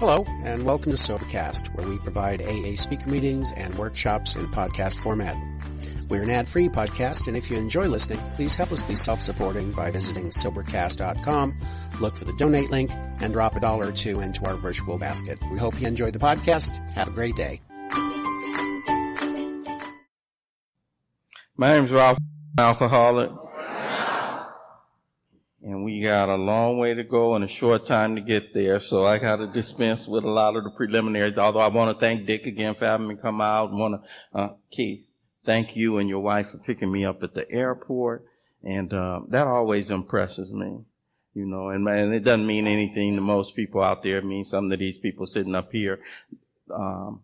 Hello, 0.00 0.24
and 0.44 0.64
welcome 0.64 0.92
to 0.92 0.96
Sobercast, 0.96 1.74
where 1.74 1.86
we 1.86 1.98
provide 1.98 2.40
AA 2.40 2.74
speaker 2.74 3.10
meetings 3.10 3.52
and 3.52 3.74
workshops 3.74 4.34
in 4.34 4.46
podcast 4.46 4.98
format. 4.98 5.36
We're 6.08 6.22
an 6.22 6.30
ad-free 6.30 6.70
podcast, 6.70 7.28
and 7.28 7.36
if 7.36 7.50
you 7.50 7.58
enjoy 7.58 7.86
listening, 7.86 8.18
please 8.32 8.54
help 8.54 8.72
us 8.72 8.82
be 8.82 8.94
self-supporting 8.94 9.72
by 9.72 9.90
visiting 9.90 10.30
Sobercast.com, 10.30 11.54
look 12.00 12.16
for 12.16 12.24
the 12.24 12.32
donate 12.38 12.70
link, 12.70 12.90
and 13.20 13.34
drop 13.34 13.56
a 13.56 13.60
dollar 13.60 13.88
or 13.88 13.92
two 13.92 14.20
into 14.20 14.42
our 14.46 14.54
virtual 14.54 14.96
basket. 14.96 15.38
We 15.52 15.58
hope 15.58 15.78
you 15.78 15.86
enjoy 15.86 16.12
the 16.12 16.18
podcast. 16.18 16.78
Have 16.94 17.08
a 17.08 17.10
great 17.10 17.36
day. 17.36 17.60
My 21.58 21.74
name's 21.74 21.92
Ralph, 21.92 22.16
alcoholic. 22.58 23.32
And 25.62 25.84
we 25.84 26.00
got 26.00 26.30
a 26.30 26.36
long 26.36 26.78
way 26.78 26.94
to 26.94 27.04
go 27.04 27.34
and 27.34 27.44
a 27.44 27.48
short 27.48 27.84
time 27.84 28.16
to 28.16 28.22
get 28.22 28.54
there, 28.54 28.80
so 28.80 29.04
I 29.04 29.18
got 29.18 29.36
to 29.36 29.46
dispense 29.46 30.08
with 30.08 30.24
a 30.24 30.30
lot 30.30 30.56
of 30.56 30.64
the 30.64 30.70
preliminaries. 30.70 31.36
Although 31.36 31.60
I 31.60 31.68
want 31.68 31.94
to 31.94 32.00
thank 32.00 32.26
Dick 32.26 32.46
again 32.46 32.74
for 32.74 32.86
having 32.86 33.08
me 33.08 33.16
come 33.16 33.42
out. 33.42 33.70
want 33.70 34.02
to, 34.02 34.38
uh, 34.38 34.48
Keith, 34.70 35.04
thank 35.44 35.76
you 35.76 35.98
and 35.98 36.08
your 36.08 36.20
wife 36.20 36.50
for 36.50 36.58
picking 36.58 36.90
me 36.90 37.04
up 37.04 37.22
at 37.22 37.34
the 37.34 37.50
airport, 37.50 38.24
and 38.64 38.90
uh, 38.94 39.20
that 39.28 39.46
always 39.46 39.90
impresses 39.90 40.50
me. 40.50 40.84
You 41.34 41.44
know, 41.44 41.68
and, 41.68 41.86
and 41.86 42.14
it 42.14 42.24
doesn't 42.24 42.46
mean 42.46 42.66
anything 42.66 43.14
to 43.16 43.20
most 43.20 43.54
people 43.54 43.82
out 43.82 44.02
there. 44.02 44.18
It 44.18 44.24
means 44.24 44.48
something 44.48 44.70
to 44.70 44.76
these 44.78 44.98
people 44.98 45.26
sitting 45.26 45.54
up 45.54 45.72
here. 45.72 46.00
Um, 46.74 47.20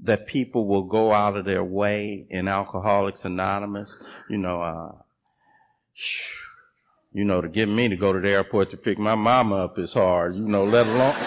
that 0.00 0.26
people 0.26 0.66
will 0.66 0.84
go 0.84 1.12
out 1.12 1.36
of 1.36 1.44
their 1.44 1.64
way 1.64 2.26
in 2.30 2.48
Alcoholics 2.48 3.24
Anonymous. 3.24 4.02
You 4.28 4.38
know, 4.38 4.62
uh, 4.62 4.92
you 7.12 7.24
know, 7.24 7.40
to 7.40 7.48
get 7.48 7.68
me 7.68 7.88
to 7.88 7.96
go 7.96 8.12
to 8.12 8.20
the 8.20 8.28
airport 8.28 8.70
to 8.70 8.76
pick 8.76 8.98
my 8.98 9.14
mama 9.14 9.56
up 9.56 9.78
is 9.78 9.92
hard, 9.92 10.34
you 10.34 10.46
know, 10.46 10.64
let 10.64 10.86
alone. 10.86 11.16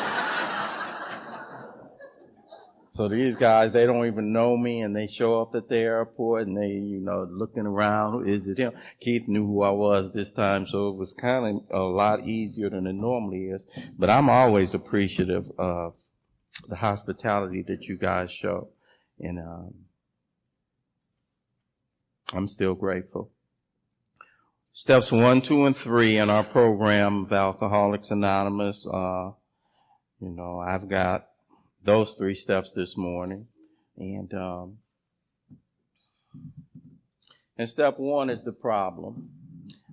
so 2.91 3.07
these 3.07 3.35
guys, 3.35 3.71
they 3.71 3.87
don't 3.87 4.05
even 4.05 4.31
know 4.31 4.55
me 4.55 4.81
and 4.81 4.95
they 4.95 5.07
show 5.07 5.41
up 5.41 5.55
at 5.55 5.67
the 5.67 5.77
airport 5.77 6.47
and 6.47 6.55
they, 6.55 6.73
you 6.73 6.99
know, 6.99 7.27
looking 7.29 7.65
around. 7.65 8.27
Is 8.27 8.47
it 8.47 8.59
him? 8.59 8.73
Keith 8.99 9.27
knew 9.27 9.47
who 9.47 9.63
I 9.63 9.71
was 9.71 10.13
this 10.13 10.29
time, 10.29 10.67
so 10.67 10.89
it 10.89 10.95
was 10.95 11.13
kind 11.13 11.61
of 11.71 11.75
a 11.75 11.83
lot 11.83 12.27
easier 12.27 12.69
than 12.69 12.85
it 12.85 12.93
normally 12.93 13.45
is. 13.45 13.65
But 13.97 14.11
I'm 14.11 14.29
always 14.29 14.75
appreciative 14.75 15.51
of 15.57 15.95
the 16.67 16.75
hospitality 16.75 17.63
that 17.67 17.87
you 17.87 17.97
guys 17.97 18.31
show. 18.31 18.69
And, 19.19 19.39
um, 19.39 19.73
I'm 22.31 22.47
still 22.47 22.75
grateful. 22.75 23.31
Steps 24.79 25.11
one, 25.11 25.41
two, 25.41 25.65
and 25.65 25.75
three 25.75 26.19
in 26.19 26.29
our 26.29 26.45
program 26.45 27.25
of 27.25 27.33
Alcoholics 27.33 28.11
Anonymous. 28.11 28.87
Uh, 28.87 29.31
you 30.21 30.29
know, 30.29 30.57
I've 30.57 30.87
got 30.87 31.27
those 31.83 32.15
three 32.15 32.33
steps 32.33 32.71
this 32.71 32.95
morning, 32.95 33.47
and 33.97 34.33
um, 34.33 34.77
and 37.57 37.67
step 37.67 37.99
one 37.99 38.29
is 38.29 38.41
the 38.41 38.53
problem. 38.53 39.31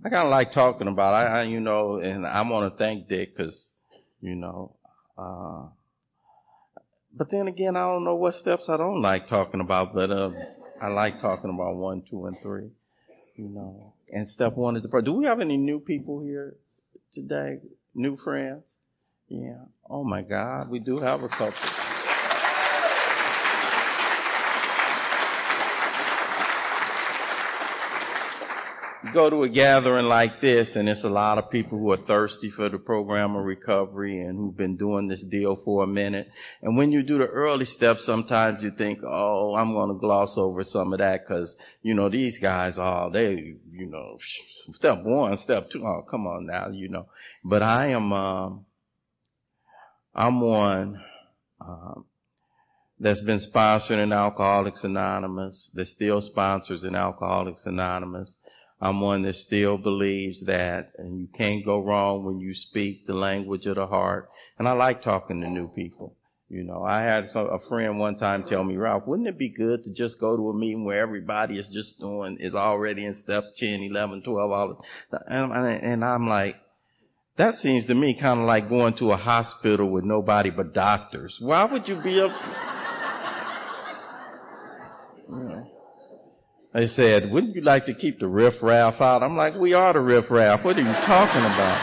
I 0.05 0.09
kind 0.09 0.25
of 0.25 0.31
like 0.31 0.53
talking 0.53 0.87
about. 0.87 1.15
I, 1.15 1.41
I, 1.41 1.43
you 1.43 1.59
know, 1.59 1.97
and 1.97 2.25
I 2.25 2.43
want 2.43 2.73
to 2.73 2.79
thank 2.79 3.09
Dick 3.09 3.37
because, 3.37 3.75
you 4.21 4.37
know, 4.37 4.77
uh, 5.19 5.67
but 7.13 7.29
then 7.29 7.49
again, 7.49 7.75
I 7.75 7.89
don't 7.89 8.05
know 8.05 8.15
what 8.15 8.37
steps 8.37 8.69
I 8.69 8.77
don't 8.77 9.03
like 9.03 9.27
talking 9.27 9.61
about, 9.61 9.95
but 9.95 10.13
uh, 10.13 10.31
I 10.81 10.91
like 10.91 11.19
talking 11.19 11.51
about 11.51 11.75
one, 11.75 12.05
two, 12.09 12.27
and 12.27 12.39
three. 12.39 12.71
You 13.35 13.49
know, 13.49 13.96
and 14.13 14.29
step 14.29 14.57
one 14.57 14.77
is 14.77 14.83
the. 14.83 15.01
Do 15.03 15.13
we 15.13 15.27
have 15.27 15.41
any 15.41 15.57
new 15.57 15.81
people 15.81 16.21
here 16.23 16.57
today? 17.13 17.61
New 17.95 18.17
friends? 18.17 18.75
Yeah. 19.29 19.65
Oh 19.89 20.05
my 20.05 20.23
God, 20.23 20.71
we 20.71 20.79
do 20.79 20.99
have 20.99 21.23
a 21.23 21.29
couple. 21.29 21.86
Go 29.13 29.31
to 29.31 29.43
a 29.43 29.49
gathering 29.49 30.07
like 30.07 30.41
this 30.41 30.77
and 30.77 30.89
it's 30.89 31.05
a 31.05 31.09
lot 31.09 31.39
of 31.39 31.51
people 31.51 31.79
who 31.79 31.93
are 31.93 31.97
thirsty 31.97 32.51
for 32.51 32.69
the 32.69 32.79
program 32.79 33.35
of 33.37 33.45
recovery 33.45 34.21
and 34.21 34.39
who've 34.39 34.57
been 34.57 34.77
doing 34.77 35.09
this 35.09 35.25
deal 35.25 35.57
for 35.57 35.85
a 35.85 35.87
minute. 35.87 36.29
And 36.63 36.77
when 36.77 36.93
you 36.93 37.03
do 37.03 37.19
the 37.19 37.27
early 37.27 37.65
steps, 37.65 38.05
sometimes 38.05 38.63
you 38.63 38.71
think, 38.71 39.01
oh, 39.05 39.55
I'm 39.55 39.73
going 39.73 39.89
to 39.89 39.99
gloss 39.99 40.39
over 40.39 40.65
some 40.65 40.93
of 40.93 40.99
that 41.01 41.27
because, 41.27 41.57
you 41.83 41.95
know, 41.95 42.09
these 42.09 42.39
guys 42.39 42.79
are, 42.79 43.11
they, 43.11 43.57
you 43.71 43.87
know, 43.87 44.19
step 44.21 45.03
one, 45.03 45.37
step 45.37 45.71
two. 45.71 45.87
Oh, 45.87 46.03
come 46.03 46.27
on 46.27 46.47
now, 46.47 46.71
you 46.71 46.89
know. 46.89 47.07
But 47.45 47.63
I 47.63 47.89
am, 47.89 48.13
um, 48.13 48.67
I'm 50.15 50.41
one, 50.41 51.03
um, 51.61 52.05
that's 52.99 53.21
been 53.21 53.39
sponsoring 53.39 54.03
in 54.03 54.13
Alcoholics 54.13 54.85
Anonymous, 54.85 55.71
that 55.75 55.85
still 55.87 56.21
sponsors 56.23 56.85
in 56.85 56.95
Alcoholics 56.95 57.67
Anonymous. 57.67 58.39
I'm 58.81 59.01
one 59.01 59.23
that 59.23 59.35
still 59.35 59.79
believes 59.79 60.45
that 60.45 60.93
and 60.99 61.19
you 61.19 61.29
can't 61.35 61.65
go 61.65 61.81
wrong 61.81 62.25
when 62.25 62.41
you 62.41 62.53
speak 62.53 63.07
the 63.07 63.15
language 63.15 63.67
of 63.67 63.77
the 63.77 63.87
heart. 63.87 64.29
And 64.59 64.69
I 64.69 64.73
like 64.73 65.01
talking 65.03 65.41
to 65.41 65.49
new 65.49 65.69
people. 65.75 66.15
You 66.49 66.63
know, 66.63 66.85
I 66.85 67.03
had 67.03 67.29
some, 67.29 67.49
a 67.49 67.59
friend 67.59 67.99
one 67.99 68.17
time 68.17 68.45
tell 68.45 68.63
me, 68.63 68.77
Ralph, 68.77 69.07
wouldn't 69.07 69.27
it 69.27 69.37
be 69.37 69.49
good 69.49 69.83
to 69.85 69.93
just 69.93 70.21
go 70.21 70.37
to 70.37 70.51
a 70.51 70.55
meeting 70.55 70.85
where 70.85 71.01
everybody 71.03 71.59
is 71.59 71.69
just 71.69 71.99
doing, 71.99 72.37
is 72.39 72.55
already 72.55 73.05
in 73.05 73.15
step 73.15 73.57
10, 73.57 73.83
11, 73.83 74.23
12, 74.23 74.53
all 74.53 74.85
and, 75.27 75.53
and 75.53 76.05
I'm 76.05 76.29
like, 76.29 76.57
that 77.37 77.57
seems 77.57 77.87
to 77.87 77.95
me 77.95 78.15
kind 78.15 78.41
of 78.41 78.47
like 78.47 78.69
going 78.69 78.95
to 78.95 79.11
a 79.11 79.17
hospital 79.17 79.91
with 79.91 80.05
nobody 80.05 80.51
but 80.51 80.73
doctors. 80.73 81.41
Why 81.41 81.65
would 81.65 81.89
you 81.89 81.97
be 81.97 82.21
up? 82.21 82.31
you 85.29 85.37
know. 85.37 85.66
They 86.77 86.87
said, 86.87 87.31
wouldn't 87.31 87.55
you 87.55 87.63
like 87.63 87.87
to 87.87 87.95
keep 87.95 88.19
the 88.19 88.29
riffraff 88.29 89.01
out? 89.01 89.23
I'm 89.23 89.35
like, 89.35 89.55
we 89.55 89.73
are 89.73 89.95
the 89.95 90.01
riffraff. 90.01 90.63
What 90.63 90.77
are 90.77 90.83
you 90.83 90.93
talking 90.93 91.41
about? 91.41 91.81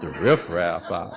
The 0.00 0.10
riffraff 0.20 0.88
out. 0.92 1.14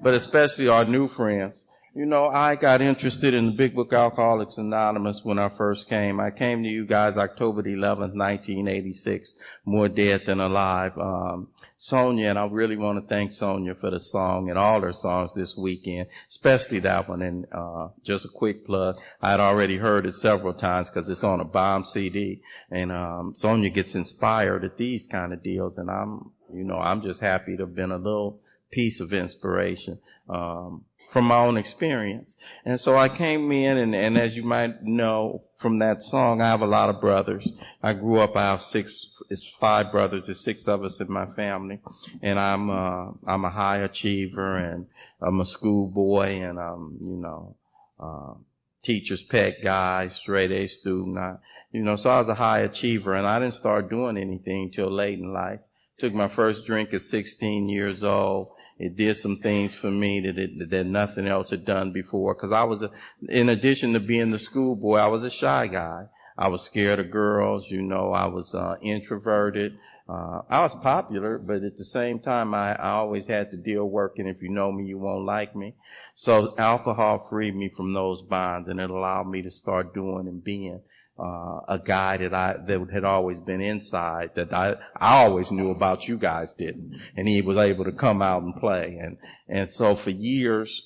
But 0.00 0.14
especially 0.14 0.68
our 0.68 0.86
new 0.86 1.08
friends. 1.08 1.62
You 1.96 2.06
know, 2.06 2.26
I 2.26 2.56
got 2.56 2.82
interested 2.82 3.34
in 3.34 3.46
the 3.46 3.52
Big 3.52 3.72
Book 3.72 3.92
Alcoholics 3.92 4.58
Anonymous 4.58 5.24
when 5.24 5.38
I 5.38 5.48
first 5.48 5.88
came. 5.88 6.18
I 6.18 6.32
came 6.32 6.64
to 6.64 6.68
you 6.68 6.86
guys 6.86 7.16
October 7.16 7.62
11th, 7.62 8.16
1986, 8.16 9.34
more 9.64 9.88
dead 9.88 10.26
than 10.26 10.40
alive. 10.40 10.98
Um, 10.98 11.50
Sonia, 11.76 12.30
and 12.30 12.38
I 12.38 12.46
really 12.46 12.76
want 12.76 13.00
to 13.00 13.06
thank 13.06 13.30
Sonia 13.30 13.76
for 13.76 13.92
the 13.92 14.00
song 14.00 14.50
and 14.50 14.58
all 14.58 14.80
her 14.80 14.92
songs 14.92 15.34
this 15.34 15.56
weekend, 15.56 16.08
especially 16.28 16.80
that 16.80 17.08
one. 17.08 17.22
And 17.22 17.46
uh, 17.52 17.90
just 18.02 18.24
a 18.24 18.28
quick 18.28 18.66
plug, 18.66 18.96
I 19.22 19.30
had 19.30 19.38
already 19.38 19.76
heard 19.76 20.04
it 20.04 20.16
several 20.16 20.52
times 20.52 20.90
because 20.90 21.08
it's 21.08 21.22
on 21.22 21.38
a 21.38 21.44
bomb 21.44 21.84
CD. 21.84 22.42
And 22.72 22.90
um, 22.90 23.36
Sonia 23.36 23.70
gets 23.70 23.94
inspired 23.94 24.64
at 24.64 24.76
these 24.76 25.06
kind 25.06 25.32
of 25.32 25.44
deals, 25.44 25.78
and 25.78 25.88
I'm, 25.88 26.32
you 26.52 26.64
know, 26.64 26.80
I'm 26.80 27.02
just 27.02 27.20
happy 27.20 27.56
to 27.56 27.62
have 27.62 27.76
been 27.76 27.92
a 27.92 27.98
little 27.98 28.40
piece 28.74 29.00
of 29.00 29.12
inspiration 29.12 30.00
um, 30.28 30.84
from 31.08 31.26
my 31.26 31.38
own 31.38 31.56
experience. 31.56 32.34
And 32.64 32.80
so 32.80 32.96
I 32.96 33.08
came 33.08 33.52
in, 33.52 33.78
and, 33.78 33.94
and 33.94 34.18
as 34.18 34.36
you 34.36 34.42
might 34.42 34.82
know 34.82 35.44
from 35.54 35.78
that 35.78 36.02
song, 36.02 36.40
I 36.40 36.48
have 36.48 36.62
a 36.62 36.66
lot 36.66 36.90
of 36.90 37.00
brothers. 37.00 37.52
I 37.82 37.92
grew 37.92 38.18
up. 38.18 38.36
I 38.36 38.42
have 38.42 38.62
six. 38.62 39.22
It's 39.30 39.48
five 39.48 39.92
brothers. 39.92 40.26
There's 40.26 40.40
six 40.40 40.66
of 40.66 40.82
us 40.82 41.00
in 41.00 41.12
my 41.12 41.26
family, 41.26 41.78
and 42.20 42.38
I'm 42.38 42.68
uh, 42.68 43.12
I'm 43.26 43.44
a 43.44 43.50
high 43.50 43.78
achiever, 43.78 44.58
and 44.58 44.86
I'm 45.22 45.40
a 45.40 45.46
schoolboy, 45.46 46.40
and 46.40 46.58
I'm 46.58 46.98
you 47.00 47.16
know. 47.16 47.56
Uh, 48.00 48.34
teacher's 48.82 49.22
pet 49.22 49.62
guy, 49.62 50.08
straight 50.08 50.50
A 50.52 50.66
student. 50.66 51.16
I, 51.16 51.36
you 51.72 51.82
know, 51.82 51.96
so 51.96 52.10
I 52.10 52.18
was 52.18 52.28
a 52.28 52.34
high 52.34 52.60
achiever 52.60 53.14
and 53.14 53.26
I 53.26 53.38
didn't 53.38 53.54
start 53.54 53.88
doing 53.88 54.18
anything 54.18 54.70
till 54.70 54.90
late 54.90 55.18
in 55.18 55.32
life. 55.32 55.60
Took 55.98 56.12
my 56.12 56.28
first 56.28 56.66
drink 56.66 56.92
at 56.92 57.00
16 57.00 57.68
years 57.68 58.02
old 58.04 58.53
it 58.78 58.96
did 58.96 59.16
some 59.16 59.36
things 59.36 59.74
for 59.74 59.90
me 59.90 60.20
that 60.20 60.38
it, 60.38 60.70
that 60.70 60.86
nothing 60.86 61.26
else 61.26 61.50
had 61.50 61.64
done 61.64 61.92
before. 61.92 62.34
Cause 62.34 62.52
I 62.52 62.64
was, 62.64 62.82
a, 62.82 62.90
in 63.28 63.48
addition 63.48 63.92
to 63.92 64.00
being 64.00 64.30
the 64.30 64.38
schoolboy, 64.38 64.96
I 64.96 65.06
was 65.06 65.24
a 65.24 65.30
shy 65.30 65.66
guy. 65.68 66.06
I 66.36 66.48
was 66.48 66.62
scared 66.62 66.98
of 66.98 67.12
girls, 67.12 67.70
you 67.70 67.82
know, 67.82 68.12
I 68.12 68.26
was, 68.26 68.54
uh, 68.54 68.76
introverted. 68.82 69.78
Uh, 70.08 70.42
I 70.50 70.60
was 70.60 70.74
popular, 70.74 71.38
but 71.38 71.62
at 71.62 71.76
the 71.76 71.84
same 71.84 72.18
time, 72.18 72.52
I, 72.52 72.74
I 72.74 72.90
always 72.90 73.26
had 73.26 73.52
to 73.52 73.56
deal 73.56 73.88
working. 73.88 74.26
If 74.26 74.42
you 74.42 74.50
know 74.50 74.70
me, 74.70 74.84
you 74.84 74.98
won't 74.98 75.24
like 75.24 75.54
me. 75.56 75.76
So 76.14 76.54
alcohol 76.58 77.20
freed 77.20 77.54
me 77.54 77.68
from 77.68 77.92
those 77.92 78.20
bonds 78.20 78.68
and 78.68 78.80
it 78.80 78.90
allowed 78.90 79.28
me 79.28 79.42
to 79.42 79.50
start 79.50 79.94
doing 79.94 80.26
and 80.26 80.42
being 80.42 80.80
uh, 81.18 81.60
a 81.68 81.80
guy 81.84 82.16
that 82.16 82.34
I 82.34 82.56
that 82.66 82.90
had 82.92 83.04
always 83.04 83.40
been 83.40 83.60
inside 83.60 84.30
that 84.34 84.52
I 84.52 84.76
I 84.96 85.24
always 85.24 85.52
knew 85.52 85.70
about 85.70 86.08
you 86.08 86.18
guys 86.18 86.54
didn't, 86.54 87.00
and 87.16 87.28
he 87.28 87.42
was 87.42 87.56
able 87.56 87.84
to 87.84 87.92
come 87.92 88.22
out 88.22 88.42
and 88.42 88.54
play, 88.56 88.98
and 89.00 89.18
and 89.48 89.70
so 89.70 89.94
for 89.94 90.10
years 90.10 90.82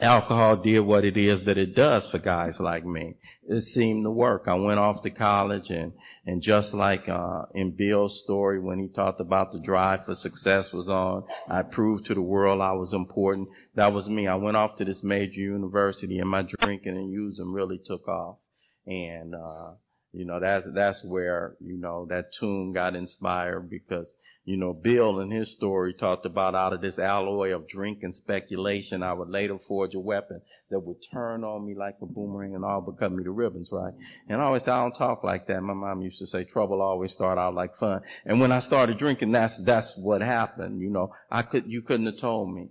alcohol 0.00 0.56
did 0.56 0.80
what 0.80 1.04
it 1.04 1.16
is 1.16 1.44
that 1.44 1.56
it 1.56 1.74
does 1.74 2.06
for 2.06 2.18
guys 2.18 2.60
like 2.60 2.84
me. 2.84 3.14
It 3.48 3.60
seemed 3.60 4.04
to 4.04 4.10
work. 4.10 4.44
I 4.46 4.54
went 4.54 4.80
off 4.80 5.02
to 5.02 5.10
college 5.10 5.70
and, 5.70 5.92
and 6.26 6.42
just 6.42 6.74
like, 6.74 7.08
uh, 7.08 7.42
in 7.54 7.76
Bill's 7.76 8.20
story 8.20 8.60
when 8.60 8.78
he 8.78 8.88
talked 8.88 9.20
about 9.20 9.52
the 9.52 9.60
drive 9.60 10.04
for 10.04 10.14
success 10.14 10.72
was 10.72 10.88
on, 10.88 11.24
I 11.48 11.62
proved 11.62 12.06
to 12.06 12.14
the 12.14 12.22
world 12.22 12.60
I 12.60 12.72
was 12.72 12.92
important. 12.92 13.48
That 13.74 13.92
was 13.92 14.08
me. 14.08 14.26
I 14.26 14.34
went 14.36 14.56
off 14.56 14.76
to 14.76 14.84
this 14.84 15.04
major 15.04 15.40
university 15.40 16.18
and 16.18 16.30
my 16.30 16.42
drinking 16.42 16.96
and 16.96 17.10
using 17.10 17.52
really 17.52 17.80
took 17.84 18.08
off. 18.08 18.38
And, 18.86 19.34
uh, 19.34 19.72
you 20.14 20.24
know, 20.24 20.38
that's, 20.38 20.66
that's 20.72 21.04
where, 21.04 21.56
you 21.60 21.76
know, 21.76 22.06
that 22.06 22.32
tune 22.32 22.72
got 22.72 22.94
inspired 22.94 23.68
because, 23.68 24.14
you 24.44 24.56
know, 24.56 24.72
Bill 24.72 25.18
in 25.18 25.30
his 25.30 25.50
story 25.50 25.92
talked 25.92 26.24
about 26.24 26.54
out 26.54 26.72
of 26.72 26.80
this 26.80 27.00
alloy 27.00 27.52
of 27.52 27.66
drink 27.66 28.04
and 28.04 28.14
speculation, 28.14 29.02
I 29.02 29.12
would 29.12 29.28
later 29.28 29.58
forge 29.58 29.94
a 29.96 30.00
weapon 30.00 30.40
that 30.70 30.78
would 30.78 30.98
turn 31.12 31.42
on 31.42 31.66
me 31.66 31.74
like 31.74 31.96
a 32.00 32.06
boomerang 32.06 32.54
and 32.54 32.64
all 32.64 32.80
but 32.80 32.98
cut 32.98 33.10
me 33.10 33.24
to 33.24 33.32
ribbons, 33.32 33.70
right? 33.72 33.92
And 34.28 34.40
I 34.40 34.44
always 34.44 34.62
say, 34.62 34.70
I 34.70 34.82
don't 34.82 34.94
talk 34.94 35.24
like 35.24 35.48
that. 35.48 35.60
My 35.62 35.74
mom 35.74 36.02
used 36.02 36.20
to 36.20 36.28
say 36.28 36.44
trouble 36.44 36.80
always 36.80 37.10
start 37.10 37.36
out 37.36 37.54
like 37.54 37.74
fun. 37.74 38.02
And 38.24 38.40
when 38.40 38.52
I 38.52 38.60
started 38.60 38.98
drinking, 38.98 39.32
that's, 39.32 39.58
that's 39.58 39.96
what 39.96 40.20
happened. 40.20 40.80
You 40.80 40.90
know, 40.90 41.12
I 41.28 41.42
could, 41.42 41.66
you 41.66 41.82
couldn't 41.82 42.06
have 42.06 42.18
told 42.18 42.54
me 42.54 42.68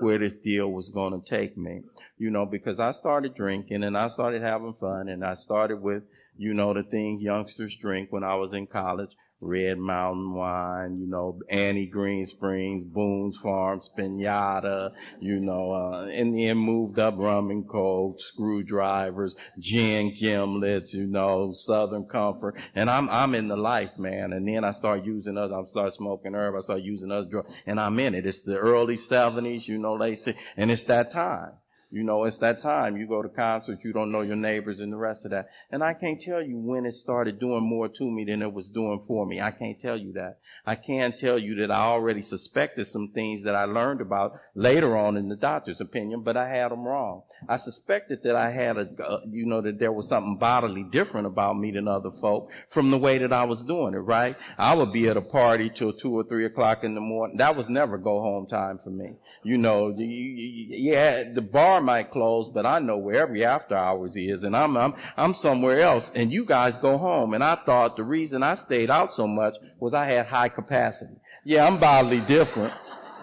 where 0.00 0.18
this 0.18 0.36
deal 0.36 0.72
was 0.72 0.88
going 0.88 1.20
to 1.20 1.28
take 1.28 1.56
me, 1.56 1.82
you 2.18 2.30
know, 2.30 2.46
because 2.46 2.80
I 2.80 2.92
started 2.92 3.34
drinking 3.34 3.84
and 3.84 3.96
I 3.96 4.08
started 4.08 4.42
having 4.42 4.74
fun 4.74 5.08
and 5.08 5.24
I 5.24 5.34
started 5.34 5.80
with, 5.80 6.02
you 6.36 6.54
know, 6.54 6.74
the 6.74 6.82
thing 6.82 7.20
youngsters 7.20 7.76
drink 7.76 8.12
when 8.12 8.24
I 8.24 8.34
was 8.34 8.52
in 8.52 8.66
college. 8.66 9.16
Red 9.40 9.78
Mountain 9.78 10.34
wine, 10.34 10.98
you 10.98 11.06
know, 11.06 11.38
Annie 11.50 11.86
Green 11.86 12.24
Springs, 12.24 12.84
Boone's 12.84 13.36
Farm, 13.38 13.80
Spanada, 13.80 14.92
you 15.20 15.40
know, 15.40 15.72
uh, 15.72 16.06
and 16.10 16.38
then 16.38 16.56
moved 16.56 16.98
up 16.98 17.14
rum 17.18 17.50
and 17.50 17.68
coke, 17.68 18.20
screwdrivers, 18.20 19.36
gin 19.58 20.12
gimlets, 20.14 20.94
you 20.94 21.06
know, 21.06 21.52
Southern 21.52 22.04
Comfort. 22.04 22.56
And 22.74 22.88
I'm, 22.88 23.10
I'm 23.10 23.34
in 23.34 23.48
the 23.48 23.56
life, 23.56 23.98
man. 23.98 24.32
And 24.32 24.48
then 24.48 24.64
I 24.64 24.72
start 24.72 25.04
using 25.04 25.36
other, 25.36 25.56
I 25.56 25.64
start 25.66 25.94
smoking 25.94 26.34
herb, 26.34 26.54
I 26.56 26.60
start 26.60 26.82
using 26.82 27.10
other 27.10 27.28
drugs, 27.28 27.54
and 27.66 27.78
I'm 27.78 27.98
in 27.98 28.14
it. 28.14 28.26
It's 28.26 28.40
the 28.40 28.58
early 28.58 28.96
70s, 28.96 29.68
you 29.68 29.78
know, 29.78 29.98
they 29.98 30.14
say, 30.14 30.36
and 30.56 30.70
it's 30.70 30.84
that 30.84 31.10
time. 31.10 31.52
You 31.94 32.02
know, 32.02 32.24
it's 32.24 32.38
that 32.38 32.60
time. 32.60 32.96
You 32.96 33.06
go 33.06 33.22
to 33.22 33.28
concerts, 33.28 33.84
you 33.84 33.92
don't 33.92 34.10
know 34.10 34.22
your 34.22 34.34
neighbors 34.34 34.80
and 34.80 34.92
the 34.92 34.96
rest 34.96 35.24
of 35.26 35.30
that. 35.30 35.50
And 35.70 35.80
I 35.80 35.94
can't 35.94 36.20
tell 36.20 36.42
you 36.42 36.58
when 36.58 36.86
it 36.86 36.94
started 36.94 37.38
doing 37.38 37.62
more 37.62 37.88
to 37.88 38.10
me 38.10 38.24
than 38.24 38.42
it 38.42 38.52
was 38.52 38.68
doing 38.68 38.98
for 38.98 39.24
me. 39.24 39.40
I 39.40 39.52
can't 39.52 39.78
tell 39.78 39.96
you 39.96 40.14
that. 40.14 40.38
I 40.66 40.74
can 40.74 41.12
tell 41.16 41.38
you 41.38 41.54
that 41.56 41.70
I 41.70 41.84
already 41.84 42.20
suspected 42.20 42.86
some 42.86 43.12
things 43.14 43.44
that 43.44 43.54
I 43.54 43.66
learned 43.66 44.00
about 44.00 44.40
later 44.56 44.96
on 44.96 45.16
in 45.16 45.28
the 45.28 45.36
doctor's 45.36 45.80
opinion, 45.80 46.22
but 46.22 46.36
I 46.36 46.48
had 46.48 46.72
them 46.72 46.82
wrong. 46.82 47.22
I 47.48 47.58
suspected 47.58 48.24
that 48.24 48.34
I 48.34 48.50
had 48.50 48.76
a, 48.76 48.88
uh, 49.00 49.20
you 49.30 49.46
know, 49.46 49.60
that 49.60 49.78
there 49.78 49.92
was 49.92 50.08
something 50.08 50.36
bodily 50.36 50.82
different 50.82 51.28
about 51.28 51.56
me 51.56 51.70
than 51.70 51.86
other 51.86 52.10
folk 52.10 52.50
from 52.66 52.90
the 52.90 52.98
way 52.98 53.18
that 53.18 53.32
I 53.32 53.44
was 53.44 53.62
doing 53.62 53.94
it, 53.94 53.98
right? 53.98 54.34
I 54.58 54.74
would 54.74 54.92
be 54.92 55.08
at 55.08 55.16
a 55.16 55.22
party 55.22 55.70
till 55.70 55.92
two 55.92 56.12
or 56.12 56.24
three 56.24 56.46
o'clock 56.46 56.82
in 56.82 56.96
the 56.96 57.00
morning. 57.00 57.36
That 57.36 57.54
was 57.54 57.68
never 57.68 57.98
go 57.98 58.20
home 58.20 58.48
time 58.48 58.78
for 58.78 58.90
me. 58.90 59.12
You 59.44 59.58
know, 59.58 59.94
yeah, 59.96 61.22
the 61.32 61.42
bar 61.42 61.83
might 61.84 62.10
close, 62.10 62.48
but 62.50 62.66
I 62.66 62.78
know 62.78 62.98
where 62.98 63.22
every 63.22 63.44
after 63.44 63.76
hours 63.76 64.16
is, 64.16 64.42
and 64.42 64.56
I'm 64.56 64.76
I'm 64.76 64.94
I'm 65.16 65.34
somewhere 65.34 65.80
else, 65.80 66.10
and 66.14 66.32
you 66.32 66.44
guys 66.44 66.76
go 66.76 66.98
home. 66.98 67.34
And 67.34 67.44
I 67.44 67.54
thought 67.54 67.96
the 67.96 68.04
reason 68.04 68.42
I 68.42 68.54
stayed 68.54 68.90
out 68.90 69.12
so 69.12 69.26
much 69.26 69.54
was 69.78 69.94
I 69.94 70.06
had 70.06 70.26
high 70.26 70.48
capacity. 70.48 71.14
Yeah, 71.44 71.66
I'm 71.66 71.78
bodily 71.78 72.20
different. 72.20 72.72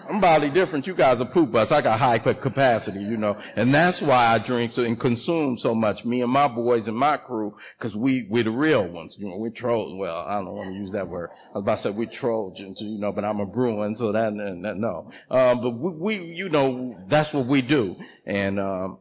I'm 0.08 0.20
bodily 0.20 0.50
different. 0.50 0.86
You 0.86 0.94
guys 0.94 1.20
are 1.20 1.26
poop 1.26 1.52
butts. 1.52 1.72
I 1.72 1.80
got 1.80 1.98
high 1.98 2.18
capacity, 2.18 3.00
you 3.00 3.16
know, 3.16 3.36
and 3.56 3.72
that's 3.72 4.00
why 4.00 4.26
I 4.26 4.38
drink 4.38 4.76
and 4.76 4.98
consume 4.98 5.58
so 5.58 5.74
much. 5.74 6.04
Me 6.04 6.22
and 6.22 6.32
my 6.32 6.48
boys 6.48 6.88
and 6.88 6.96
my 6.96 7.16
crew, 7.16 7.56
because 7.78 7.96
we 7.96 8.26
we're 8.28 8.44
the 8.44 8.50
real 8.50 8.86
ones. 8.86 9.16
You 9.18 9.28
know, 9.28 9.36
we're 9.36 9.50
trolls. 9.50 9.94
Well, 9.94 10.16
I 10.16 10.36
don't 10.36 10.54
want 10.54 10.70
to 10.70 10.74
use 10.74 10.92
that 10.92 11.08
word. 11.08 11.30
I 11.50 11.58
was 11.58 11.62
about 11.62 11.78
to 11.78 11.82
say 11.82 11.90
we're 11.90 12.06
Trojans, 12.06 12.80
you 12.80 12.98
know, 12.98 13.12
but 13.12 13.24
I'm 13.24 13.40
a 13.40 13.46
Bruin, 13.46 13.96
so 13.96 14.12
that, 14.12 14.34
that 14.34 14.76
no. 14.76 15.10
Um, 15.30 15.60
but 15.60 15.70
we, 15.70 16.18
we, 16.18 16.24
you 16.34 16.48
know, 16.48 16.96
that's 17.08 17.32
what 17.32 17.46
we 17.46 17.62
do, 17.62 17.96
and 18.26 18.58
um, 18.58 18.98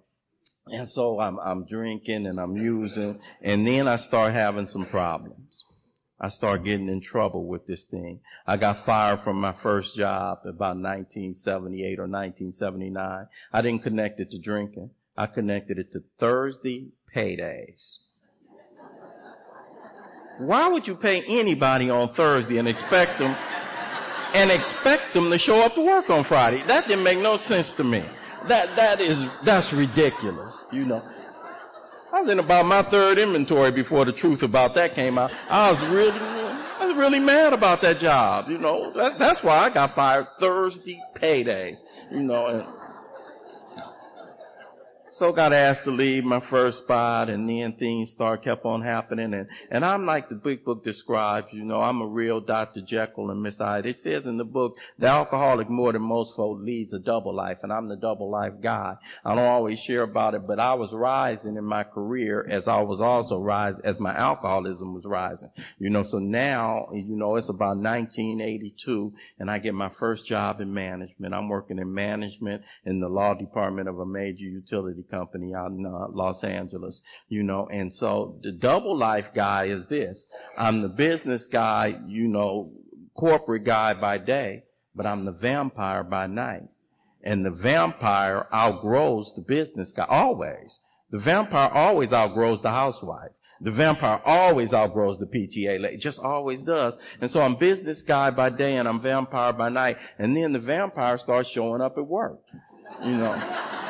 and 0.67 0.87
so 0.87 1.19
I'm 1.19 1.39
I'm 1.39 1.65
drinking 1.65 2.27
and 2.27 2.39
I'm 2.39 2.55
using, 2.55 3.19
and 3.41 3.65
then 3.65 3.87
I 3.87 3.95
start 3.95 4.33
having 4.33 4.67
some 4.67 4.85
problems. 4.85 5.50
I 6.23 6.29
started 6.29 6.63
getting 6.63 6.87
in 6.87 7.01
trouble 7.01 7.45
with 7.45 7.65
this 7.65 7.85
thing. 7.85 8.19
I 8.45 8.57
got 8.57 8.85
fired 8.85 9.21
from 9.21 9.41
my 9.41 9.53
first 9.53 9.95
job 9.95 10.41
about 10.43 10.77
1978 10.77 11.97
or 11.97 12.03
1979. 12.03 13.27
I 13.51 13.61
didn't 13.63 13.81
connect 13.81 14.19
it 14.19 14.29
to 14.29 14.37
drinking. 14.37 14.91
I 15.17 15.25
connected 15.25 15.79
it 15.79 15.91
to 15.93 16.03
Thursday 16.19 16.89
paydays. 17.13 17.97
Why 20.37 20.67
would 20.67 20.87
you 20.87 20.95
pay 20.95 21.23
anybody 21.27 21.89
on 21.89 22.09
Thursday 22.09 22.59
and 22.59 22.67
expect 22.67 23.17
them 23.17 23.35
and 24.35 24.51
expect 24.51 25.15
them 25.15 25.31
to 25.31 25.39
show 25.39 25.61
up 25.61 25.73
to 25.73 25.81
work 25.81 26.11
on 26.11 26.23
Friday? 26.23 26.61
That 26.67 26.87
didn't 26.87 27.03
make 27.03 27.19
no 27.19 27.37
sense 27.37 27.71
to 27.73 27.83
me. 27.83 28.03
That 28.45 28.75
that 28.75 29.01
is 29.01 29.23
that's 29.43 29.73
ridiculous, 29.73 30.63
you 30.71 30.85
know. 30.85 31.03
I 32.13 32.21
was 32.21 32.29
in 32.29 32.39
about 32.39 32.65
my 32.65 32.81
third 32.81 33.17
inventory 33.17 33.71
before 33.71 34.03
the 34.03 34.11
truth 34.11 34.43
about 34.43 34.75
that 34.75 34.95
came 34.95 35.17
out. 35.17 35.31
I 35.49 35.71
was 35.71 35.81
really, 35.85 36.11
I 36.11 36.85
was 36.85 36.95
really 36.95 37.19
mad 37.19 37.53
about 37.53 37.79
that 37.81 37.99
job. 37.99 38.49
You 38.49 38.57
know, 38.57 38.91
that's, 38.91 39.15
that's 39.15 39.43
why 39.43 39.57
I 39.57 39.69
got 39.69 39.91
fired 39.91 40.27
Thursday 40.37 41.01
paydays. 41.15 41.83
You 42.11 42.23
know, 42.23 42.47
and 42.47 42.65
so 45.11 45.33
got 45.33 45.51
asked 45.51 45.83
to 45.83 45.91
leave 45.91 46.23
my 46.23 46.39
first 46.39 46.83
spot 46.83 47.29
and 47.29 47.49
then 47.49 47.73
things 47.73 48.09
start 48.09 48.43
kept 48.43 48.63
on 48.63 48.81
happening 48.81 49.33
and, 49.33 49.47
and 49.69 49.83
I'm 49.83 50.05
like 50.05 50.29
the 50.29 50.35
big 50.35 50.63
book 50.63 50.85
describes, 50.85 51.51
you 51.51 51.65
know, 51.65 51.81
I'm 51.81 52.01
a 52.01 52.07
real 52.07 52.39
Dr. 52.39 52.79
Jekyll 52.79 53.29
and 53.29 53.45
Mr. 53.45 53.65
Hyde. 53.65 53.85
It 53.85 53.99
says 53.99 54.25
in 54.25 54.37
the 54.37 54.45
book, 54.45 54.77
the 54.97 55.07
alcoholic 55.07 55.69
more 55.69 55.91
than 55.91 56.01
most 56.01 56.37
folk 56.37 56.59
leads 56.61 56.93
a 56.93 56.99
double 56.99 57.35
life 57.35 57.59
and 57.63 57.73
I'm 57.73 57.89
the 57.89 57.97
double 57.97 58.29
life 58.29 58.53
guy. 58.61 58.95
I 59.25 59.35
don't 59.35 59.45
always 59.45 59.79
share 59.79 60.03
about 60.03 60.33
it, 60.33 60.47
but 60.47 60.61
I 60.61 60.75
was 60.75 60.93
rising 60.93 61.57
in 61.57 61.65
my 61.65 61.83
career 61.83 62.47
as 62.49 62.69
I 62.69 62.81
was 62.81 63.01
also 63.01 63.37
rising, 63.37 63.83
as 63.83 63.99
my 63.99 64.15
alcoholism 64.15 64.93
was 64.93 65.03
rising. 65.03 65.49
You 65.77 65.89
know, 65.89 66.03
so 66.03 66.19
now, 66.19 66.87
you 66.93 67.17
know, 67.17 67.35
it's 67.35 67.49
about 67.49 67.75
1982 67.75 69.13
and 69.39 69.51
I 69.51 69.59
get 69.59 69.73
my 69.73 69.89
first 69.89 70.25
job 70.25 70.61
in 70.61 70.73
management. 70.73 71.33
I'm 71.33 71.49
working 71.49 71.79
in 71.79 71.93
management 71.93 72.63
in 72.85 73.01
the 73.01 73.09
law 73.09 73.33
department 73.33 73.89
of 73.89 73.99
a 73.99 74.05
major 74.05 74.45
utility 74.45 75.00
company 75.03 75.53
out 75.53 75.71
in 75.71 75.85
uh, 75.85 76.07
Los 76.09 76.43
Angeles, 76.43 77.01
you 77.29 77.43
know, 77.43 77.67
and 77.71 77.93
so 77.93 78.39
the 78.41 78.51
double 78.51 78.95
life 78.95 79.33
guy 79.33 79.65
is 79.65 79.85
this. 79.85 80.25
I'm 80.57 80.81
the 80.81 80.89
business 80.89 81.47
guy, 81.47 81.99
you 82.07 82.27
know, 82.27 82.71
corporate 83.15 83.63
guy 83.63 83.93
by 83.93 84.17
day, 84.17 84.63
but 84.95 85.05
I'm 85.05 85.25
the 85.25 85.31
vampire 85.31 86.03
by 86.03 86.27
night. 86.27 86.63
And 87.23 87.45
the 87.45 87.51
vampire 87.51 88.47
outgrows 88.51 89.35
the 89.35 89.41
business 89.41 89.91
guy 89.91 90.05
always. 90.09 90.79
The 91.11 91.19
vampire 91.19 91.69
always 91.71 92.13
outgrows 92.13 92.61
the 92.61 92.71
housewife. 92.71 93.31
The 93.61 93.69
vampire 93.69 94.19
always 94.25 94.73
outgrows 94.73 95.19
the 95.19 95.27
PTA 95.27 95.79
lady. 95.79 95.97
Just 95.97 96.19
always 96.19 96.61
does. 96.61 96.97
And 97.21 97.29
so 97.29 97.41
I'm 97.41 97.55
business 97.55 98.01
guy 98.01 98.31
by 98.31 98.49
day 98.49 98.77
and 98.77 98.87
I'm 98.87 98.99
vampire 98.99 99.53
by 99.53 99.69
night. 99.69 99.99
And 100.17 100.35
then 100.35 100.51
the 100.51 100.59
vampire 100.59 101.19
starts 101.19 101.47
showing 101.47 101.79
up 101.79 101.97
at 101.97 102.07
work. 102.07 102.39
You 103.03 103.17
know. 103.17 103.87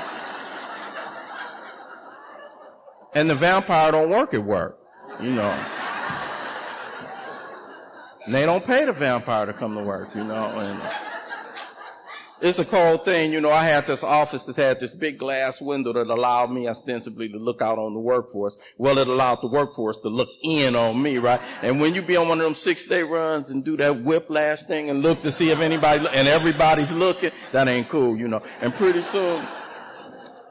And 3.13 3.29
the 3.29 3.35
vampire 3.35 3.91
don't 3.91 4.09
work 4.09 4.33
at 4.33 4.43
work, 4.43 4.79
you 5.19 5.31
know. 5.31 5.65
And 8.25 8.35
they 8.35 8.45
don't 8.45 8.65
pay 8.65 8.85
the 8.85 8.93
vampire 8.93 9.47
to 9.47 9.53
come 9.53 9.75
to 9.75 9.83
work, 9.83 10.15
you 10.15 10.23
know, 10.23 10.59
and 10.59 10.81
it's 12.41 12.57
a 12.57 12.65
cold 12.65 13.05
thing, 13.05 13.31
you 13.31 13.39
know, 13.39 13.51
I 13.51 13.65
had 13.65 13.85
this 13.85 14.01
office 14.01 14.45
that 14.45 14.55
had 14.55 14.79
this 14.79 14.93
big 14.93 15.19
glass 15.19 15.61
window 15.61 15.93
that 15.93 16.07
allowed 16.07 16.51
me 16.51 16.67
ostensibly 16.67 17.29
to 17.29 17.37
look 17.37 17.61
out 17.61 17.77
on 17.77 17.93
the 17.93 17.99
workforce. 17.99 18.57
Well, 18.77 18.97
it 18.97 19.07
allowed 19.07 19.41
the 19.41 19.47
workforce 19.47 19.99
to 19.99 20.09
look 20.09 20.29
in 20.43 20.75
on 20.75 20.99
me, 21.01 21.19
right? 21.19 21.39
And 21.61 21.79
when 21.79 21.93
you 21.93 22.01
be 22.01 22.15
on 22.15 22.29
one 22.29 22.39
of 22.39 22.45
them 22.45 22.55
six 22.55 22.87
day 22.87 23.03
runs 23.03 23.51
and 23.51 23.63
do 23.63 23.77
that 23.77 24.03
whiplash 24.03 24.63
thing 24.63 24.89
and 24.89 25.03
look 25.03 25.21
to 25.21 25.31
see 25.31 25.51
if 25.51 25.59
anybody, 25.59 26.07
and 26.13 26.27
everybody's 26.27 26.91
looking, 26.91 27.31
that 27.51 27.67
ain't 27.67 27.89
cool, 27.89 28.17
you 28.17 28.27
know. 28.27 28.41
And 28.59 28.73
pretty 28.73 29.03
soon, 29.03 29.47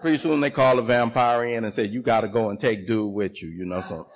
Pretty 0.00 0.16
soon 0.19 0.40
they 0.40 0.50
call 0.50 0.78
a 0.78 0.83
vampire 0.83 1.45
in 1.45 1.64
and 1.64 1.75
say, 1.75 1.85
you 1.85 2.02
gotta 2.02 2.28
go 2.28 2.50
and 2.50 2.59
take 2.59 2.87
dude 2.87 3.12
with 3.12 3.42
you, 3.42 3.49
you 3.50 3.66
know, 3.66 3.80
so. 3.80 4.09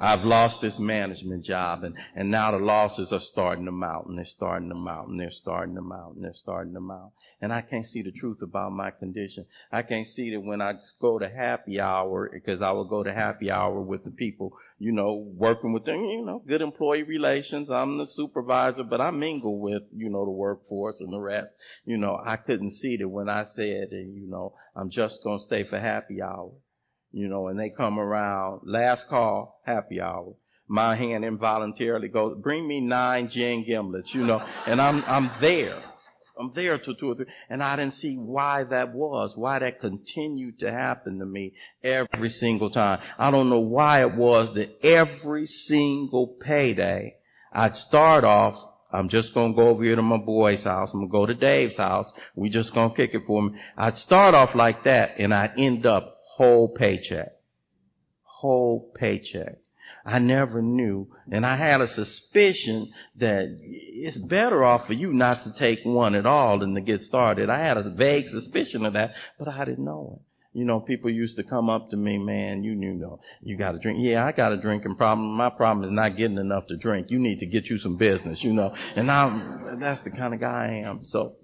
I've 0.00 0.24
lost 0.24 0.60
this 0.60 0.78
management 0.78 1.44
job 1.44 1.82
and, 1.82 1.96
and 2.14 2.30
now 2.30 2.52
the 2.52 2.58
losses 2.58 3.12
are 3.12 3.18
starting 3.18 3.64
to 3.64 3.72
mount 3.72 4.06
and 4.06 4.16
they're 4.16 4.24
starting 4.24 4.68
to 4.68 4.76
mount 4.76 5.08
and 5.08 5.18
they're 5.18 5.32
starting 5.32 5.74
to 5.74 5.82
mount 5.82 6.14
and 6.14 6.24
they're 6.24 6.34
starting 6.34 6.74
to 6.74 6.80
mount. 6.80 7.12
And 7.40 7.52
I 7.52 7.62
can't 7.62 7.84
see 7.84 8.02
the 8.02 8.12
truth 8.12 8.40
about 8.42 8.70
my 8.70 8.92
condition. 8.92 9.46
I 9.72 9.82
can't 9.82 10.06
see 10.06 10.30
that 10.30 10.40
when 10.40 10.60
I 10.60 10.76
go 11.00 11.18
to 11.18 11.28
happy 11.28 11.80
hour, 11.80 12.30
because 12.32 12.62
I 12.62 12.70
will 12.70 12.84
go 12.84 13.02
to 13.02 13.12
happy 13.12 13.50
hour 13.50 13.80
with 13.80 14.04
the 14.04 14.12
people, 14.12 14.56
you 14.78 14.92
know, 14.92 15.14
working 15.14 15.72
with 15.72 15.84
them, 15.84 15.96
you 16.04 16.24
know, 16.24 16.42
good 16.46 16.62
employee 16.62 17.02
relations. 17.02 17.68
I'm 17.68 17.98
the 17.98 18.06
supervisor, 18.06 18.84
but 18.84 19.00
I 19.00 19.10
mingle 19.10 19.58
with, 19.58 19.82
you 19.92 20.10
know, 20.10 20.24
the 20.24 20.30
workforce 20.30 21.00
and 21.00 21.12
the 21.12 21.20
rest. 21.20 21.52
You 21.84 21.96
know, 21.96 22.16
I 22.22 22.36
couldn't 22.36 22.70
see 22.70 22.98
that 22.98 23.08
when 23.08 23.28
I 23.28 23.42
said, 23.42 23.88
you 23.90 24.28
know, 24.28 24.54
I'm 24.76 24.90
just 24.90 25.24
going 25.24 25.38
to 25.38 25.44
stay 25.44 25.64
for 25.64 25.80
happy 25.80 26.22
hour 26.22 26.52
you 27.12 27.28
know, 27.28 27.48
and 27.48 27.58
they 27.58 27.70
come 27.70 27.98
around, 27.98 28.60
last 28.64 29.08
call, 29.08 29.60
happy 29.64 30.00
hour. 30.00 30.34
My 30.66 30.94
hand 30.94 31.24
involuntarily 31.24 32.08
goes, 32.08 32.36
bring 32.36 32.66
me 32.68 32.80
nine 32.80 33.28
gin 33.28 33.64
gimlets, 33.64 34.14
you 34.14 34.24
know, 34.24 34.42
and 34.66 34.80
I'm, 34.80 35.02
I'm 35.06 35.30
there. 35.40 35.82
I'm 36.38 36.50
there 36.52 36.78
to 36.78 36.94
two 36.94 37.10
or 37.10 37.14
three. 37.16 37.26
And 37.50 37.62
I 37.62 37.74
didn't 37.76 37.94
see 37.94 38.16
why 38.16 38.62
that 38.64 38.94
was, 38.94 39.36
why 39.36 39.58
that 39.58 39.80
continued 39.80 40.60
to 40.60 40.70
happen 40.70 41.18
to 41.18 41.26
me 41.26 41.54
every 41.82 42.30
single 42.30 42.70
time. 42.70 43.00
I 43.18 43.30
don't 43.30 43.50
know 43.50 43.60
why 43.60 44.02
it 44.02 44.14
was 44.14 44.54
that 44.54 44.78
every 44.84 45.46
single 45.46 46.28
payday, 46.28 47.16
I'd 47.52 47.76
start 47.76 48.22
off, 48.24 48.64
I'm 48.92 49.08
just 49.08 49.34
gonna 49.34 49.54
go 49.54 49.68
over 49.68 49.82
here 49.82 49.96
to 49.96 50.02
my 50.02 50.16
boy's 50.16 50.62
house. 50.62 50.94
I'm 50.94 51.00
gonna 51.00 51.10
go 51.10 51.26
to 51.26 51.34
Dave's 51.34 51.76
house. 51.78 52.12
We 52.36 52.48
just 52.48 52.72
gonna 52.72 52.94
kick 52.94 53.14
it 53.14 53.26
for 53.26 53.42
me. 53.42 53.58
I'd 53.76 53.96
start 53.96 54.34
off 54.34 54.54
like 54.54 54.84
that 54.84 55.16
and 55.18 55.34
I'd 55.34 55.58
end 55.58 55.86
up 55.86 56.17
whole 56.38 56.68
paycheck. 56.68 57.32
Whole 58.22 58.92
paycheck. 58.94 59.56
I 60.06 60.20
never 60.20 60.62
knew, 60.62 61.08
and 61.28 61.44
I 61.44 61.56
had 61.56 61.80
a 61.80 61.88
suspicion 61.88 62.92
that 63.16 63.58
it's 63.60 64.16
better 64.16 64.62
off 64.62 64.86
for 64.86 64.92
you 64.92 65.12
not 65.12 65.42
to 65.44 65.52
take 65.52 65.80
one 65.84 66.14
at 66.14 66.26
all 66.26 66.60
than 66.60 66.76
to 66.76 66.80
get 66.80 67.02
started. 67.02 67.50
I 67.50 67.58
had 67.58 67.76
a 67.76 67.90
vague 67.90 68.28
suspicion 68.28 68.86
of 68.86 68.92
that, 68.92 69.16
but 69.36 69.48
I 69.48 69.64
didn't 69.64 69.84
know 69.84 70.20
it. 70.20 70.58
You 70.58 70.64
know, 70.64 70.78
people 70.78 71.10
used 71.10 71.36
to 71.38 71.42
come 71.42 71.68
up 71.68 71.90
to 71.90 71.96
me, 71.96 72.18
man, 72.18 72.62
you 72.62 72.76
knew, 72.76 72.94
know, 72.94 73.18
you 73.42 73.56
got 73.56 73.72
to 73.72 73.80
drink. 73.80 73.98
Yeah, 74.00 74.24
I 74.24 74.30
got 74.30 74.52
a 74.52 74.56
drinking 74.56 74.94
problem. 74.94 75.36
My 75.36 75.50
problem 75.50 75.84
is 75.84 75.90
not 75.90 76.16
getting 76.16 76.38
enough 76.38 76.68
to 76.68 76.76
drink. 76.76 77.10
You 77.10 77.18
need 77.18 77.40
to 77.40 77.46
get 77.46 77.68
you 77.68 77.78
some 77.78 77.96
business, 77.96 78.44
you 78.44 78.52
know, 78.52 78.74
and 78.94 79.10
I'm, 79.10 79.80
that's 79.80 80.02
the 80.02 80.10
kind 80.10 80.34
of 80.34 80.38
guy 80.40 80.66
I 80.66 80.88
am. 80.88 81.04
So, 81.04 81.34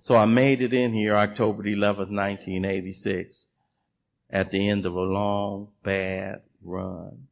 so 0.00 0.16
I 0.16 0.24
made 0.24 0.62
it 0.62 0.72
in 0.72 0.94
here 0.94 1.14
October 1.14 1.62
11th, 1.62 2.10
1986 2.10 3.48
at 4.32 4.50
the 4.50 4.68
end 4.68 4.86
of 4.86 4.94
a 4.94 5.00
long, 5.00 5.68
bad 5.82 6.40
run. 6.62 7.28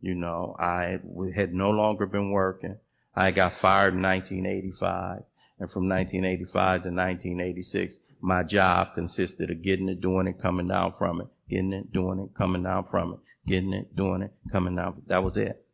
You 0.00 0.14
know, 0.14 0.54
I 0.58 1.00
had 1.34 1.52
no 1.52 1.70
longer 1.70 2.06
been 2.06 2.30
working. 2.30 2.78
I 3.14 3.32
got 3.32 3.54
fired 3.54 3.94
in 3.94 4.02
1985. 4.02 5.24
And 5.58 5.70
from 5.70 5.88
1985 5.88 6.82
to 6.82 6.88
1986, 6.90 7.98
my 8.20 8.42
job 8.42 8.94
consisted 8.94 9.50
of 9.50 9.62
getting 9.62 9.88
it, 9.88 10.00
doing 10.00 10.26
it, 10.26 10.38
coming 10.38 10.68
down 10.68 10.92
from 10.92 11.22
it, 11.22 11.28
getting 11.48 11.72
it, 11.72 11.92
doing 11.92 12.20
it, 12.20 12.34
coming 12.34 12.62
down 12.62 12.84
from 12.84 13.14
it, 13.14 13.18
getting 13.46 13.72
it, 13.72 13.96
doing 13.96 14.22
it, 14.22 14.32
coming 14.52 14.76
down. 14.76 15.02
That 15.06 15.24
was 15.24 15.36
it. 15.36 15.64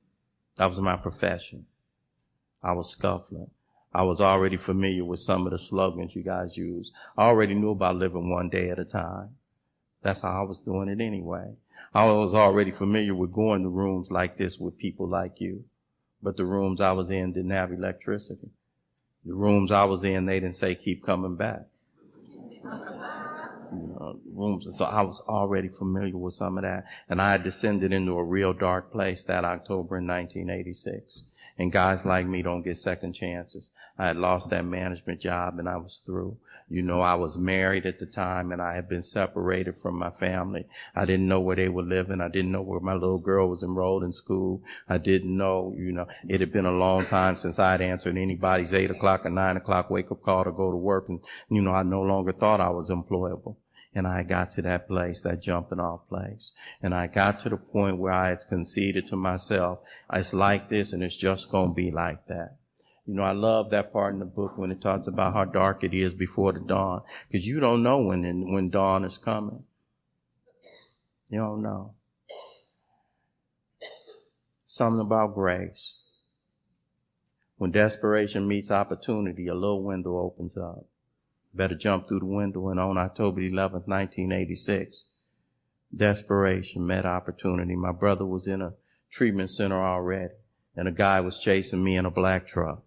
That 0.57 0.69
was 0.69 0.79
my 0.81 0.97
profession. 0.97 1.67
I 2.63 2.73
was 2.73 2.91
scuffling. 2.91 3.51
I 3.93 4.05
was 4.05 4.21
already 4.21 4.57
familiar 4.57 5.05
with 5.05 5.21
some 5.21 5.47
of 5.47 5.51
the 5.51 5.59
slogans 5.59 6.15
you 6.15 6.23
guys 6.23 6.57
use. 6.57 6.93
I 7.19 7.25
already 7.25 7.55
knew 7.55 7.71
about 7.71 7.97
living 7.97 8.31
one 8.31 8.49
day 8.49 8.71
at 8.71 8.79
a 8.79 8.85
time. 8.85 9.31
That's 10.03 10.23
how 10.23 10.43
I 10.43 10.45
was 10.45 10.61
doing 10.61 10.89
it 10.89 11.01
anyway. 11.01 11.55
I 11.95 12.05
was 12.07 12.35
already 12.35 12.71
familiar 12.71 13.15
with 13.15 13.33
going 13.33 13.63
to 13.63 13.69
rooms 13.69 14.11
like 14.11 14.37
this 14.37 14.59
with 14.59 14.79
people 14.79 15.07
like 15.09 15.41
you. 15.41 15.65
But 16.23 16.37
the 16.37 16.45
rooms 16.45 16.81
I 16.81 16.93
was 16.93 17.11
in 17.11 17.33
didn't 17.33 17.51
have 17.51 17.73
electricity. 17.73 18.51
The 19.25 19.35
rooms 19.35 19.71
I 19.71 19.85
was 19.85 20.05
in, 20.05 20.27
they 20.27 20.41
didn't 20.41 20.57
say 20.57 20.75
keep 20.75 21.05
coming 21.05 21.37
back. 21.37 21.67
You 23.73 23.89
know, 23.89 24.21
rooms. 24.35 24.67
And 24.67 24.75
So 24.75 24.85
I 24.85 25.03
was 25.03 25.21
already 25.21 25.69
familiar 25.69 26.17
with 26.17 26.35
some 26.35 26.59
of 26.59 26.63
that. 26.63 26.85
And 27.09 27.21
I 27.21 27.37
descended 27.39 27.93
into 27.93 28.19
a 28.19 28.25
real 28.25 28.53
dark 28.53 28.93
place 28.93 29.25
that 29.25 29.45
October 29.45 29.99
in 29.99 30.07
1986. 30.07 31.23
And 31.59 31.71
guys 31.71 32.07
like 32.07 32.27
me 32.27 32.43
don't 32.43 32.63
get 32.63 32.79
second 32.79 33.13
chances. 33.13 33.71
I 33.99 34.07
had 34.09 34.17
lost 34.17 34.51
that 34.51 34.65
management 34.65 35.21
job 35.21 35.59
and 35.59 35.69
I 35.69 35.77
was 35.77 36.03
through. 36.07 36.39
You 36.69 36.83
know, 36.83 37.03
I 37.03 37.15
was 37.15 37.37
married 37.37 37.85
at 37.85 37.99
the 37.99 38.07
time 38.07 38.51
and 38.51 38.63
I 38.63 38.75
had 38.75 38.89
been 38.89 39.03
separated 39.03 39.77
from 39.83 39.99
my 39.99 40.11
family. 40.11 40.67
I 40.95 41.05
didn't 41.05 41.29
know 41.29 41.41
where 41.41 41.57
they 41.57 41.69
were 41.69 41.83
living. 41.83 42.23
I 42.23 42.29
didn't 42.29 42.53
know 42.53 42.63
where 42.63 42.81
my 42.81 42.95
little 42.95 43.19
girl 43.19 43.49
was 43.49 43.63
enrolled 43.63 44.03
in 44.03 44.13
school. 44.15 44.63
I 44.89 44.97
didn't 44.97 45.37
know, 45.37 45.75
you 45.77 45.93
know, 45.93 46.09
it 46.27 46.41
had 46.41 46.53
been 46.53 46.67
a 46.67 46.73
long 46.73 47.05
time 47.05 47.39
since 47.39 47.59
I 47.59 47.73
had 47.73 47.83
answered 47.83 48.17
anybody's 48.17 48.73
eight 48.73 48.91
o'clock 48.91 49.27
or 49.27 49.31
nine 49.31 49.59
o'clock 49.59 49.91
wake 49.91 50.11
up 50.11 50.23
call 50.23 50.45
to 50.45 50.53
go 50.53 50.71
to 50.71 50.77
work. 50.77 51.09
And, 51.09 51.21
you 51.51 51.61
know, 51.61 51.75
I 51.75 51.83
no 51.83 52.01
longer 52.01 52.33
thought 52.33 52.61
I 52.61 52.71
was 52.71 52.89
employable. 52.89 53.57
And 53.95 54.07
I 54.07 54.23
got 54.23 54.53
to 54.53 54.63
that 54.63 54.89
place, 54.89 55.21
that 55.21 55.43
jumping 55.43 55.81
off 55.81 56.09
place. 56.09 56.53
And 56.83 56.95
I 56.95 57.07
got 57.07 57.41
to 57.41 57.51
the 57.51 57.59
point 57.59 57.99
where 57.99 58.13
I 58.13 58.31
had 58.31 58.39
conceded 58.49 59.09
to 59.09 59.17
myself, 59.17 59.81
it's 60.13 60.33
like 60.33 60.69
this 60.69 60.93
and 60.93 61.03
it's 61.03 61.17
just 61.17 61.51
gonna 61.51 61.75
be 61.75 61.91
like 61.91 62.27
that. 62.29 62.57
You 63.07 63.15
know, 63.15 63.23
I 63.23 63.33
love 63.33 63.71
that 63.71 63.93
part 63.93 64.15
in 64.15 64.21
the 64.21 64.25
book 64.25 64.57
when 64.57 64.71
it 64.71 64.81
talks 64.81 65.09
about 65.09 65.35
how 65.35 65.45
dark 65.45 65.85
it 65.85 65.93
is 65.93 66.15
before 66.15 66.53
the 66.53 66.61
dawn. 66.61 67.03
Cause 67.31 67.45
you 67.45 67.61
don't 67.61 67.83
know 67.83 68.03
when, 68.03 68.23
when 68.53 68.71
dawn 68.71 69.05
is 69.05 69.19
coming. 69.19 69.65
You 71.29 71.39
don't 71.39 71.63
know. 71.63 71.95
Something 74.67 75.01
about 75.01 75.35
grace. 75.35 75.97
When 77.57 77.73
desperation 77.73 78.49
meets 78.49 78.71
opportunity, 78.71 79.49
a 79.49 79.55
little 79.55 79.83
window 79.83 80.19
opens 80.19 80.57
up. 80.57 80.87
Better 81.55 81.75
jump 81.75 82.09
through 82.09 82.21
the 82.21 82.27
window. 82.27 82.69
And 82.69 82.81
on 82.81 82.97
October 82.97 83.41
11th, 83.41 83.87
1986, 83.87 85.05
desperation 85.95 86.87
met 86.87 87.05
opportunity. 87.05 87.77
My 87.77 87.93
brother 87.93 88.25
was 88.25 88.47
in 88.47 88.63
a 88.63 88.73
treatment 89.11 89.51
center 89.51 89.83
already, 89.83 90.35
and 90.77 90.89
a 90.89 90.93
guy 90.93 91.21
was 91.21 91.39
chasing 91.39 91.85
me 91.85 91.97
in 91.97 92.07
a 92.07 92.11
black 92.11 92.47
truck. 92.47 92.83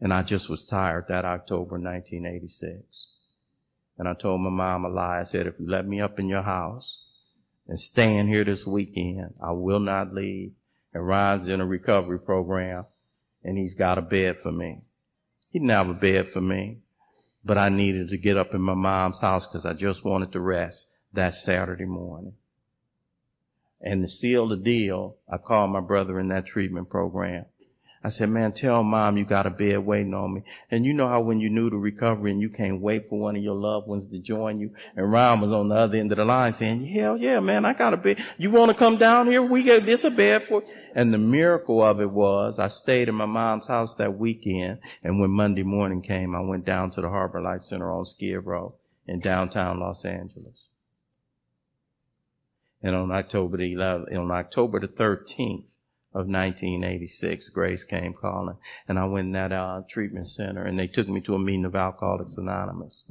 And 0.00 0.14
I 0.14 0.22
just 0.22 0.48
was 0.48 0.64
tired 0.64 1.06
that 1.08 1.26
October 1.26 1.78
1986. 1.78 3.08
And 3.98 4.08
I 4.08 4.14
told 4.14 4.40
my 4.40 4.48
mom 4.48 4.86
a 4.86 4.88
lie. 4.88 5.20
I 5.20 5.24
said, 5.24 5.46
if 5.46 5.60
you 5.60 5.68
let 5.68 5.86
me 5.86 6.00
up 6.00 6.18
in 6.18 6.26
your 6.26 6.40
house 6.40 7.02
and 7.68 7.78
stay 7.78 8.16
in 8.16 8.26
here 8.26 8.44
this 8.44 8.66
weekend, 8.66 9.34
I 9.42 9.52
will 9.52 9.80
not 9.80 10.14
leave. 10.14 10.52
And 10.94 11.06
Ryan's 11.06 11.48
in 11.48 11.60
a 11.60 11.66
recovery 11.66 12.18
program 12.18 12.84
and 13.44 13.58
he's 13.58 13.74
got 13.74 13.98
a 13.98 14.02
bed 14.02 14.40
for 14.40 14.50
me. 14.50 14.80
He 15.50 15.58
didn't 15.58 15.70
have 15.70 15.90
a 15.90 15.94
bed 15.94 16.30
for 16.30 16.40
me 16.40 16.78
but 17.44 17.58
I 17.58 17.68
needed 17.68 18.08
to 18.08 18.18
get 18.18 18.36
up 18.36 18.54
in 18.54 18.60
my 18.60 18.74
mom's 18.74 19.20
house 19.20 19.46
because 19.46 19.64
I 19.64 19.72
just 19.72 20.04
wanted 20.04 20.32
to 20.32 20.40
rest 20.40 20.96
that 21.12 21.34
Saturday 21.34 21.86
morning. 21.86 22.34
And 23.80 24.02
to 24.02 24.08
seal 24.08 24.48
the 24.48 24.56
deal, 24.56 25.16
I 25.28 25.38
called 25.38 25.70
my 25.70 25.80
brother 25.80 26.20
in 26.20 26.28
that 26.28 26.46
treatment 26.46 26.90
program. 26.90 27.46
I 28.02 28.08
said, 28.08 28.30
man, 28.30 28.52
tell 28.52 28.82
mom 28.82 29.18
you 29.18 29.26
got 29.26 29.46
a 29.46 29.50
bed 29.50 29.80
waiting 29.80 30.14
on 30.14 30.32
me. 30.32 30.42
And 30.70 30.86
you 30.86 30.94
know 30.94 31.06
how 31.06 31.20
when 31.20 31.38
you 31.38 31.50
knew 31.50 31.68
the 31.68 31.76
recovery 31.76 32.30
and 32.30 32.40
you 32.40 32.48
can't 32.48 32.80
wait 32.80 33.10
for 33.10 33.18
one 33.18 33.36
of 33.36 33.42
your 33.42 33.56
loved 33.56 33.88
ones 33.88 34.06
to 34.06 34.18
join 34.18 34.58
you 34.58 34.70
and 34.96 35.12
Ryan 35.12 35.40
was 35.40 35.52
on 35.52 35.68
the 35.68 35.74
other 35.74 35.98
end 35.98 36.10
of 36.10 36.16
the 36.16 36.24
line 36.24 36.54
saying, 36.54 36.86
hell 36.86 37.18
yeah, 37.18 37.40
man, 37.40 37.66
I 37.66 37.74
got 37.74 37.92
a 37.92 37.98
bed. 37.98 38.24
You 38.38 38.50
want 38.50 38.70
to 38.70 38.76
come 38.76 38.96
down 38.96 39.26
here? 39.26 39.42
We 39.42 39.64
got 39.64 39.84
this 39.84 40.04
a 40.04 40.10
bed 40.10 40.44
for 40.44 40.62
you. 40.62 40.68
And 40.94 41.12
the 41.12 41.18
miracle 41.18 41.82
of 41.84 42.00
it 42.00 42.10
was 42.10 42.58
I 42.58 42.68
stayed 42.68 43.10
in 43.10 43.14
my 43.14 43.26
mom's 43.26 43.66
house 43.66 43.94
that 43.96 44.16
weekend. 44.16 44.78
And 45.04 45.20
when 45.20 45.30
Monday 45.30 45.62
morning 45.62 46.00
came, 46.00 46.34
I 46.34 46.40
went 46.40 46.64
down 46.64 46.90
to 46.92 47.02
the 47.02 47.10
Harbor 47.10 47.42
Light 47.42 47.62
Center 47.64 47.92
on 47.92 48.06
Skid 48.06 48.46
Row 48.46 48.76
in 49.06 49.20
downtown 49.20 49.78
Los 49.78 50.06
Angeles. 50.06 50.68
And 52.82 52.96
on 52.96 53.12
October 53.12 53.58
the 53.58 53.74
11th, 53.74 54.16
on 54.16 54.30
October 54.30 54.80
the 54.80 54.88
13th, 54.88 55.64
of 56.12 56.26
1986, 56.26 57.48
Grace 57.50 57.84
came 57.84 58.12
calling, 58.12 58.56
and 58.88 58.98
I 58.98 59.04
went 59.04 59.26
in 59.26 59.32
that 59.32 59.52
uh, 59.52 59.82
treatment 59.88 60.28
center, 60.28 60.64
and 60.64 60.78
they 60.78 60.88
took 60.88 61.08
me 61.08 61.20
to 61.22 61.36
a 61.36 61.38
meeting 61.38 61.64
of 61.64 61.76
Alcoholics 61.76 62.36
Anonymous, 62.36 63.04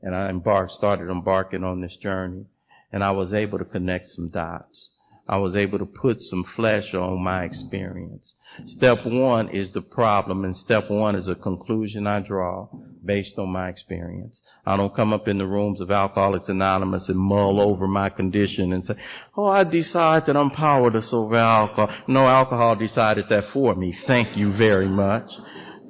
and 0.00 0.14
I 0.14 0.28
embarked, 0.30 0.72
started 0.72 1.10
embarking 1.10 1.64
on 1.64 1.80
this 1.80 1.96
journey, 1.96 2.46
and 2.92 3.02
I 3.02 3.10
was 3.10 3.34
able 3.34 3.58
to 3.58 3.64
connect 3.64 4.06
some 4.06 4.28
dots. 4.28 4.95
I 5.28 5.38
was 5.38 5.56
able 5.56 5.78
to 5.78 5.86
put 5.86 6.22
some 6.22 6.44
flesh 6.44 6.94
on 6.94 7.22
my 7.22 7.44
experience. 7.44 8.34
Step 8.64 9.04
one 9.04 9.48
is 9.48 9.72
the 9.72 9.82
problem 9.82 10.44
and 10.44 10.56
step 10.56 10.88
one 10.88 11.16
is 11.16 11.26
a 11.28 11.34
conclusion 11.34 12.06
I 12.06 12.20
draw 12.20 12.68
based 13.04 13.38
on 13.38 13.48
my 13.50 13.68
experience. 13.68 14.42
I 14.64 14.76
don't 14.76 14.94
come 14.94 15.12
up 15.12 15.26
in 15.26 15.38
the 15.38 15.46
rooms 15.46 15.80
of 15.80 15.90
Alcoholics 15.90 16.48
Anonymous 16.48 17.08
and 17.08 17.18
mull 17.18 17.60
over 17.60 17.88
my 17.88 18.08
condition 18.08 18.72
and 18.72 18.84
say, 18.84 18.94
oh, 19.36 19.46
I 19.46 19.64
decide 19.64 20.26
that 20.26 20.36
I'm 20.36 20.50
powerless 20.50 21.12
over 21.12 21.36
alcohol. 21.36 21.94
No, 22.06 22.26
alcohol 22.26 22.76
decided 22.76 23.28
that 23.28 23.44
for 23.44 23.74
me. 23.74 23.92
Thank 23.92 24.36
you 24.36 24.50
very 24.50 24.88
much. 24.88 25.38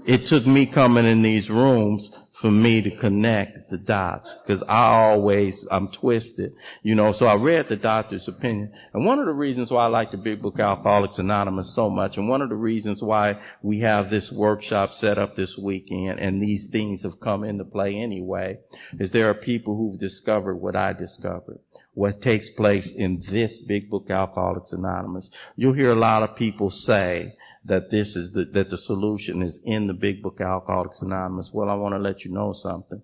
It 0.06 0.26
took 0.26 0.46
me 0.46 0.66
coming 0.66 1.04
in 1.04 1.20
these 1.22 1.50
rooms 1.50 2.16
for 2.36 2.50
me 2.50 2.82
to 2.82 2.90
connect 2.90 3.70
the 3.70 3.78
dots 3.78 4.34
because 4.34 4.62
I 4.62 5.04
always, 5.04 5.66
I'm 5.70 5.88
twisted, 5.88 6.52
you 6.82 6.94
know, 6.94 7.12
so 7.12 7.26
I 7.26 7.36
read 7.36 7.68
the 7.68 7.76
doctor's 7.76 8.28
opinion. 8.28 8.72
And 8.92 9.06
one 9.06 9.18
of 9.18 9.24
the 9.24 9.32
reasons 9.32 9.70
why 9.70 9.84
I 9.84 9.86
like 9.86 10.10
the 10.10 10.18
big 10.18 10.42
book 10.42 10.60
Alcoholics 10.60 11.18
Anonymous 11.18 11.74
so 11.74 11.88
much 11.88 12.18
and 12.18 12.28
one 12.28 12.42
of 12.42 12.50
the 12.50 12.56
reasons 12.56 13.02
why 13.02 13.40
we 13.62 13.78
have 13.80 14.10
this 14.10 14.30
workshop 14.30 14.92
set 14.92 15.16
up 15.16 15.34
this 15.34 15.56
weekend 15.56 16.20
and 16.20 16.42
these 16.42 16.66
things 16.66 17.04
have 17.04 17.20
come 17.20 17.42
into 17.42 17.64
play 17.64 17.96
anyway 17.96 18.58
is 18.98 19.12
there 19.12 19.30
are 19.30 19.34
people 19.34 19.74
who've 19.74 19.98
discovered 19.98 20.56
what 20.56 20.76
I 20.76 20.92
discovered 20.92 21.60
what 21.94 22.20
takes 22.20 22.50
place 22.50 22.92
in 22.92 23.22
this 23.22 23.58
big 23.58 23.88
book 23.88 24.10
Alcoholics 24.10 24.74
Anonymous. 24.74 25.30
You'll 25.56 25.72
hear 25.72 25.92
a 25.92 25.98
lot 25.98 26.22
of 26.22 26.36
people 26.36 26.68
say 26.68 27.32
that 27.66 27.90
this 27.90 28.16
is 28.16 28.32
the, 28.32 28.44
that 28.44 28.70
the 28.70 28.78
solution 28.78 29.42
is 29.42 29.60
in 29.64 29.86
the 29.86 29.94
big 29.94 30.22
book 30.22 30.40
Alcoholics 30.40 31.02
Anonymous. 31.02 31.52
Well, 31.52 31.68
I 31.68 31.74
want 31.74 31.94
to 31.94 31.98
let 31.98 32.24
you 32.24 32.32
know 32.32 32.52
something. 32.52 33.02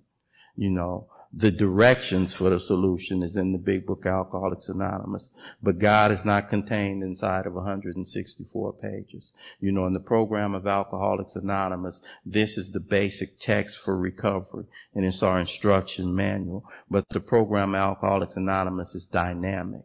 You 0.57 0.71
know, 0.71 1.09
the 1.33 1.51
directions 1.51 2.35
for 2.35 2.51
the 2.51 2.61
solution 2.61 3.23
is 3.23 3.37
in 3.37 3.53
the 3.53 3.59
big 3.59 3.87
book 3.87 4.07
Alcoholics 4.07 4.69
Anonymous, 4.69 5.31
but 5.63 5.79
God 5.79 6.13
is 6.13 6.25
not 6.25 6.51
contained 6.51 7.03
inside 7.03 7.47
of 7.47 7.55
164 7.55 8.75
pages. 8.75 9.33
You 9.59 9.73
know, 9.73 9.87
in 9.87 9.95
the 9.95 10.01
program 10.01 10.55
of 10.55 10.67
Alcoholics 10.67 11.35
Anonymous, 11.35 12.01
this 12.25 12.59
is 12.59 12.71
the 12.71 12.81
basic 12.81 13.41
text 13.41 13.79
for 13.79 13.97
recovery 13.97 14.67
and 14.95 15.05
it's 15.05 15.23
our 15.23 15.41
instruction 15.41 16.15
manual, 16.15 16.69
but 16.89 17.09
the 17.09 17.21
program 17.21 17.75
Alcoholics 17.75 18.37
Anonymous 18.37 18.95
is 18.95 19.07
dynamic. 19.07 19.83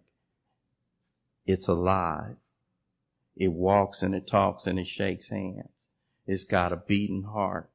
It's 1.45 1.67
alive. 1.67 2.35
It 3.39 3.53
walks 3.53 4.01
and 4.01 4.15
it 4.15 4.27
talks 4.27 4.65
and 4.67 4.79
it 4.79 4.87
shakes 4.87 5.29
hands. 5.29 5.87
It's 6.25 6.43
got 6.43 6.73
a 6.73 6.77
beating 6.77 7.23
heart. 7.23 7.69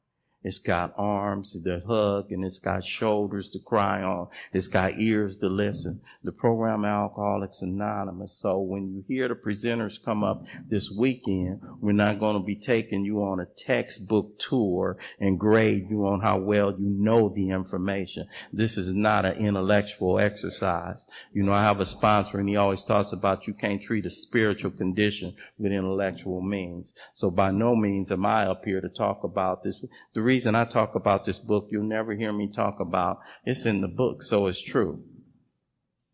It's 0.44 0.58
got 0.58 0.94
arms 0.96 1.52
to 1.52 1.82
hug 1.86 2.32
and 2.32 2.44
it's 2.44 2.58
got 2.58 2.84
shoulders 2.84 3.50
to 3.50 3.60
cry 3.60 4.02
on. 4.02 4.28
It's 4.52 4.66
got 4.66 4.98
ears 4.98 5.38
to 5.38 5.48
listen. 5.48 6.00
The 6.24 6.32
program 6.32 6.84
Alcoholics 6.84 7.62
Anonymous. 7.62 8.34
So 8.34 8.58
when 8.58 8.92
you 8.92 9.04
hear 9.06 9.28
the 9.28 9.34
presenters 9.34 10.02
come 10.04 10.24
up 10.24 10.44
this 10.68 10.90
weekend, 10.90 11.60
we're 11.80 11.92
not 11.92 12.18
going 12.18 12.36
to 12.36 12.44
be 12.44 12.56
taking 12.56 13.04
you 13.04 13.22
on 13.22 13.38
a 13.38 13.46
textbook 13.46 14.38
tour 14.38 14.98
and 15.20 15.38
grade 15.38 15.86
you 15.88 16.06
on 16.06 16.20
how 16.20 16.38
well 16.38 16.72
you 16.72 16.90
know 16.90 17.28
the 17.28 17.50
information. 17.50 18.26
This 18.52 18.76
is 18.76 18.92
not 18.92 19.24
an 19.24 19.36
intellectual 19.36 20.18
exercise. 20.18 21.06
You 21.32 21.44
know, 21.44 21.52
I 21.52 21.62
have 21.62 21.80
a 21.80 21.86
sponsor 21.86 22.40
and 22.40 22.48
he 22.48 22.56
always 22.56 22.84
talks 22.84 23.12
about 23.12 23.46
you 23.46 23.54
can't 23.54 23.80
treat 23.80 24.06
a 24.06 24.10
spiritual 24.10 24.72
condition 24.72 25.34
with 25.58 25.70
intellectual 25.70 26.40
means. 26.40 26.92
So 27.14 27.30
by 27.30 27.52
no 27.52 27.76
means 27.76 28.10
am 28.10 28.26
I 28.26 28.46
up 28.46 28.64
here 28.64 28.80
to 28.80 28.88
talk 28.88 29.22
about 29.22 29.62
this. 29.62 29.84
The 30.14 30.31
reason 30.32 30.54
I 30.54 30.64
talk 30.64 30.94
about 30.94 31.26
this 31.26 31.38
book, 31.38 31.68
you'll 31.70 31.82
never 31.98 32.14
hear 32.14 32.32
me 32.32 32.48
talk 32.48 32.80
about. 32.80 33.20
It's 33.44 33.66
in 33.66 33.82
the 33.82 33.88
book, 34.02 34.22
so 34.22 34.46
it's 34.46 34.62
true. 34.62 35.04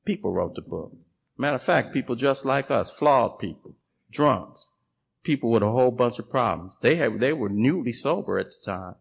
People 0.04 0.32
wrote 0.32 0.56
the 0.56 0.60
book. 0.60 0.92
Matter 1.36 1.54
of 1.54 1.62
fact, 1.62 1.94
people 1.94 2.16
just 2.16 2.44
like 2.44 2.68
us, 2.68 2.90
flawed 2.90 3.38
people, 3.38 3.76
drunks, 4.10 4.66
people 5.22 5.52
with 5.52 5.62
a 5.62 5.70
whole 5.70 5.92
bunch 5.92 6.18
of 6.18 6.28
problems. 6.28 6.76
They 6.80 6.96
had, 6.96 7.20
they 7.20 7.32
were 7.32 7.48
newly 7.48 7.92
sober 7.92 8.40
at 8.40 8.50
the 8.50 8.58
time. 8.64 8.96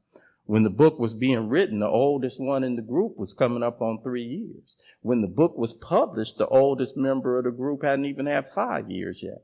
When 0.45 0.61
the 0.61 0.69
book 0.69 0.99
was 0.99 1.15
being 1.15 1.49
written, 1.49 1.79
the 1.79 1.87
oldest 1.87 2.39
one 2.39 2.63
in 2.63 2.75
the 2.75 2.83
group 2.83 3.17
was 3.17 3.33
coming 3.33 3.63
up 3.63 3.81
on 3.81 4.03
three 4.03 4.23
years. 4.23 4.75
When 5.01 5.21
the 5.21 5.33
book 5.41 5.57
was 5.57 5.73
published, 5.73 6.37
the 6.37 6.47
oldest 6.47 6.95
member 6.95 7.39
of 7.39 7.45
the 7.45 7.51
group 7.51 7.83
hadn't 7.83 8.05
even 8.05 8.27
had 8.27 8.47
five 8.47 8.91
years 8.91 9.23
yet. 9.23 9.41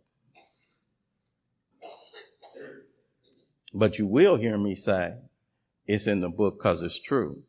But 3.73 3.97
you 3.97 4.05
will 4.05 4.35
hear 4.35 4.55
me 4.55 4.75
say, 4.75 5.15
it's 5.85 6.07
in 6.07 6.21
the 6.21 6.29
book 6.29 6.59
because 6.59 6.81
it's 6.81 6.99
true. 6.99 7.43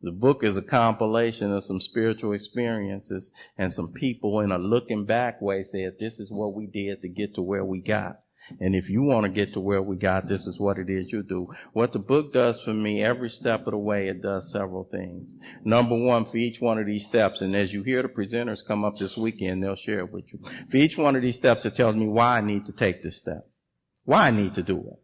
The 0.00 0.12
book 0.12 0.44
is 0.44 0.56
a 0.56 0.62
compilation 0.62 1.52
of 1.52 1.64
some 1.64 1.80
spiritual 1.80 2.32
experiences 2.32 3.32
and 3.56 3.72
some 3.72 3.92
people 3.92 4.40
in 4.40 4.52
a 4.52 4.58
looking 4.58 5.06
back 5.06 5.42
way 5.42 5.64
said, 5.64 5.96
this 5.98 6.20
is 6.20 6.30
what 6.30 6.54
we 6.54 6.66
did 6.66 7.02
to 7.02 7.08
get 7.08 7.34
to 7.34 7.42
where 7.42 7.64
we 7.64 7.80
got. 7.80 8.20
And 8.60 8.74
if 8.74 8.88
you 8.88 9.02
want 9.02 9.26
to 9.26 9.30
get 9.30 9.52
to 9.54 9.60
where 9.60 9.82
we 9.82 9.96
got, 9.96 10.26
this 10.26 10.46
is 10.46 10.58
what 10.58 10.78
it 10.78 10.88
is 10.88 11.12
you 11.12 11.22
do. 11.22 11.52
What 11.72 11.92
the 11.92 11.98
book 11.98 12.32
does 12.32 12.62
for 12.62 12.72
me, 12.72 13.02
every 13.02 13.28
step 13.28 13.66
of 13.66 13.72
the 13.72 13.78
way, 13.78 14.08
it 14.08 14.22
does 14.22 14.50
several 14.50 14.84
things. 14.84 15.34
Number 15.64 15.96
one, 15.96 16.24
for 16.24 16.38
each 16.38 16.60
one 16.60 16.78
of 16.78 16.86
these 16.86 17.04
steps, 17.04 17.40
and 17.40 17.54
as 17.54 17.74
you 17.74 17.82
hear 17.82 18.02
the 18.02 18.08
presenters 18.08 18.64
come 18.64 18.84
up 18.84 18.96
this 18.98 19.16
weekend, 19.16 19.62
they'll 19.62 19.74
share 19.74 20.00
it 20.00 20.12
with 20.12 20.32
you. 20.32 20.40
For 20.70 20.76
each 20.78 20.96
one 20.96 21.16
of 21.16 21.22
these 21.22 21.36
steps, 21.36 21.66
it 21.66 21.76
tells 21.76 21.94
me 21.94 22.06
why 22.06 22.38
I 22.38 22.40
need 22.40 22.66
to 22.66 22.72
take 22.72 23.02
this 23.02 23.18
step. 23.18 23.46
Why 24.04 24.28
I 24.28 24.30
need 24.30 24.54
to 24.54 24.62
do 24.62 24.78
it. 24.78 25.02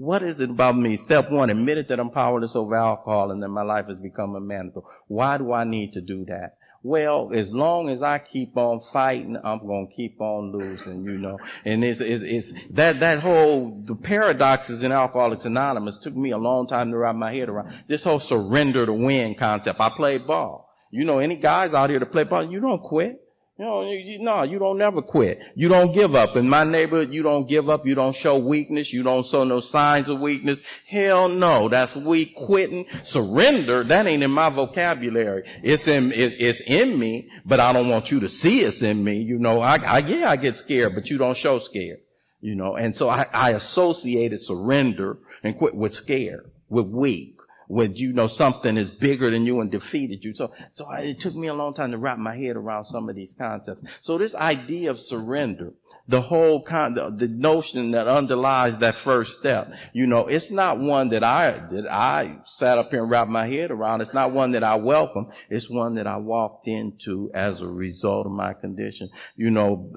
What 0.00 0.22
is 0.22 0.40
it 0.40 0.48
about 0.48 0.78
me? 0.78 0.96
Step 0.96 1.30
one, 1.30 1.50
admitted 1.50 1.88
that 1.88 2.00
I'm 2.00 2.08
powerless 2.08 2.56
over 2.56 2.74
alcohol 2.74 3.32
and 3.32 3.42
that 3.42 3.50
my 3.50 3.60
life 3.60 3.84
has 3.88 4.00
become 4.00 4.34
a 4.34 4.38
unmanageable. 4.38 4.88
Why 5.08 5.36
do 5.36 5.52
I 5.52 5.64
need 5.64 5.92
to 5.92 6.00
do 6.00 6.24
that? 6.24 6.56
Well, 6.82 7.34
as 7.34 7.52
long 7.52 7.90
as 7.90 8.00
I 8.00 8.18
keep 8.18 8.56
on 8.56 8.80
fighting, 8.80 9.36
I'm 9.44 9.58
going 9.58 9.88
to 9.88 9.94
keep 9.94 10.18
on 10.22 10.52
losing, 10.52 11.04
you 11.04 11.18
know. 11.18 11.38
And 11.66 11.84
it's, 11.84 12.00
it's, 12.00 12.24
it's, 12.24 12.52
that, 12.70 13.00
that 13.00 13.18
whole, 13.18 13.82
the 13.84 13.94
paradoxes 13.94 14.82
in 14.82 14.90
Alcoholics 14.90 15.44
Anonymous 15.44 15.98
took 15.98 16.16
me 16.16 16.30
a 16.30 16.38
long 16.38 16.66
time 16.66 16.92
to 16.92 16.96
wrap 16.96 17.14
my 17.14 17.30
head 17.30 17.50
around. 17.50 17.70
This 17.86 18.02
whole 18.02 18.20
surrender 18.20 18.86
to 18.86 18.94
win 18.94 19.34
concept. 19.34 19.80
I 19.80 19.90
played 19.90 20.26
ball. 20.26 20.70
You 20.90 21.04
know, 21.04 21.18
any 21.18 21.36
guys 21.36 21.74
out 21.74 21.90
here 21.90 21.98
to 21.98 22.06
play 22.06 22.24
ball, 22.24 22.50
you 22.50 22.60
don't 22.60 22.82
quit. 22.82 23.19
You 23.60 23.66
know, 23.66 23.82
you, 23.82 24.18
no, 24.20 24.42
you 24.42 24.58
don't 24.58 24.78
never 24.78 25.02
quit. 25.02 25.42
You 25.54 25.68
don't 25.68 25.92
give 25.92 26.14
up. 26.14 26.34
In 26.34 26.48
my 26.48 26.64
neighborhood, 26.64 27.12
you 27.12 27.22
don't 27.22 27.46
give 27.46 27.68
up. 27.68 27.86
You 27.86 27.94
don't 27.94 28.16
show 28.16 28.38
weakness. 28.38 28.90
You 28.90 29.02
don't 29.02 29.26
show 29.26 29.44
no 29.44 29.60
signs 29.60 30.08
of 30.08 30.18
weakness. 30.18 30.62
Hell 30.86 31.28
no. 31.28 31.68
That's 31.68 31.94
weak 31.94 32.34
quitting. 32.34 32.86
Surrender, 33.02 33.84
that 33.84 34.06
ain't 34.06 34.22
in 34.22 34.30
my 34.30 34.48
vocabulary. 34.48 35.42
It's 35.62 35.88
in, 35.88 36.10
it, 36.10 36.40
it's 36.40 36.62
in 36.62 36.98
me, 36.98 37.28
but 37.44 37.60
I 37.60 37.74
don't 37.74 37.90
want 37.90 38.10
you 38.10 38.20
to 38.20 38.30
see 38.30 38.60
it's 38.60 38.80
in 38.80 39.04
me. 39.04 39.20
You 39.20 39.38
know, 39.38 39.60
I, 39.60 39.76
I 39.76 39.98
yeah, 39.98 40.30
I 40.30 40.36
get 40.36 40.56
scared, 40.56 40.94
but 40.94 41.10
you 41.10 41.18
don't 41.18 41.36
show 41.36 41.58
scared. 41.58 42.00
You 42.40 42.54
know, 42.54 42.76
and 42.76 42.96
so 42.96 43.10
I, 43.10 43.26
I 43.30 43.50
associated 43.50 44.40
surrender 44.40 45.18
and 45.42 45.58
quit 45.58 45.74
with 45.74 45.92
scared, 45.92 46.50
with 46.70 46.86
weak 46.86 47.39
when 47.70 47.94
you 47.94 48.12
know 48.12 48.26
something 48.26 48.76
is 48.76 48.90
bigger 48.90 49.30
than 49.30 49.46
you 49.46 49.60
and 49.60 49.70
defeated 49.70 50.24
you. 50.24 50.34
So, 50.34 50.52
so 50.72 50.86
I, 50.86 51.02
it 51.02 51.20
took 51.20 51.36
me 51.36 51.46
a 51.46 51.54
long 51.54 51.72
time 51.72 51.92
to 51.92 51.98
wrap 51.98 52.18
my 52.18 52.34
head 52.34 52.56
around 52.56 52.86
some 52.86 53.08
of 53.08 53.14
these 53.14 53.32
concepts. 53.32 53.84
So 54.00 54.18
this 54.18 54.34
idea 54.34 54.90
of 54.90 54.98
surrender, 54.98 55.72
the 56.08 56.20
whole 56.20 56.64
kind, 56.64 56.96
the, 56.96 57.10
the 57.10 57.28
notion 57.28 57.92
that 57.92 58.08
underlies 58.08 58.78
that 58.78 58.96
first 58.96 59.38
step, 59.38 59.72
you 59.92 60.08
know, 60.08 60.26
it's 60.26 60.50
not 60.50 60.80
one 60.80 61.10
that 61.10 61.22
I, 61.22 61.62
that 61.70 61.86
I 61.88 62.38
sat 62.44 62.78
up 62.78 62.90
here 62.90 63.02
and 63.02 63.10
wrapped 63.10 63.30
my 63.30 63.46
head 63.46 63.70
around. 63.70 64.00
It's 64.00 64.12
not 64.12 64.32
one 64.32 64.50
that 64.52 64.64
I 64.64 64.74
welcome. 64.74 65.30
It's 65.48 65.70
one 65.70 65.94
that 65.94 66.08
I 66.08 66.16
walked 66.16 66.66
into 66.66 67.30
as 67.32 67.62
a 67.62 67.68
result 67.68 68.26
of 68.26 68.32
my 68.32 68.52
condition. 68.52 69.10
You 69.36 69.52
know, 69.52 69.92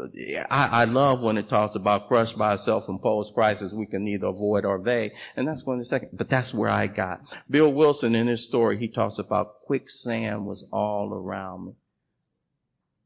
I, 0.51 0.83
I 0.83 0.85
love 0.85 1.23
when 1.23 1.39
it 1.39 1.49
talks 1.49 1.73
about 1.73 2.07
crushed 2.07 2.37
by 2.37 2.53
a 2.53 2.57
self-imposed 2.59 3.33
crisis 3.33 3.73
we 3.73 3.87
can 3.87 4.03
neither 4.03 4.27
avoid 4.27 4.63
or 4.63 4.75
evade. 4.75 5.13
And 5.35 5.47
that's 5.47 5.63
going 5.63 5.79
to 5.79 5.85
second, 5.85 6.09
but 6.13 6.29
that's 6.29 6.53
where 6.53 6.69
I 6.69 6.85
got. 6.85 7.21
Bill 7.49 7.62
Bill 7.63 7.71
Wilson 7.71 8.13
in 8.13 8.27
his 8.27 8.43
story, 8.43 8.77
he 8.77 8.89
talks 8.89 9.19
about 9.19 9.61
quicksand 9.61 10.45
was 10.45 10.65
all 10.73 11.13
around 11.13 11.67
me. 11.67 11.71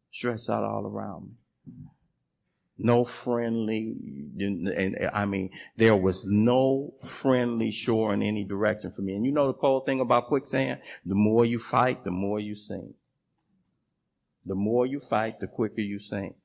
Stress 0.09 0.49
out 0.49 0.63
all 0.63 0.87
around 0.87 1.27
me. 1.27 1.73
No 2.79 3.05
friendly, 3.05 3.95
and 4.39 5.09
I 5.13 5.25
mean, 5.25 5.51
there 5.75 5.95
was 5.95 6.25
no 6.25 6.95
friendly 7.05 7.69
shore 7.69 8.15
in 8.15 8.23
any 8.23 8.45
direction 8.45 8.91
for 8.91 9.03
me. 9.03 9.13
And 9.13 9.23
you 9.23 9.31
know 9.31 9.45
the 9.45 9.53
cold 9.53 9.85
thing 9.85 9.99
about 9.99 10.25
quicksand? 10.25 10.81
The 11.05 11.13
more 11.13 11.45
you 11.45 11.59
fight, 11.59 12.03
the 12.03 12.09
more 12.09 12.39
you 12.39 12.55
sink. 12.55 12.95
The 14.47 14.55
more 14.55 14.87
you 14.87 14.99
fight, 14.99 15.39
the 15.39 15.45
quicker 15.45 15.81
you 15.81 15.99
sink. 15.99 16.35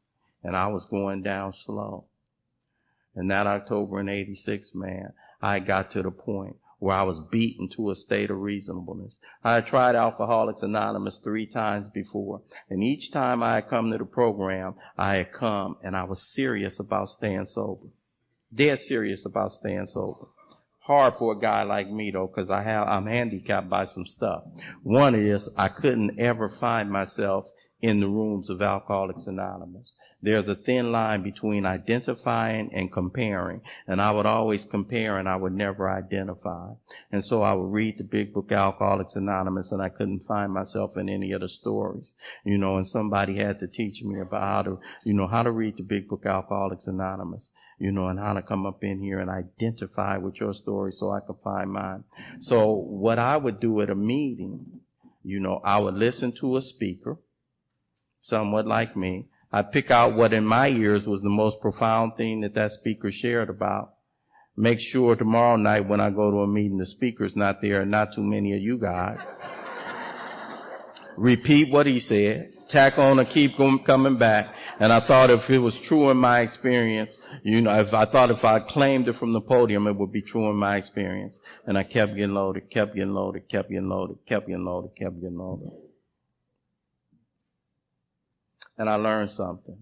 And 0.45 0.55
I 0.55 0.67
was 0.67 0.85
going 0.85 1.23
down 1.23 1.55
slow. 1.55 2.05
And 3.15 3.31
that 3.31 3.47
October 3.47 4.01
in 4.01 4.11
86, 4.11 4.75
man, 4.75 5.15
I 5.41 5.61
got 5.61 5.93
to 5.93 6.03
the 6.03 6.11
point 6.11 6.57
where 6.83 6.97
I 6.97 7.05
was 7.05 7.21
beaten 7.21 7.69
to 7.69 7.93
a 7.93 7.95
state 7.95 8.29
of 8.29 8.41
reasonableness. 8.41 9.21
I 9.45 9.55
had 9.55 9.69
tried 9.69 9.95
Alcoholics 9.95 10.65
Anonymous 10.65 11.19
three 11.19 11.47
times 11.47 11.89
before, 11.89 12.43
and 12.69 12.83
each 12.83 13.13
time 13.13 13.41
I 13.41 13.55
had 13.55 13.69
come 13.69 13.93
to 13.93 13.99
the 13.99 14.05
program, 14.05 14.75
I 14.99 15.19
had 15.19 15.33
come 15.33 15.77
and 15.85 15.97
I 15.97 16.03
was 16.03 16.21
serious 16.21 16.81
about 16.81 17.09
staying 17.09 17.47
sober. 17.47 17.87
Dead 18.53 18.81
serious 18.81 19.25
about 19.25 19.53
staying 19.53 19.87
sober. 19.87 20.27
Hard 20.81 21.15
for 21.15 21.35
a 21.35 21.39
guy 21.39 21.63
like 21.63 21.89
me 21.89 22.11
though, 22.11 22.27
cause 22.27 22.51
I 22.51 22.63
have, 22.63 22.89
I'm 22.89 23.07
handicapped 23.07 23.69
by 23.69 23.85
some 23.85 24.05
stuff. 24.05 24.43
One 24.83 25.15
is 25.15 25.49
I 25.57 25.69
couldn't 25.69 26.19
ever 26.19 26.49
find 26.49 26.91
myself 26.91 27.49
in 27.83 27.99
the 27.99 28.09
rooms 28.09 28.49
of 28.49 28.63
Alcoholics 28.63 29.27
Anonymous. 29.27 29.97
There's 30.23 30.49
a 30.49 30.55
thin 30.55 30.93
line 30.93 31.25
between 31.25 31.67
identifying 31.67 32.73
and 32.73 32.93
comparing. 32.93 33.61
And 33.89 34.01
I 34.01 34.13
would 34.13 34.25
always 34.25 34.65
compare 34.65 35.19
and 35.19 35.29
I 35.29 35.35
would 35.35 35.53
never 35.53 35.91
identify. 35.91 36.75
And 37.11 37.25
so 37.25 37.43
I 37.43 37.55
would 37.55 37.73
read 37.73 37.99
the 37.99 38.05
big 38.05 38.33
book 38.33 38.53
Alcoholics 38.53 39.17
Anonymous 39.17 39.73
and 39.73 39.83
I 39.83 39.89
couldn't 39.89 40.21
find 40.21 40.53
myself 40.53 40.97
in 40.97 41.09
any 41.09 41.33
of 41.33 41.41
the 41.41 41.49
stories. 41.49 42.15
You 42.45 42.57
know, 42.57 42.77
and 42.77 42.87
somebody 42.87 43.35
had 43.35 43.59
to 43.59 43.67
teach 43.67 44.01
me 44.05 44.21
about 44.21 44.43
how 44.43 44.63
to, 44.63 44.81
you 45.03 45.15
know, 45.15 45.27
how 45.27 45.43
to 45.43 45.51
read 45.51 45.77
the 45.77 45.83
big 45.83 46.09
book 46.09 46.25
Alcoholics 46.25 46.87
Anonymous. 46.87 47.51
You 47.81 47.91
know, 47.91 48.07
and 48.07 48.19
how 48.21 48.35
to 48.35 48.43
come 48.43 48.65
up 48.65 48.85
in 48.85 49.01
here 49.01 49.19
and 49.19 49.29
identify 49.29 50.19
with 50.19 50.39
your 50.39 50.55
story 50.55 50.93
so 50.93 51.11
I 51.11 51.19
could 51.19 51.41
find 51.43 51.73
mine. 51.73 52.05
So 52.39 52.75
what 52.75 53.19
I 53.19 53.37
would 53.37 53.59
do 53.59 53.81
at 53.81 53.91
a 53.91 53.97
meeting, 53.97 54.83
you 55.25 55.41
know, 55.41 55.61
I 55.65 55.81
would 55.81 55.95
listen 55.95 56.31
to 56.37 56.57
a 56.57 56.63
speaker 56.63 57.19
somewhat 58.23 58.67
like 58.67 58.97
me. 58.97 59.27
I 59.53 59.63
pick 59.63 59.91
out 59.91 60.15
what 60.15 60.33
in 60.33 60.47
my 60.47 60.69
ears 60.69 61.07
was 61.07 61.21
the 61.21 61.29
most 61.29 61.61
profound 61.61 62.17
thing 62.17 62.41
that 62.41 62.55
that 62.55 62.73
speaker 62.73 63.13
shared 63.13 63.51
about. 63.51 63.93
Make 64.57 64.81
sure 64.81 65.15
tomorrow 65.15 65.57
night 65.57 65.87
when 65.87 66.01
I 66.01 66.11
go 66.11 66.31
to 66.31 66.39
a 66.39 66.47
meeting, 66.47 66.79
the 66.79 66.87
speaker's 66.87 67.37
not 67.37 67.61
there 67.61 67.83
and 67.83 67.91
not 67.91 68.15
too 68.15 68.23
many 68.23 68.55
of 68.55 68.63
you 68.63 68.79
guys. 68.79 69.19
Repeat 71.17 71.71
what 71.71 71.87
he 71.87 72.01
said. 72.01 72.53
Tack 72.69 72.99
on 72.99 73.19
and 73.19 73.29
keep 73.29 73.57
coming 73.57 74.17
back. 74.17 74.55
And 74.81 74.93
I 74.93 75.01
thought 75.01 75.29
if 75.29 75.51
it 75.51 75.59
was 75.59 75.79
true 75.79 76.09
in 76.11 76.17
my 76.17 76.41
experience, 76.41 77.19
you 77.43 77.61
know, 77.61 77.79
if 77.79 77.93
I 77.93 78.07
thought 78.07 78.31
if 78.31 78.47
I 78.47 78.61
claimed 78.61 79.09
it 79.09 79.15
from 79.15 79.33
the 79.33 79.41
podium, 79.41 79.87
it 79.87 79.97
would 79.97 80.13
be 80.13 80.23
true 80.23 80.49
in 80.49 80.57
my 80.57 80.77
experience. 80.77 81.41
And 81.67 81.77
I 81.77 81.83
kept 81.83 82.15
getting 82.15 82.35
loaded, 82.35 82.71
kept 82.71 82.95
getting 82.95 83.13
loaded, 83.13 83.49
kept 83.49 83.69
getting 83.69 83.89
loaded, 83.91 84.25
kept 84.25 84.47
getting 84.47 84.65
loaded, 84.65 84.97
kept 84.97 85.21
getting 85.21 85.37
loaded 85.37 85.73
and 88.79 88.89
I 88.89 88.97
learned 88.97 89.31
something. 89.31 89.79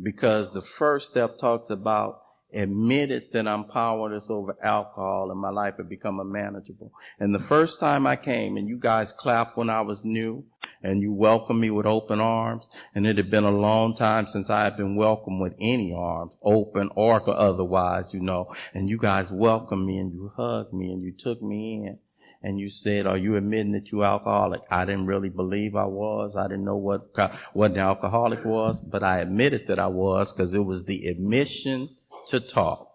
Because 0.00 0.52
the 0.52 0.62
first 0.62 1.10
step 1.10 1.38
talks 1.38 1.70
about 1.70 2.22
admitted 2.52 3.24
that 3.32 3.46
I'm 3.46 3.64
powerless 3.64 4.30
over 4.30 4.56
alcohol 4.62 5.30
and 5.30 5.40
my 5.40 5.50
life 5.50 5.74
had 5.76 5.88
become 5.88 6.18
unmanageable. 6.18 6.92
And 7.20 7.34
the 7.34 7.38
first 7.38 7.78
time 7.78 8.06
I 8.06 8.16
came 8.16 8.56
and 8.56 8.68
you 8.68 8.78
guys 8.78 9.12
clapped 9.12 9.56
when 9.56 9.68
I 9.68 9.82
was 9.82 10.04
new 10.04 10.44
and 10.82 11.02
you 11.02 11.12
welcomed 11.12 11.60
me 11.60 11.70
with 11.70 11.84
open 11.84 12.20
arms 12.20 12.68
and 12.94 13.06
it 13.06 13.16
had 13.16 13.30
been 13.30 13.44
a 13.44 13.50
long 13.50 13.96
time 13.96 14.28
since 14.28 14.48
I 14.48 14.64
had 14.64 14.76
been 14.76 14.96
welcomed 14.96 15.42
with 15.42 15.54
any 15.60 15.92
arms, 15.92 16.32
open 16.42 16.90
or 16.94 17.22
otherwise, 17.28 18.14
you 18.14 18.20
know, 18.20 18.54
and 18.72 18.88
you 18.88 18.96
guys 18.96 19.30
welcomed 19.30 19.84
me 19.84 19.98
and 19.98 20.12
you 20.12 20.32
hugged 20.34 20.72
me 20.72 20.92
and 20.92 21.02
you 21.02 21.12
took 21.12 21.42
me 21.42 21.86
in 21.86 21.98
and 22.42 22.58
you 22.58 22.70
said, 22.70 23.06
are 23.06 23.16
you 23.16 23.36
admitting 23.36 23.72
that 23.72 23.90
you're 23.90 24.04
alcoholic? 24.04 24.60
I 24.70 24.84
didn't 24.84 25.06
really 25.06 25.28
believe 25.28 25.74
I 25.74 25.86
was. 25.86 26.36
I 26.36 26.46
didn't 26.46 26.64
know 26.64 26.76
what, 26.76 27.10
what 27.52 27.72
an 27.72 27.78
alcoholic 27.78 28.44
was, 28.44 28.80
but 28.80 29.02
I 29.02 29.18
admitted 29.18 29.66
that 29.66 29.78
I 29.80 29.88
was 29.88 30.32
because 30.32 30.54
it 30.54 30.64
was 30.64 30.84
the 30.84 31.08
admission 31.08 31.88
to 32.28 32.38
talk. 32.38 32.86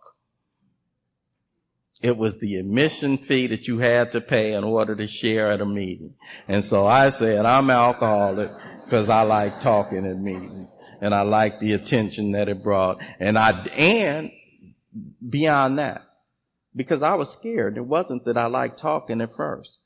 It 2.02 2.18
was 2.18 2.40
the 2.40 2.56
admission 2.56 3.18
fee 3.18 3.48
that 3.48 3.68
you 3.68 3.80
had 3.80 4.14
to 4.14 4.22
pay 4.22 4.54
in 4.54 4.64
order 4.64 4.96
to 4.96 5.08
share 5.08 5.52
at 5.52 5.62
a 5.62 5.66
meeting. 5.66 6.16
And 6.48 6.64
so 6.64 6.86
I 6.86 7.10
said, 7.10 7.46
I'm 7.46 7.70
alcoholic 7.70 8.52
because 8.84 9.10
I 9.10 9.22
like 9.22 9.62
talking 9.62 10.06
at 10.06 10.18
meetings 10.18 10.76
and 11.02 11.14
I 11.14 11.22
like 11.22 11.60
the 11.60 11.74
attention 11.74 12.34
that 12.34 12.50
it 12.50 12.64
brought. 12.64 13.02
And 13.20 13.38
I, 13.38 13.52
and 13.68 14.32
beyond 15.28 15.80
that, 15.80 16.04
because 16.76 17.02
I 17.02 17.16
was 17.16 17.32
scared. 17.32 17.78
It 17.78 17.86
wasn't 17.86 18.26
that 18.26 18.38
I 18.38 18.48
liked 18.48 18.80
talking 18.80 19.22
at 19.22 19.34
first. 19.34 19.78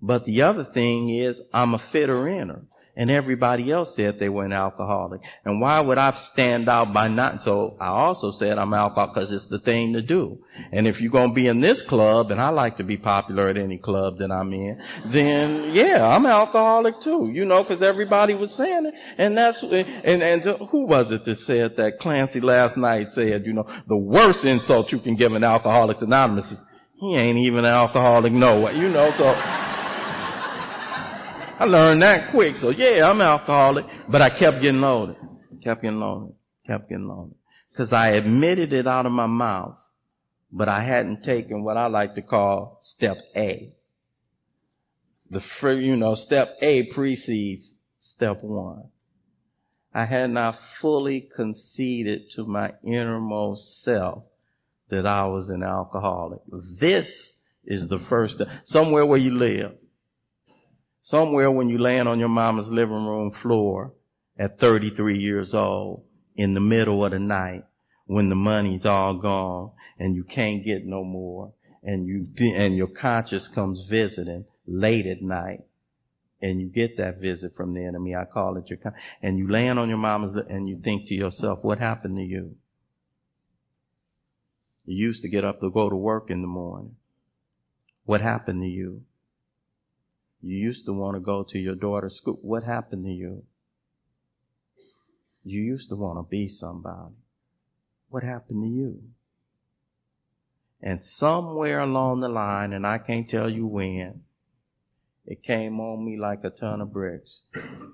But 0.00 0.24
the 0.24 0.42
other 0.42 0.64
thing 0.64 1.08
is 1.10 1.42
I'm 1.52 1.74
a 1.74 1.78
fitter 1.78 2.28
inner 2.28 2.62
and 2.98 3.12
everybody 3.12 3.70
else 3.70 3.94
said 3.94 4.18
they 4.18 4.28
were 4.28 4.44
an 4.44 4.52
alcoholic. 4.52 5.20
And 5.44 5.60
why 5.60 5.78
would 5.78 5.98
I 5.98 6.10
stand 6.14 6.68
out 6.68 6.92
by 6.92 7.06
not? 7.06 7.40
So 7.40 7.76
I 7.80 7.86
also 7.86 8.32
said 8.32 8.58
I'm 8.58 8.74
alcoholic 8.74 9.14
because 9.14 9.32
it's 9.32 9.44
the 9.44 9.60
thing 9.60 9.92
to 9.92 10.02
do. 10.02 10.44
And 10.72 10.88
if 10.88 11.00
you're 11.00 11.12
going 11.12 11.28
to 11.28 11.34
be 11.34 11.46
in 11.46 11.60
this 11.60 11.80
club, 11.80 12.32
and 12.32 12.40
I 12.40 12.48
like 12.48 12.78
to 12.78 12.82
be 12.82 12.96
popular 12.96 13.48
at 13.48 13.56
any 13.56 13.78
club 13.78 14.18
that 14.18 14.32
I'm 14.32 14.52
in, 14.52 14.82
then 15.06 15.72
yeah, 15.72 16.04
I'm 16.04 16.26
alcoholic 16.26 16.98
too, 16.98 17.30
you 17.32 17.44
know, 17.44 17.62
because 17.62 17.82
everybody 17.82 18.34
was 18.34 18.52
saying 18.52 18.86
it. 18.86 18.94
And 19.16 19.36
that's, 19.36 19.62
and, 19.62 20.22
and 20.22 20.42
who 20.42 20.86
was 20.86 21.12
it 21.12 21.24
that 21.24 21.36
said 21.36 21.76
that 21.76 22.00
Clancy 22.00 22.40
last 22.40 22.76
night 22.76 23.12
said, 23.12 23.46
you 23.46 23.52
know, 23.52 23.68
the 23.86 23.96
worst 23.96 24.44
insult 24.44 24.90
you 24.90 24.98
can 24.98 25.14
give 25.14 25.32
an 25.32 25.44
Alcoholics 25.44 26.02
Anonymous 26.02 26.50
is, 26.50 26.60
he 26.96 27.14
ain't 27.14 27.38
even 27.38 27.60
an 27.60 27.66
alcoholic, 27.66 28.32
no 28.32 28.62
way, 28.62 28.76
you 28.76 28.88
know, 28.88 29.12
so, 29.12 29.32
I 31.58 31.64
learned 31.64 32.02
that 32.02 32.30
quick. 32.30 32.56
So 32.56 32.70
yeah, 32.70 33.10
I'm 33.10 33.20
alcoholic, 33.20 33.86
but 34.08 34.22
I 34.22 34.30
kept 34.30 34.62
getting 34.62 34.80
loaded, 34.80 35.16
kept 35.60 35.82
getting 35.82 35.98
loaded, 35.98 36.36
kept 36.64 36.88
getting 36.88 37.08
loaded. 37.08 37.34
Cause 37.74 37.92
I 37.92 38.10
admitted 38.10 38.72
it 38.72 38.86
out 38.86 39.06
of 39.06 39.12
my 39.12 39.26
mouth, 39.26 39.80
but 40.52 40.68
I 40.68 40.80
hadn't 40.80 41.24
taken 41.24 41.64
what 41.64 41.76
I 41.76 41.86
like 41.86 42.14
to 42.14 42.22
call 42.22 42.78
step 42.80 43.18
A. 43.36 43.74
The, 45.30 45.78
you 45.80 45.96
know, 45.96 46.14
step 46.14 46.56
A 46.62 46.84
precedes 46.84 47.74
step 48.00 48.42
one. 48.42 48.84
I 49.92 50.04
had 50.04 50.30
not 50.30 50.56
fully 50.56 51.20
conceded 51.20 52.30
to 52.30 52.46
my 52.46 52.74
innermost 52.84 53.82
self 53.82 54.22
that 54.90 55.06
I 55.06 55.26
was 55.26 55.50
an 55.50 55.64
alcoholic. 55.64 56.40
This 56.78 57.44
is 57.64 57.88
the 57.88 57.98
first 57.98 58.36
step. 58.36 58.48
Somewhere 58.62 59.04
where 59.04 59.18
you 59.18 59.34
live 59.34 59.74
Somewhere 61.08 61.50
when 61.50 61.70
you 61.70 61.78
land 61.78 62.06
on 62.06 62.18
your 62.18 62.28
mama's 62.28 62.68
living 62.68 63.06
room 63.06 63.30
floor 63.30 63.94
at 64.38 64.58
33 64.58 65.16
years 65.16 65.54
old 65.54 66.04
in 66.36 66.52
the 66.52 66.60
middle 66.60 67.02
of 67.02 67.12
the 67.12 67.18
night 67.18 67.64
when 68.04 68.28
the 68.28 68.34
money's 68.34 68.84
all 68.84 69.14
gone 69.14 69.70
and 69.98 70.14
you 70.14 70.22
can't 70.22 70.62
get 70.62 70.84
no 70.84 71.02
more 71.04 71.54
and 71.82 72.06
you, 72.06 72.26
and 72.54 72.76
your 72.76 72.88
conscience 72.88 73.48
comes 73.48 73.88
visiting 73.88 74.44
late 74.66 75.06
at 75.06 75.22
night 75.22 75.60
and 76.42 76.60
you 76.60 76.68
get 76.68 76.98
that 76.98 77.22
visit 77.22 77.56
from 77.56 77.72
the 77.72 77.82
enemy. 77.86 78.14
I 78.14 78.26
call 78.26 78.58
it 78.58 78.68
your, 78.68 78.78
and 79.22 79.38
you 79.38 79.48
land 79.48 79.78
on 79.78 79.88
your 79.88 79.96
mama's 79.96 80.34
and 80.34 80.68
you 80.68 80.78
think 80.78 81.06
to 81.06 81.14
yourself, 81.14 81.64
what 81.64 81.78
happened 81.78 82.18
to 82.18 82.22
you? 82.22 82.54
You 84.84 85.06
used 85.06 85.22
to 85.22 85.30
get 85.30 85.46
up 85.46 85.60
to 85.60 85.70
go 85.70 85.88
to 85.88 85.96
work 85.96 86.30
in 86.30 86.42
the 86.42 86.48
morning. 86.48 86.96
What 88.04 88.20
happened 88.20 88.60
to 88.60 88.68
you? 88.68 89.04
You 90.40 90.56
used 90.56 90.86
to 90.86 90.92
want 90.92 91.14
to 91.14 91.20
go 91.20 91.42
to 91.44 91.58
your 91.58 91.74
daughter's 91.74 92.16
school. 92.16 92.38
What 92.42 92.62
happened 92.62 93.04
to 93.04 93.10
you? 93.10 93.44
You 95.44 95.62
used 95.62 95.88
to 95.88 95.96
want 95.96 96.18
to 96.18 96.30
be 96.30 96.48
somebody. 96.48 97.14
What 98.10 98.22
happened 98.22 98.62
to 98.62 98.68
you? 98.68 99.02
And 100.80 101.02
somewhere 101.02 101.80
along 101.80 102.20
the 102.20 102.28
line, 102.28 102.72
and 102.72 102.86
I 102.86 102.98
can't 102.98 103.28
tell 103.28 103.50
you 103.50 103.66
when, 103.66 104.22
it 105.26 105.42
came 105.42 105.80
on 105.80 106.04
me 106.04 106.16
like 106.16 106.44
a 106.44 106.50
ton 106.50 106.80
of 106.80 106.92
bricks. 106.92 107.42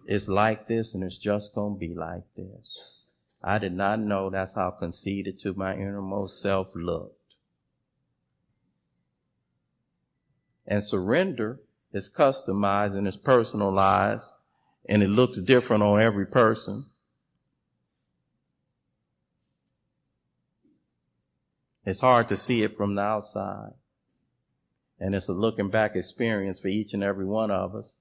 It's 0.06 0.28
like 0.28 0.68
this 0.68 0.94
and 0.94 1.02
it's 1.02 1.16
just 1.16 1.54
gonna 1.54 1.74
be 1.76 1.94
like 1.94 2.22
this. 2.36 3.00
I 3.42 3.58
did 3.58 3.72
not 3.72 3.98
know 3.98 4.30
that's 4.30 4.54
how 4.54 4.70
conceited 4.70 5.38
to 5.40 5.54
my 5.54 5.74
innermost 5.74 6.40
self 6.40 6.74
looked. 6.76 7.18
And 10.66 10.84
surrender 10.84 11.60
is 11.94 12.10
customized 12.10 12.96
and 12.96 13.08
is 13.08 13.16
personalized 13.16 14.30
and 14.86 15.02
it 15.02 15.08
looks 15.08 15.40
different 15.40 15.82
on 15.82 16.00
every 16.00 16.26
person. 16.26 16.84
It's 21.86 22.00
hard 22.00 22.28
to 22.28 22.36
see 22.36 22.62
it 22.62 22.76
from 22.76 22.94
the 22.94 23.02
outside. 23.02 23.72
And 24.98 25.14
it's 25.14 25.28
a 25.28 25.32
looking 25.32 25.70
back 25.70 25.96
experience 25.96 26.60
for 26.60 26.68
each 26.68 26.94
and 26.94 27.02
every 27.02 27.26
one 27.26 27.50
of 27.50 27.74
us. 27.74 27.94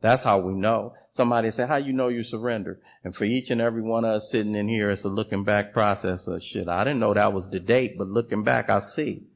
That's 0.00 0.22
how 0.22 0.38
we 0.40 0.54
know. 0.54 0.94
Somebody 1.12 1.50
said, 1.50 1.68
how 1.68 1.76
you 1.76 1.92
know 1.92 2.08
you 2.08 2.22
surrender? 2.22 2.80
And 3.04 3.14
for 3.14 3.24
each 3.24 3.50
and 3.50 3.60
every 3.60 3.82
one 3.82 4.04
of 4.04 4.14
us 4.14 4.30
sitting 4.30 4.54
in 4.54 4.66
here, 4.66 4.90
it's 4.90 5.04
a 5.04 5.08
looking 5.08 5.44
back 5.44 5.72
process 5.72 6.26
of 6.26 6.42
shit. 6.42 6.68
I 6.68 6.84
didn't 6.84 7.00
know 7.00 7.14
that 7.14 7.32
was 7.32 7.48
the 7.50 7.60
date, 7.60 7.98
but 7.98 8.08
looking 8.08 8.42
back, 8.42 8.70
I 8.70 8.78
see. 8.78 9.29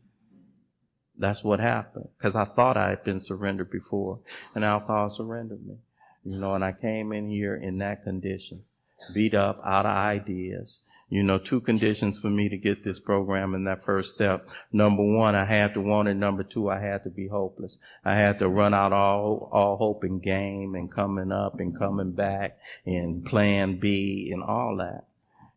That's 1.17 1.45
what 1.45 1.61
happened. 1.61 2.09
Cause 2.19 2.35
I 2.35 2.45
thought 2.45 2.77
I 2.77 2.91
had 2.91 3.05
been 3.05 3.21
surrendered 3.21 3.71
before 3.71 4.21
and 4.55 4.65
alcohol 4.65 5.11
surrendered 5.11 5.65
me. 5.65 5.77
You 6.25 6.39
know, 6.39 6.55
and 6.55 6.65
I 6.65 6.73
came 6.73 7.13
in 7.13 7.29
here 7.29 7.55
in 7.55 7.79
that 7.79 8.03
condition, 8.03 8.65
beat 9.13 9.35
up, 9.35 9.61
out 9.65 9.85
of 9.87 9.95
ideas. 9.95 10.81
You 11.11 11.23
know, 11.23 11.39
two 11.39 11.61
conditions 11.61 12.19
for 12.19 12.31
me 12.31 12.49
to 12.49 12.57
get 12.57 12.83
this 12.83 12.99
program 12.99 13.55
in 13.55 13.65
that 13.65 13.85
first 13.85 14.15
step. 14.15 14.49
Number 14.73 15.05
one, 15.05 15.35
I 15.35 15.45
had 15.45 15.75
to 15.75 15.81
want 15.81 16.09
it. 16.09 16.15
Number 16.15 16.43
two, 16.43 16.71
I 16.71 16.81
had 16.81 17.05
to 17.05 17.11
be 17.11 17.29
hopeless. 17.29 17.77
I 18.05 18.15
had 18.15 18.39
to 18.39 18.49
run 18.49 18.73
out 18.73 18.93
all, 18.93 19.51
all 19.53 19.77
hope 19.77 20.03
and 20.03 20.23
game 20.23 20.75
and 20.75 20.91
coming 20.91 21.31
up 21.31 21.61
and 21.61 21.79
coming 21.79 22.13
back 22.13 22.59
and 22.87 23.25
plan 23.25 23.79
B 23.79 24.31
and 24.33 24.43
all 24.43 24.79
that. 24.79 25.05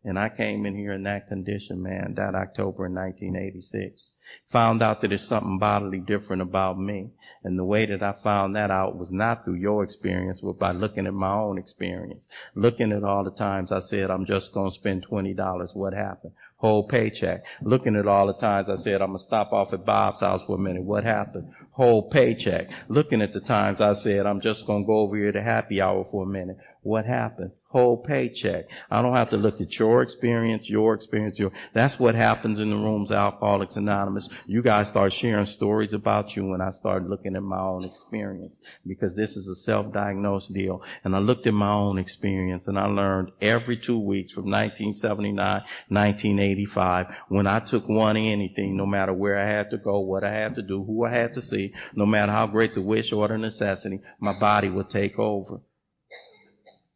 And 0.08 0.18
I 0.18 0.30
came 0.30 0.66
in 0.66 0.74
here 0.74 0.94
in 0.94 1.04
that 1.04 1.28
condition, 1.28 1.84
man, 1.84 2.14
that 2.16 2.34
October 2.34 2.86
in 2.86 2.96
1986. 2.96 4.12
Found 4.52 4.82
out 4.82 5.02
that 5.02 5.10
there's 5.10 5.28
something 5.28 5.58
bodily 5.58 6.00
different 6.00 6.42
about 6.42 6.80
me. 6.80 7.12
And 7.44 7.60
the 7.60 7.66
way 7.66 7.86
that 7.88 8.02
I 8.02 8.14
found 8.14 8.56
that 8.56 8.72
out 8.72 8.98
was 8.98 9.12
not 9.12 9.44
through 9.44 9.56
your 9.56 9.84
experience, 9.84 10.40
but 10.40 10.58
by 10.58 10.72
looking 10.72 11.08
at 11.08 11.14
my 11.14 11.34
own 11.34 11.58
experience. 11.58 12.30
Looking 12.56 12.94
at 12.94 13.04
all 13.04 13.26
the 13.26 13.32
times 13.32 13.74
I 13.74 13.82
said, 13.82 14.10
I'm 14.10 14.24
just 14.24 14.54
going 14.54 14.70
to 14.70 14.76
spend 14.76 15.06
$20. 15.06 15.76
What 15.76 15.92
happened? 15.92 16.32
Whole 16.56 16.88
paycheck. 16.88 17.46
Looking 17.62 17.98
at 17.98 18.08
all 18.08 18.28
the 18.28 18.34
times 18.34 18.70
I 18.70 18.78
said, 18.78 19.02
I'm 19.02 19.10
going 19.10 19.18
to 19.18 19.24
stop 19.26 19.52
off 19.52 19.74
at 19.74 19.86
Bob's 19.86 20.22
house 20.22 20.42
for 20.42 20.56
a 20.56 20.58
minute. 20.58 20.84
What 20.84 21.04
happened? 21.04 21.52
Whole 21.72 22.04
paycheck. 22.10 22.70
Looking 22.88 23.22
at 23.22 23.34
the 23.34 23.42
times 23.42 23.82
I 23.82 23.92
said, 23.92 24.26
I'm 24.26 24.40
just 24.40 24.66
going 24.66 24.84
to 24.84 24.88
go 24.88 25.00
over 25.00 25.18
here 25.18 25.34
to 25.34 25.42
happy 25.42 25.82
hour 25.82 26.06
for 26.06 26.24
a 26.24 26.28
minute. 26.28 26.60
What 26.82 27.06
happened? 27.06 27.52
Whole 27.78 27.96
paycheck. 27.96 28.72
I 28.90 29.04
don't 29.04 29.16
have 29.16 29.30
to 29.30 29.38
look 29.38 29.62
at 29.62 29.78
your 29.78 30.02
experience, 30.02 30.68
your 30.68 30.96
experience, 30.96 31.38
your, 31.38 31.52
that's 31.74 32.00
what 32.00 32.16
happens 32.16 32.60
in 32.60 32.72
the 32.72 32.76
rooms, 32.76 33.12
Alcoholics 33.12 33.76
Anonymous. 33.76 34.30
You 34.48 34.64
guys 34.64 34.88
start 34.88 35.14
sharing 35.14 35.46
stories 35.46 35.94
about 35.94 36.36
you 36.36 36.44
when 36.48 36.60
I 36.60 36.72
started 36.72 37.08
looking 37.08 37.36
at 37.36 37.44
my 37.44 37.60
own 37.60 37.84
experience 37.84 38.58
because 38.88 39.14
this 39.14 39.38
is 39.38 39.48
a 39.48 39.54
self-diagnosed 39.56 40.52
deal. 40.52 40.82
And 41.04 41.16
I 41.16 41.20
looked 41.20 41.46
at 41.46 41.54
my 41.54 41.70
own 41.70 42.00
experience 42.00 42.68
and 42.68 42.80
I 42.80 42.88
learned 42.88 43.32
every 43.42 43.78
two 43.78 44.00
weeks 44.00 44.32
from 44.32 44.46
1979, 44.46 45.38
1985, 45.38 47.16
when 47.30 47.46
I 47.46 47.60
took 47.60 47.88
one 47.88 48.18
anything, 48.18 48.76
no 48.76 48.88
matter 48.88 49.14
where 49.14 49.38
I 49.38 49.46
had 49.46 49.70
to 49.70 49.78
go, 49.78 50.00
what 50.00 50.24
I 50.24 50.34
had 50.34 50.56
to 50.56 50.64
do, 50.64 50.84
who 50.84 51.06
I 51.06 51.12
had 51.12 51.36
to 51.36 51.44
see, 51.44 51.76
no 51.94 52.08
matter 52.08 52.32
how 52.32 52.48
great 52.48 52.74
the 52.74 52.82
wish 52.82 53.14
or 53.14 53.28
the 53.28 53.38
necessity, 53.38 54.02
my 54.20 54.34
body 54.40 54.68
would 54.68 54.90
take 54.90 55.20
over 55.20 55.62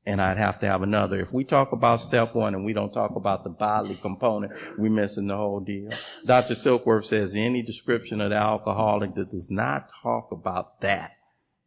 and 0.06 0.22
I'd 0.22 0.38
have 0.38 0.60
to 0.60 0.68
have 0.68 0.82
another. 0.82 1.20
If 1.20 1.32
we 1.32 1.44
talk 1.44 1.72
about 1.72 2.02
step 2.02 2.34
one 2.34 2.56
and 2.56 2.66
we 2.66 2.74
don't 2.74 2.94
talk 2.94 3.16
about 3.16 3.44
the 3.44 3.50
bodily 3.50 3.96
component, 3.96 4.54
we're 4.78 4.92
missing 4.92 5.28
the 5.28 5.38
whole 5.38 5.60
deal. 5.60 5.92
Dr. 6.26 6.56
Silkworth 6.56 7.06
says 7.06 7.36
any 7.36 7.62
description 7.62 8.22
of 8.22 8.32
the 8.32 8.36
alcoholic 8.36 9.16
that 9.16 9.30
does 9.30 9.52
not 9.52 9.92
talk 10.02 10.32
about 10.32 10.82
that 10.82 11.12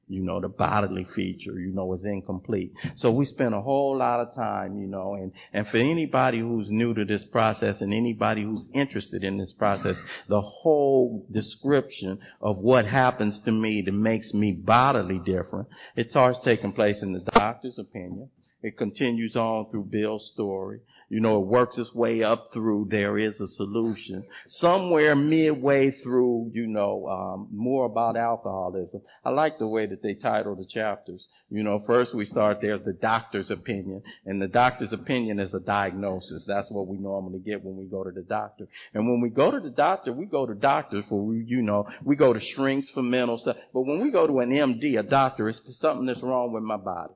you 0.08 0.22
know, 0.22 0.40
the 0.40 0.48
bodily 0.48 1.04
feature, 1.04 1.58
you 1.58 1.72
know, 1.72 1.92
is 1.94 2.04
incomplete. 2.04 2.74
So 2.94 3.10
we 3.10 3.24
spend 3.24 3.54
a 3.54 3.60
whole 3.60 3.96
lot 3.96 4.20
of 4.20 4.34
time, 4.34 4.78
you 4.78 4.86
know, 4.86 5.14
and, 5.14 5.32
and 5.52 5.66
for 5.66 5.78
anybody 5.78 6.38
who's 6.38 6.70
new 6.70 6.94
to 6.94 7.04
this 7.04 7.24
process 7.24 7.80
and 7.80 7.94
anybody 7.94 8.42
who's 8.42 8.68
interested 8.72 9.24
in 9.24 9.38
this 9.38 9.52
process, 9.52 10.02
the 10.28 10.40
whole 10.40 11.26
description 11.30 12.18
of 12.40 12.60
what 12.60 12.84
happens 12.84 13.38
to 13.40 13.52
me 13.52 13.82
that 13.82 13.92
makes 13.92 14.34
me 14.34 14.52
bodily 14.52 15.18
different, 15.18 15.68
it 15.96 16.10
starts 16.10 16.38
taking 16.38 16.72
place 16.72 17.02
in 17.02 17.12
the 17.12 17.20
doctor's 17.20 17.78
opinion. 17.78 18.28
It 18.64 18.78
continues 18.78 19.36
on 19.36 19.68
through 19.68 19.84
Bill's 19.90 20.26
story. 20.26 20.80
You 21.10 21.20
know, 21.20 21.42
it 21.42 21.46
works 21.46 21.76
its 21.76 21.94
way 21.94 22.22
up 22.22 22.50
through 22.50 22.86
there 22.88 23.18
is 23.18 23.38
a 23.42 23.46
solution. 23.46 24.24
Somewhere 24.46 25.14
midway 25.14 25.90
through, 25.90 26.50
you 26.54 26.66
know, 26.66 27.06
um, 27.06 27.48
more 27.52 27.84
about 27.84 28.16
alcoholism. 28.16 29.02
I 29.22 29.30
like 29.30 29.58
the 29.58 29.68
way 29.68 29.84
that 29.84 30.02
they 30.02 30.14
title 30.14 30.56
the 30.56 30.64
chapters. 30.64 31.28
You 31.50 31.62
know, 31.62 31.78
first 31.78 32.14
we 32.14 32.24
start 32.24 32.62
there's 32.62 32.80
the 32.80 32.94
doctor's 32.94 33.50
opinion, 33.50 34.02
and 34.24 34.40
the 34.40 34.48
doctor's 34.48 34.94
opinion 34.94 35.40
is 35.40 35.52
a 35.52 35.60
diagnosis. 35.60 36.46
That's 36.46 36.70
what 36.70 36.86
we 36.86 36.96
normally 36.96 37.40
get 37.40 37.62
when 37.62 37.76
we 37.76 37.84
go 37.84 38.02
to 38.02 38.12
the 38.12 38.22
doctor. 38.22 38.66
And 38.94 39.06
when 39.06 39.20
we 39.20 39.28
go 39.28 39.50
to 39.50 39.60
the 39.60 39.68
doctor, 39.68 40.10
we 40.10 40.24
go 40.24 40.46
to 40.46 40.54
doctors 40.54 41.04
for, 41.04 41.34
you 41.34 41.60
know, 41.60 41.86
we 42.02 42.16
go 42.16 42.32
to 42.32 42.40
shrinks 42.40 42.88
for 42.88 43.02
mental 43.02 43.36
stuff. 43.36 43.58
But 43.74 43.82
when 43.82 44.00
we 44.00 44.10
go 44.10 44.26
to 44.26 44.38
an 44.38 44.48
MD, 44.48 44.98
a 44.98 45.02
doctor, 45.02 45.50
it's 45.50 45.60
something 45.76 46.06
that's 46.06 46.22
wrong 46.22 46.50
with 46.50 46.62
my 46.62 46.78
body. 46.78 47.12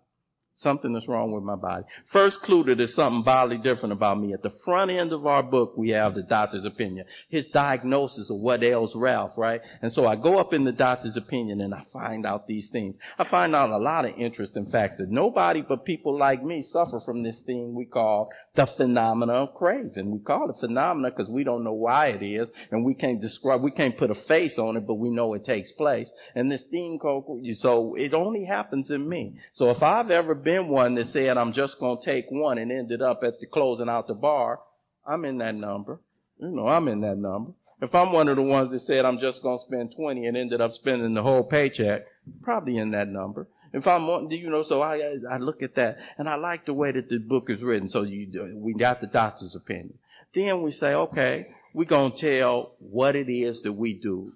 Something 0.58 0.96
is 0.96 1.06
wrong 1.06 1.30
with 1.30 1.44
my 1.44 1.54
body. 1.54 1.84
First 2.04 2.42
clue 2.42 2.64
that 2.64 2.78
there's 2.78 2.92
something 2.92 3.22
bodily 3.22 3.58
different 3.58 3.92
about 3.92 4.18
me. 4.18 4.32
At 4.32 4.42
the 4.42 4.50
front 4.50 4.90
end 4.90 5.12
of 5.12 5.24
our 5.24 5.40
book, 5.40 5.74
we 5.76 5.90
have 5.90 6.16
the 6.16 6.24
doctor's 6.24 6.64
opinion. 6.64 7.06
His 7.28 7.46
diagnosis 7.46 8.28
of 8.28 8.40
what 8.40 8.64
ails 8.64 8.96
Ralph, 8.96 9.38
right? 9.38 9.60
And 9.82 9.92
so 9.92 10.04
I 10.04 10.16
go 10.16 10.36
up 10.36 10.52
in 10.52 10.64
the 10.64 10.72
doctor's 10.72 11.16
opinion 11.16 11.60
and 11.60 11.72
I 11.72 11.82
find 11.82 12.26
out 12.26 12.48
these 12.48 12.70
things. 12.70 12.98
I 13.20 13.22
find 13.22 13.54
out 13.54 13.70
a 13.70 13.78
lot 13.78 14.04
of 14.04 14.18
interesting 14.18 14.66
facts 14.66 14.96
that 14.96 15.08
nobody 15.08 15.62
but 15.62 15.84
people 15.84 16.18
like 16.18 16.42
me 16.42 16.62
suffer 16.62 16.98
from 16.98 17.22
this 17.22 17.38
thing 17.38 17.76
we 17.76 17.84
call 17.84 18.32
the 18.54 18.66
phenomena 18.66 19.34
of 19.34 19.54
craving. 19.54 20.10
We 20.10 20.18
call 20.18 20.50
it 20.50 20.58
phenomena 20.58 21.12
because 21.12 21.30
we 21.30 21.44
don't 21.44 21.62
know 21.62 21.74
why 21.74 22.08
it 22.08 22.22
is 22.24 22.50
and 22.72 22.84
we 22.84 22.94
can't 22.94 23.20
describe, 23.20 23.62
we 23.62 23.70
can't 23.70 23.96
put 23.96 24.10
a 24.10 24.16
face 24.16 24.58
on 24.58 24.76
it, 24.76 24.88
but 24.88 24.94
we 24.94 25.10
know 25.10 25.34
it 25.34 25.44
takes 25.44 25.70
place. 25.70 26.10
And 26.34 26.50
this 26.50 26.62
thing 26.62 26.98
called, 26.98 27.46
so 27.54 27.94
it 27.94 28.12
only 28.12 28.44
happens 28.44 28.90
in 28.90 29.08
me. 29.08 29.36
So 29.52 29.70
if 29.70 29.84
I've 29.84 30.10
ever 30.10 30.34
been 30.34 30.47
been 30.48 30.68
one 30.68 30.94
that 30.94 31.04
said, 31.04 31.36
I'm 31.36 31.52
just 31.52 31.78
going 31.78 31.98
to 31.98 32.02
take 32.02 32.30
one 32.30 32.56
and 32.56 32.72
ended 32.72 33.02
up 33.02 33.22
at 33.22 33.38
the 33.38 33.44
closing 33.44 33.90
out 33.90 34.06
the 34.06 34.14
bar. 34.14 34.60
I'm 35.06 35.26
in 35.26 35.36
that 35.38 35.54
number. 35.54 36.00
You 36.38 36.48
know, 36.48 36.66
I'm 36.66 36.88
in 36.88 37.00
that 37.02 37.18
number. 37.18 37.52
If 37.82 37.94
I'm 37.94 38.12
one 38.12 38.28
of 38.28 38.36
the 38.36 38.42
ones 38.42 38.70
that 38.70 38.78
said 38.78 39.04
I'm 39.04 39.18
just 39.18 39.42
going 39.42 39.58
to 39.58 39.64
spend 39.66 39.94
20 39.94 40.24
and 40.24 40.38
ended 40.38 40.62
up 40.62 40.72
spending 40.72 41.12
the 41.12 41.22
whole 41.22 41.44
paycheck, 41.44 42.06
probably 42.40 42.78
in 42.78 42.92
that 42.92 43.08
number. 43.08 43.46
If 43.74 43.86
I'm 43.86 44.06
wanting, 44.06 44.40
you 44.40 44.48
know, 44.48 44.62
so 44.62 44.80
I, 44.80 45.18
I 45.30 45.36
look 45.36 45.62
at 45.62 45.74
that 45.74 45.98
and 46.16 46.26
I 46.26 46.36
like 46.36 46.64
the 46.64 46.72
way 46.72 46.92
that 46.92 47.10
the 47.10 47.18
book 47.18 47.50
is 47.50 47.62
written. 47.62 47.90
So 47.90 48.04
you, 48.04 48.54
we 48.54 48.72
got 48.72 49.02
the 49.02 49.06
doctor's 49.06 49.54
opinion. 49.54 49.98
Then 50.32 50.62
we 50.62 50.70
say, 50.70 50.94
okay, 50.94 51.48
we're 51.74 51.84
going 51.84 52.12
to 52.12 52.38
tell 52.38 52.74
what 52.78 53.16
it 53.16 53.30
is 53.30 53.60
that 53.62 53.74
we 53.74 53.92
do. 53.92 54.32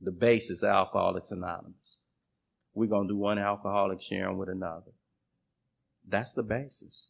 The 0.00 0.12
basis, 0.12 0.62
of 0.62 0.68
Alcoholics 0.68 1.32
Anonymous. 1.32 1.96
We're 2.72 2.88
going 2.88 3.08
to 3.08 3.14
do 3.14 3.18
one 3.18 3.40
alcoholic 3.40 4.00
sharing 4.00 4.38
with 4.38 4.48
another. 4.48 4.92
That's 6.08 6.34
the 6.34 6.42
basis. 6.42 7.08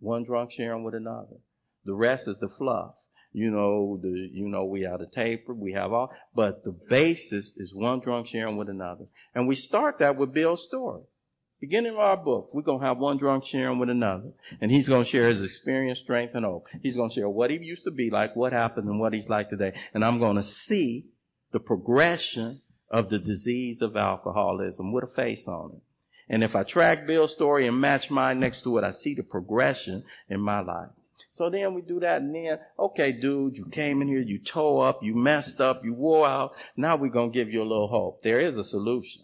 One 0.00 0.24
drunk 0.24 0.52
sharing 0.52 0.84
with 0.84 0.94
another. 0.94 1.36
The 1.84 1.94
rest 1.94 2.28
is 2.28 2.38
the 2.38 2.48
fluff. 2.48 2.94
You 3.32 3.50
know, 3.50 3.98
the, 4.02 4.10
you 4.10 4.48
know, 4.48 4.66
we 4.66 4.82
have 4.82 5.00
the 5.00 5.06
taper, 5.06 5.54
we 5.54 5.72
have 5.72 5.92
all, 5.92 6.12
but 6.34 6.64
the 6.64 6.72
basis 6.72 7.56
is 7.56 7.74
one 7.74 8.00
drunk 8.00 8.26
sharing 8.26 8.58
with 8.58 8.68
another. 8.68 9.06
And 9.34 9.48
we 9.48 9.54
start 9.54 10.00
that 10.00 10.16
with 10.16 10.34
Bill's 10.34 10.64
story. 10.64 11.02
Beginning 11.58 11.92
of 11.92 11.98
our 11.98 12.16
book, 12.16 12.50
we're 12.52 12.62
going 12.62 12.80
to 12.80 12.86
have 12.86 12.98
one 12.98 13.16
drunk 13.16 13.44
sharing 13.46 13.78
with 13.78 13.88
another. 13.88 14.32
And 14.60 14.70
he's 14.70 14.88
going 14.88 15.04
to 15.04 15.08
share 15.08 15.28
his 15.28 15.40
experience, 15.40 16.00
strength, 16.00 16.34
and 16.34 16.44
hope. 16.44 16.66
He's 16.82 16.96
going 16.96 17.08
to 17.08 17.14
share 17.14 17.28
what 17.28 17.50
he 17.50 17.56
used 17.58 17.84
to 17.84 17.90
be 17.90 18.10
like, 18.10 18.36
what 18.36 18.52
happened, 18.52 18.88
and 18.88 19.00
what 19.00 19.14
he's 19.14 19.28
like 19.28 19.48
today. 19.48 19.74
And 19.94 20.04
I'm 20.04 20.18
going 20.18 20.36
to 20.36 20.42
see 20.42 21.06
the 21.52 21.60
progression 21.60 22.60
of 22.90 23.08
the 23.08 23.18
disease 23.18 23.80
of 23.80 23.96
alcoholism 23.96 24.92
with 24.92 25.04
a 25.04 25.06
face 25.06 25.48
on 25.48 25.70
it. 25.76 25.82
And 26.28 26.42
if 26.42 26.56
I 26.56 26.62
track 26.62 27.06
Bill's 27.06 27.32
story 27.32 27.66
and 27.66 27.80
match 27.80 28.10
mine 28.10 28.40
next 28.40 28.62
to 28.62 28.78
it, 28.78 28.84
I 28.84 28.92
see 28.92 29.14
the 29.14 29.22
progression 29.22 30.04
in 30.28 30.40
my 30.40 30.60
life. 30.60 30.90
So 31.30 31.50
then 31.50 31.74
we 31.74 31.82
do 31.82 32.00
that 32.00 32.22
and 32.22 32.34
then, 32.34 32.58
okay, 32.78 33.12
dude, 33.12 33.56
you 33.56 33.66
came 33.66 34.02
in 34.02 34.08
here, 34.08 34.20
you 34.20 34.38
tore 34.38 34.86
up, 34.86 35.02
you 35.02 35.14
messed 35.14 35.60
up, 35.60 35.84
you 35.84 35.94
wore 35.94 36.26
out. 36.26 36.54
Now 36.76 36.96
we're 36.96 37.10
going 37.10 37.32
to 37.32 37.34
give 37.34 37.50
you 37.50 37.62
a 37.62 37.64
little 37.64 37.88
hope. 37.88 38.22
There 38.22 38.40
is 38.40 38.56
a 38.56 38.64
solution. 38.64 39.22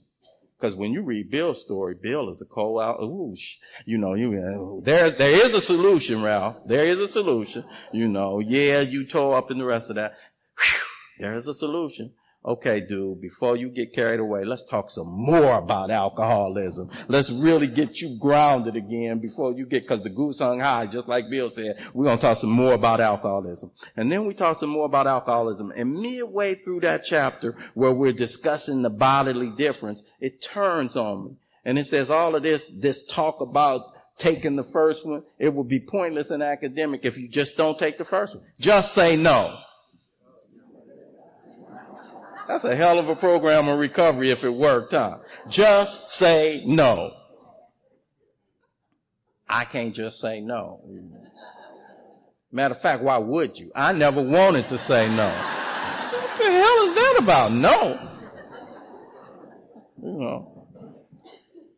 Because 0.59 0.75
when 0.75 0.93
you 0.93 1.03
read 1.03 1.31
Bill's 1.31 1.61
story, 1.61 1.95
Bill 1.95 2.31
is 2.31 2.43
a 2.43 2.45
cold 2.45 2.81
out, 2.81 3.01
ooh, 3.01 3.37
you 3.85 3.97
know, 3.97 4.15
you, 4.15 4.79
uh, 4.81 4.85
there, 4.85 5.11
there 5.11 5.47
is 5.47 5.55
a 5.55 5.61
solution, 5.61 6.21
Ralph. 6.21 6.57
There 6.67 6.85
is 6.85 6.99
a 6.99 7.07
solution. 7.07 7.65
You 7.93 8.09
know, 8.09 8.41
yeah, 8.41 8.81
you 8.81 9.07
tore 9.07 9.37
up 9.37 9.51
and 9.51 9.61
the 9.61 9.65
rest 9.65 9.91
of 9.91 9.97
that. 9.97 10.17
Whew, 10.59 10.81
there 11.21 11.35
is 11.35 11.47
a 11.47 11.55
solution. 11.55 12.13
Okay, 12.45 12.81
dude, 12.81 13.21
before 13.21 13.57
you 13.57 13.69
get 13.69 13.93
carried 13.93 14.21
away, 14.21 14.45
let's 14.45 14.63
talk 14.63 14.91
some 14.91 15.09
more 15.09 15.59
about 15.59 15.91
alcoholism. 15.91 16.89
Let's 17.09 17.31
really 17.31 17.67
get 17.67 18.01
you 18.01 18.17
grounded 18.19 18.77
again 18.77 19.19
before 19.19 19.53
you 19.53 19.67
get, 19.67 19.89
cause 19.89 20.03
the 20.03 20.11
goose 20.11 20.39
hung 20.39 20.61
high, 20.61 20.87
just 20.87 21.09
like 21.09 21.29
Bill 21.29 21.51
said. 21.51 21.79
We're 21.93 22.05
gonna 22.05 22.21
talk 22.21 22.39
some 22.39 22.51
more 22.51 22.75
about 22.75 23.01
alcoholism. 23.01 23.73
And 23.97 24.11
then 24.11 24.25
we 24.25 24.35
talk 24.35 24.57
some 24.57 24.71
more 24.71 24.87
about 24.87 25.09
alcoholism. 25.09 25.73
And 25.77 25.95
midway 25.95 26.55
through 26.55 26.81
that 26.81 27.05
chapter 27.05 27.57
where 27.75 27.93
we're 27.93 28.13
discussing 28.13 28.83
the 28.83 28.91
bodily 28.91 29.51
difference, 29.51 30.03
it 30.21 30.41
turns 30.41 30.95
on 30.95 31.25
me. 31.25 31.37
And 31.65 31.77
it 31.77 31.87
says 31.87 32.09
all 32.09 32.37
of 32.37 32.45
this, 32.45 32.71
this 32.73 33.05
talk 33.07 33.41
about 33.41 33.83
taking 34.17 34.55
the 34.55 34.63
first 34.63 35.05
one, 35.05 35.25
it 35.39 35.53
would 35.53 35.69
be 35.69 35.81
pointless 35.81 36.31
and 36.31 36.43
academic 36.43 37.05
if 37.05 37.19
you 37.19 37.29
just 37.29 37.57
don't 37.57 37.79
take 37.79 37.99
the 37.99 38.05
first 38.05 38.37
one. 38.37 38.45
Just 38.61 38.95
say 38.95 39.17
no. 39.17 39.59
That's 42.49 42.65
a 42.65 42.75
hell 42.75 42.99
of 42.99 43.11
a 43.11 43.15
program 43.15 43.69
of 43.69 43.79
recovery 43.79 44.31
if 44.31 44.43
it 44.43 44.49
worked, 44.49 44.93
huh? 44.93 45.19
Just 45.51 46.11
say 46.11 46.63
no. 46.65 47.13
I 49.47 49.67
can't 49.67 49.95
just 49.95 50.19
say 50.19 50.41
no. 50.41 50.81
Matter 52.51 52.73
of 52.73 52.81
fact, 52.81 53.03
why 53.03 53.19
would 53.19 53.59
you? 53.59 53.71
I 53.75 53.93
never 53.93 54.23
wanted 54.23 54.71
to 54.71 54.79
say 54.79 55.15
no. 55.15 55.29
What 55.29 56.39
the 56.39 56.45
hell 56.45 56.83
is 56.85 56.95
that 56.95 57.17
about? 57.19 57.53
No. 57.53 58.09
You 60.03 60.13
know. 60.13 60.69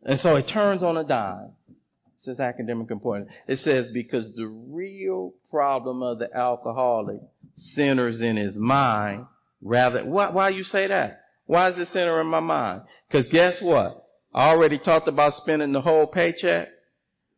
And 0.03 0.17
so 0.17 0.37
it 0.37 0.47
turns 0.47 0.83
on 0.83 0.95
a 0.95 1.03
dime. 1.03 1.51
It 1.69 2.21
says 2.21 2.39
academic 2.39 2.91
importance. 2.91 3.29
It 3.45 3.57
says 3.57 3.89
because 3.89 4.31
the 4.31 4.47
real 4.47 5.33
problem 5.49 6.01
of 6.01 6.19
the 6.19 6.33
alcoholic 6.33 7.19
centers 7.55 8.21
in 8.21 8.37
his 8.37 8.57
mind 8.57 9.25
Rather, 9.61 10.03
why, 10.03 10.29
why 10.29 10.49
you 10.49 10.63
say 10.63 10.87
that? 10.87 11.23
Why 11.45 11.69
is 11.69 11.77
it 11.77 11.85
center 11.85 12.19
in 12.21 12.27
my 12.27 12.39
mind? 12.39 12.83
Cause 13.09 13.25
guess 13.25 13.61
what? 13.61 14.07
I 14.33 14.49
already 14.49 14.77
talked 14.77 15.07
about 15.07 15.33
spending 15.33 15.71
the 15.71 15.81
whole 15.81 16.07
paycheck, 16.07 16.69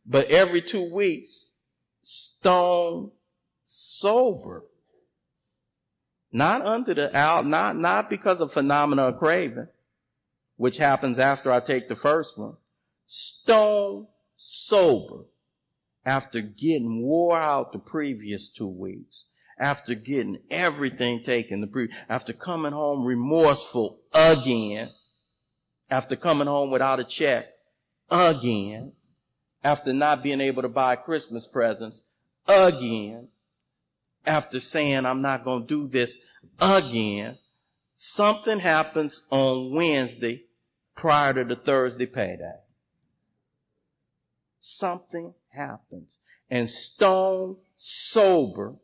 but 0.06 0.28
every 0.30 0.62
two 0.62 0.94
weeks, 0.94 1.54
stone 2.02 3.12
sober. 3.64 4.64
Not 6.32 6.66
under 6.66 6.94
the 6.94 7.16
out, 7.16 7.46
not, 7.46 7.76
not 7.78 8.10
because 8.10 8.42
of 8.42 8.52
phenomena 8.52 9.04
of 9.04 9.20
craving, 9.20 9.68
which 10.58 10.78
happens 10.78 11.20
after 11.20 11.52
I 11.52 11.60
take 11.60 11.88
the 11.88 11.96
first 11.96 12.38
one. 12.38 12.56
Stone 13.06 14.08
sober 14.36 15.26
after 16.06 16.42
getting 16.42 17.02
wore 17.02 17.40
out 17.40 17.72
the 17.72 17.80
previous 17.80 18.50
two 18.50 18.68
weeks, 18.68 19.26
after 19.64 19.96
getting 19.96 20.40
everything 20.52 21.24
taken 21.24 21.62
the 21.62 21.68
pre, 21.68 21.88
after 22.10 22.34
coming 22.34 22.74
home 22.74 23.06
remorseful 23.06 23.98
again, 24.14 24.90
after 25.90 26.18
coming 26.18 26.48
home 26.48 26.70
without 26.70 27.00
a 27.00 27.06
check 27.06 27.46
again, 28.12 28.92
after 29.64 29.94
not 29.94 30.22
being 30.22 30.42
able 30.42 30.64
to 30.64 30.68
buy 30.68 30.98
Christmas 30.98 31.48
presents 31.48 32.02
again, 32.46 33.30
after 34.26 34.60
saying 34.60 35.06
I'm 35.06 35.22
not 35.22 35.46
going 35.46 35.62
to 35.62 35.68
do 35.68 35.88
this 35.88 36.18
again, 36.60 37.38
something 37.96 38.60
happens 38.60 39.26
on 39.32 39.74
Wednesday 39.74 40.44
prior 40.94 41.36
to 41.36 41.46
the 41.46 41.56
Thursday 41.56 42.06
payday. 42.06 42.60
Something 44.60 45.34
happens. 45.48 46.18
And 46.50 46.70
stone 46.70 47.56
sober, 47.78 48.76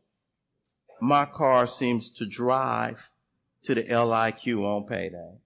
my 1.02 1.26
car 1.26 1.68
seems 1.68 2.12
to 2.18 2.26
drive 2.26 3.10
to 3.64 3.76
the 3.76 3.84
LIQ 3.84 4.64
on 4.64 4.88
payday. 4.88 5.38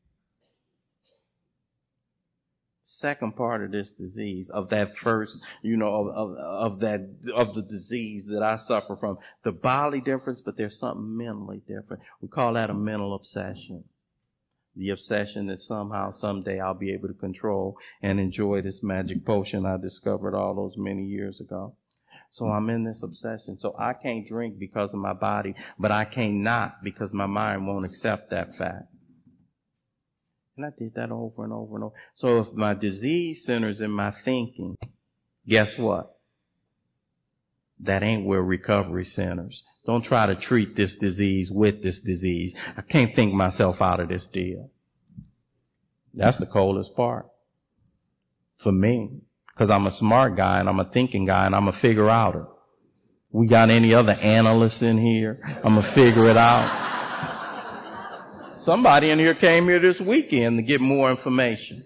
Second 2.83 3.35
part 3.35 3.63
of 3.63 3.71
this 3.71 3.93
disease, 3.93 4.49
of 4.49 4.69
that 4.69 4.95
first, 4.95 5.43
you 5.61 5.77
know, 5.77 5.95
of, 5.95 6.07
of, 6.07 6.37
of 6.37 6.79
that, 6.81 7.01
of 7.33 7.55
the 7.55 7.63
disease 7.63 8.25
that 8.27 8.43
I 8.43 8.57
suffer 8.57 8.95
from. 8.95 9.17
The 9.43 9.51
bodily 9.51 10.01
difference, 10.01 10.41
but 10.41 10.57
there's 10.57 10.77
something 10.77 11.17
mentally 11.17 11.61
different. 11.67 12.03
We 12.21 12.27
call 12.27 12.53
that 12.53 12.69
a 12.69 12.73
mental 12.73 13.15
obsession 13.15 13.83
the 14.75 14.89
obsession 14.89 15.47
that 15.47 15.59
somehow 15.59 16.09
someday 16.09 16.59
I'll 16.59 16.73
be 16.73 16.93
able 16.93 17.07
to 17.07 17.13
control 17.13 17.77
and 18.01 18.19
enjoy 18.19 18.61
this 18.61 18.81
magic 18.81 19.25
potion 19.25 19.65
I 19.65 19.77
discovered 19.77 20.35
all 20.35 20.55
those 20.55 20.77
many 20.77 21.05
years 21.05 21.39
ago. 21.39 21.75
So 22.33 22.47
I'm 22.47 22.67
in 22.71 22.83
this 22.83 23.03
obsession. 23.03 23.59
So 23.59 23.75
I 23.77 23.93
can't 23.93 24.27
drink 24.27 24.57
because 24.57 24.91
of 24.91 24.99
my 24.99 25.13
body, 25.13 25.53
but 25.77 25.91
I 25.91 26.03
can't 26.03 26.37
not 26.37 26.83
because 26.83 27.13
my 27.13 27.27
mind 27.27 27.67
won't 27.67 27.85
accept 27.85 28.31
that 28.31 28.55
fact. 28.55 28.87
And 30.57 30.65
I 30.65 30.69
did 30.75 30.95
that 30.95 31.11
over 31.11 31.43
and 31.43 31.53
over 31.53 31.75
and 31.75 31.83
over. 31.83 31.93
So 32.15 32.39
if 32.39 32.51
my 32.53 32.73
disease 32.73 33.45
centers 33.45 33.81
in 33.81 33.91
my 33.91 34.09
thinking, 34.09 34.75
guess 35.47 35.77
what? 35.77 36.11
That 37.81 38.01
ain't 38.01 38.25
where 38.25 38.41
recovery 38.41 39.05
centers. 39.05 39.63
Don't 39.85 40.01
try 40.01 40.25
to 40.25 40.33
treat 40.33 40.75
this 40.75 40.95
disease 40.95 41.51
with 41.51 41.83
this 41.83 41.99
disease. 41.99 42.55
I 42.75 42.81
can't 42.81 43.13
think 43.13 43.35
myself 43.35 43.79
out 43.79 43.99
of 43.99 44.09
this 44.09 44.25
deal. 44.25 44.71
That's 46.15 46.39
the 46.39 46.47
coldest 46.47 46.95
part. 46.95 47.27
For 48.57 48.71
me. 48.71 49.21
Cause 49.55 49.69
I'm 49.69 49.85
a 49.85 49.91
smart 49.91 50.35
guy 50.35 50.59
and 50.59 50.67
I'm 50.67 50.79
a 50.79 50.85
thinking 50.85 51.25
guy 51.25 51.45
and 51.45 51.55
I'm 51.55 51.67
a 51.67 51.71
figure 51.71 52.09
outer. 52.09 52.47
We 53.31 53.47
got 53.47 53.69
any 53.69 53.93
other 53.93 54.13
analysts 54.13 54.81
in 54.81 54.97
here? 54.97 55.41
I'm 55.43 55.75
gonna 55.75 55.83
figure 55.83 56.27
it 56.27 56.37
out. 56.37 56.81
Somebody 58.59 59.09
in 59.09 59.19
here 59.19 59.35
came 59.35 59.65
here 59.65 59.79
this 59.79 59.99
weekend 59.99 60.57
to 60.57 60.63
get 60.63 60.81
more 60.81 61.11
information. 61.11 61.83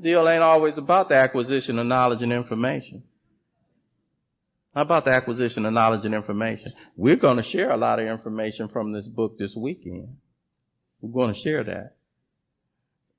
deal 0.00 0.28
ain't 0.28 0.42
always 0.42 0.78
about 0.78 1.08
the 1.08 1.16
acquisition 1.16 1.78
of 1.78 1.86
knowledge 1.86 2.22
and 2.22 2.32
information. 2.32 3.02
How 4.74 4.82
about 4.82 5.04
the 5.04 5.10
acquisition 5.10 5.66
of 5.66 5.72
knowledge 5.72 6.04
and 6.04 6.14
information? 6.14 6.72
We're 6.96 7.16
going 7.16 7.38
to 7.38 7.42
share 7.42 7.70
a 7.70 7.76
lot 7.76 7.98
of 7.98 8.06
information 8.06 8.68
from 8.68 8.92
this 8.92 9.08
book 9.08 9.38
this 9.38 9.56
weekend. 9.56 10.16
We're 11.00 11.12
going 11.12 11.34
to 11.34 11.38
share 11.38 11.64
that. 11.64 11.94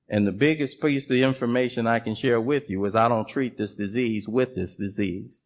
And 0.09 0.25
the 0.25 0.31
biggest 0.31 0.81
piece 0.81 1.09
of 1.09 1.17
information 1.17 1.85
I 1.85 1.99
can 1.99 2.15
share 2.15 2.41
with 2.41 2.69
you 2.69 2.83
is 2.85 2.95
I 2.95 3.07
don't 3.07 3.27
treat 3.27 3.57
this 3.57 3.75
disease 3.75 4.27
with 4.27 4.55
this 4.55 4.75
disease. 4.75 5.39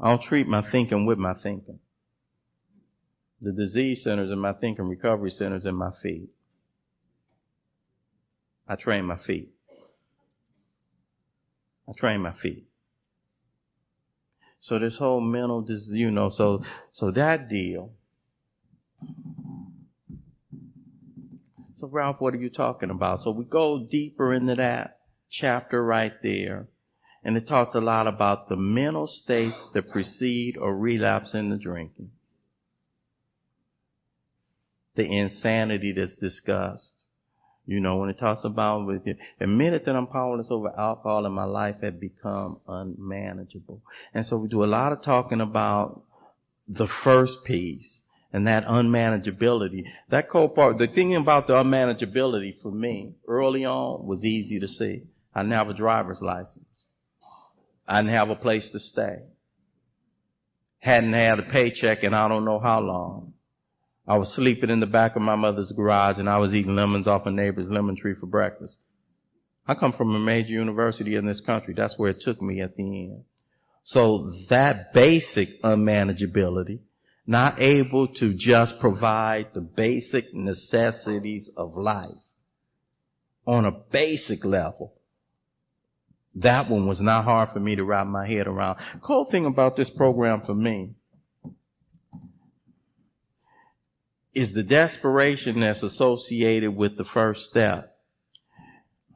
I 0.00 0.10
don't 0.10 0.20
treat 0.20 0.48
my 0.48 0.60
thinking 0.60 1.06
with 1.06 1.18
my 1.18 1.34
thinking. 1.34 1.78
The 3.40 3.52
disease 3.52 4.02
centers 4.02 4.30
in 4.30 4.38
my 4.38 4.52
thinking, 4.52 4.88
recovery 4.88 5.30
centers 5.30 5.66
in 5.66 5.74
my 5.74 5.92
feet. 5.92 6.30
I 8.66 8.74
train 8.74 9.04
my 9.04 9.16
feet. 9.16 9.50
I 11.88 11.92
train 11.92 12.20
my 12.20 12.32
feet. 12.32 12.66
So 14.58 14.80
this 14.80 14.96
whole 14.96 15.20
mental, 15.20 15.62
this, 15.62 15.90
you 15.92 16.10
know, 16.10 16.30
so, 16.30 16.64
so 16.90 17.12
that 17.12 17.48
deal. 17.48 17.92
So 21.76 21.88
Ralph, 21.88 22.22
what 22.22 22.32
are 22.32 22.38
you 22.38 22.48
talking 22.48 22.88
about? 22.88 23.20
So 23.20 23.30
we 23.30 23.44
go 23.44 23.78
deeper 23.78 24.32
into 24.32 24.54
that 24.54 24.98
chapter 25.28 25.84
right 25.84 26.14
there. 26.22 26.68
And 27.22 27.36
it 27.36 27.46
talks 27.46 27.74
a 27.74 27.82
lot 27.82 28.06
about 28.06 28.48
the 28.48 28.56
mental 28.56 29.06
states 29.06 29.66
that 29.72 29.90
precede 29.90 30.56
or 30.56 30.74
relapse 30.74 31.34
into 31.34 31.58
drinking. 31.58 32.12
The 34.94 35.06
insanity 35.06 35.92
that's 35.92 36.16
discussed. 36.16 37.04
You 37.66 37.80
know, 37.80 37.98
when 37.98 38.08
it 38.08 38.16
talks 38.16 38.44
about 38.44 38.86
with 38.86 39.04
the 39.04 39.46
minute 39.46 39.84
that 39.84 39.96
I'm 39.96 40.06
powerless 40.06 40.50
over 40.50 40.72
alcohol 40.78 41.26
and 41.26 41.34
my 41.34 41.44
life 41.44 41.82
had 41.82 42.00
become 42.00 42.58
unmanageable. 42.66 43.82
And 44.14 44.24
so 44.24 44.38
we 44.38 44.48
do 44.48 44.64
a 44.64 44.66
lot 44.66 44.92
of 44.92 45.02
talking 45.02 45.42
about 45.42 46.04
the 46.68 46.86
first 46.86 47.44
piece 47.44 48.05
and 48.36 48.48
that 48.48 48.66
unmanageability. 48.66 49.86
That 50.10 50.28
co-part, 50.28 50.76
the 50.76 50.86
thing 50.86 51.14
about 51.16 51.46
the 51.46 51.54
unmanageability 51.54 52.60
for 52.60 52.70
me 52.70 53.14
early 53.26 53.64
on 53.64 54.06
was 54.06 54.26
easy 54.26 54.60
to 54.60 54.68
see. 54.68 55.04
I 55.34 55.40
didn't 55.40 55.54
have 55.54 55.70
a 55.70 55.74
driver's 55.74 56.20
license. 56.20 56.84
I 57.88 58.02
didn't 58.02 58.12
have 58.12 58.28
a 58.28 58.36
place 58.36 58.68
to 58.72 58.78
stay. 58.78 59.20
Hadn't 60.80 61.14
had 61.14 61.38
a 61.38 61.44
paycheck 61.44 62.04
in 62.04 62.12
I 62.12 62.28
don't 62.28 62.44
know 62.44 62.58
how 62.58 62.80
long. 62.80 63.32
I 64.06 64.18
was 64.18 64.30
sleeping 64.30 64.68
in 64.68 64.80
the 64.80 64.86
back 64.86 65.16
of 65.16 65.22
my 65.22 65.36
mother's 65.36 65.72
garage 65.72 66.18
and 66.18 66.28
I 66.28 66.36
was 66.36 66.54
eating 66.54 66.76
lemons 66.76 67.08
off 67.08 67.24
a 67.24 67.30
neighbor's 67.30 67.70
lemon 67.70 67.96
tree 67.96 68.14
for 68.14 68.26
breakfast. 68.26 68.78
I 69.66 69.72
come 69.72 69.92
from 69.92 70.14
a 70.14 70.18
major 70.18 70.52
university 70.52 71.14
in 71.14 71.24
this 71.24 71.40
country. 71.40 71.72
That's 71.72 71.98
where 71.98 72.10
it 72.10 72.20
took 72.20 72.42
me 72.42 72.60
at 72.60 72.76
the 72.76 72.82
end. 72.82 73.24
So 73.82 74.28
that 74.50 74.92
basic 74.92 75.62
unmanageability, 75.62 76.80
not 77.26 77.60
able 77.60 78.06
to 78.06 78.32
just 78.32 78.78
provide 78.78 79.52
the 79.52 79.60
basic 79.60 80.32
necessities 80.32 81.48
of 81.56 81.76
life 81.76 82.14
on 83.46 83.64
a 83.64 83.72
basic 83.72 84.44
level, 84.44 84.94
that 86.36 86.68
one 86.68 86.86
was 86.86 87.00
not 87.00 87.24
hard 87.24 87.48
for 87.48 87.60
me 87.60 87.76
to 87.76 87.84
wrap 87.84 88.06
my 88.06 88.26
head 88.26 88.46
around. 88.46 88.78
Cool 89.00 89.24
thing 89.24 89.46
about 89.46 89.76
this 89.76 89.90
program 89.90 90.42
for 90.42 90.54
me 90.54 90.94
is 94.34 94.52
the 94.52 94.62
desperation 94.62 95.60
that's 95.60 95.82
associated 95.82 96.76
with 96.76 96.96
the 96.96 97.04
first 97.04 97.48
step. 97.48 97.96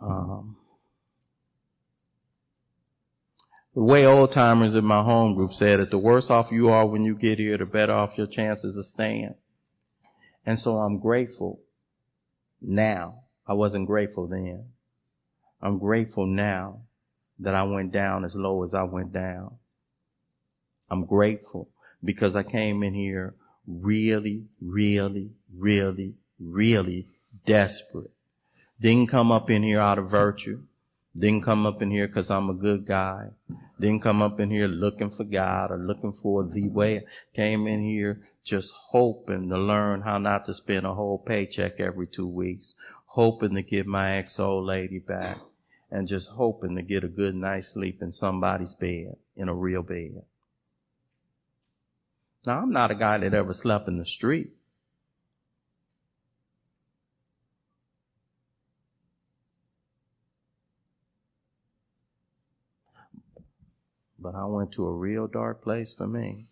Um, 0.00 0.56
the 3.80 3.86
way 3.86 4.04
old 4.04 4.30
timers 4.30 4.74
in 4.74 4.84
my 4.84 5.02
home 5.02 5.34
group 5.34 5.54
said 5.54 5.80
it, 5.80 5.90
the 5.90 5.96
worse 5.96 6.28
off 6.28 6.52
you 6.52 6.68
are 6.68 6.84
when 6.84 7.02
you 7.02 7.14
get 7.14 7.38
here, 7.38 7.56
the 7.56 7.64
better 7.64 7.94
off 7.94 8.18
your 8.18 8.26
chances 8.26 8.76
of 8.76 8.84
staying. 8.84 9.34
And 10.44 10.58
so 10.58 10.72
I'm 10.72 10.98
grateful 10.98 11.62
now. 12.60 13.22
I 13.46 13.54
wasn't 13.54 13.86
grateful 13.86 14.26
then. 14.26 14.66
I'm 15.62 15.78
grateful 15.78 16.26
now 16.26 16.82
that 17.38 17.54
I 17.54 17.62
went 17.62 17.90
down 17.90 18.26
as 18.26 18.36
low 18.36 18.64
as 18.64 18.74
I 18.74 18.82
went 18.82 19.14
down. 19.14 19.56
I'm 20.90 21.06
grateful 21.06 21.70
because 22.04 22.36
I 22.36 22.42
came 22.42 22.82
in 22.82 22.92
here 22.92 23.34
really, 23.66 24.44
really, 24.60 25.30
really, 25.56 26.16
really 26.38 27.06
desperate. 27.46 28.10
Didn't 28.78 29.08
come 29.08 29.32
up 29.32 29.48
in 29.48 29.62
here 29.62 29.80
out 29.80 29.98
of 29.98 30.10
virtue. 30.10 30.64
Didn't 31.18 31.42
come 31.42 31.66
up 31.66 31.82
in 31.82 31.90
here 31.90 32.06
because 32.06 32.30
I'm 32.30 32.50
a 32.50 32.54
good 32.54 32.86
guy. 32.86 33.30
Didn't 33.80 34.02
come 34.02 34.22
up 34.22 34.38
in 34.38 34.50
here 34.50 34.68
looking 34.68 35.10
for 35.10 35.24
God 35.24 35.72
or 35.72 35.78
looking 35.78 36.12
for 36.12 36.44
the 36.44 36.68
way. 36.68 37.06
Came 37.34 37.66
in 37.66 37.82
here 37.82 38.28
just 38.44 38.72
hoping 38.72 39.48
to 39.48 39.58
learn 39.58 40.02
how 40.02 40.18
not 40.18 40.44
to 40.44 40.54
spend 40.54 40.86
a 40.86 40.94
whole 40.94 41.18
paycheck 41.18 41.80
every 41.80 42.06
two 42.06 42.28
weeks. 42.28 42.74
Hoping 43.06 43.54
to 43.56 43.62
get 43.62 43.86
my 43.86 44.18
ex-old 44.18 44.66
lady 44.66 45.00
back. 45.00 45.38
And 45.90 46.06
just 46.06 46.28
hoping 46.28 46.76
to 46.76 46.82
get 46.82 47.02
a 47.02 47.08
good 47.08 47.34
night's 47.34 47.68
sleep 47.68 48.00
in 48.02 48.12
somebody's 48.12 48.74
bed, 48.74 49.16
in 49.36 49.48
a 49.48 49.54
real 49.54 49.82
bed. 49.82 50.22
Now, 52.46 52.60
I'm 52.60 52.70
not 52.70 52.92
a 52.92 52.94
guy 52.94 53.18
that 53.18 53.34
ever 53.34 53.52
slept 53.52 53.88
in 53.88 53.98
the 53.98 54.04
street. 54.04 54.52
But 64.20 64.34
I 64.34 64.44
went 64.44 64.72
to 64.72 64.86
a 64.86 64.92
real 64.92 65.26
dark 65.26 65.62
place 65.62 65.94
for 65.96 66.06
me. 66.06 66.46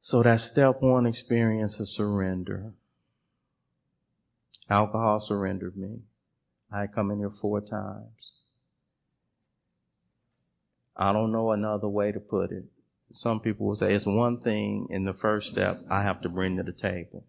So 0.00 0.22
that 0.22 0.40
step 0.40 0.80
one 0.80 1.04
experience 1.04 1.80
of 1.80 1.88
surrender. 1.88 2.72
Alcohol 4.70 5.20
surrendered 5.20 5.76
me. 5.76 6.00
I 6.70 6.86
come 6.86 7.10
in 7.10 7.18
here 7.18 7.30
four 7.30 7.60
times. 7.60 8.32
I 10.96 11.12
don't 11.12 11.32
know 11.32 11.52
another 11.52 11.88
way 11.88 12.12
to 12.12 12.20
put 12.20 12.52
it. 12.52 12.64
Some 13.12 13.40
people 13.40 13.66
will 13.66 13.76
say 13.76 13.94
it's 13.94 14.06
one 14.06 14.40
thing 14.40 14.88
in 14.90 15.04
the 15.04 15.14
first 15.14 15.50
step 15.50 15.80
I 15.88 16.02
have 16.02 16.22
to 16.22 16.28
bring 16.28 16.56
to 16.56 16.62
the 16.62 16.72
table. 16.72 17.24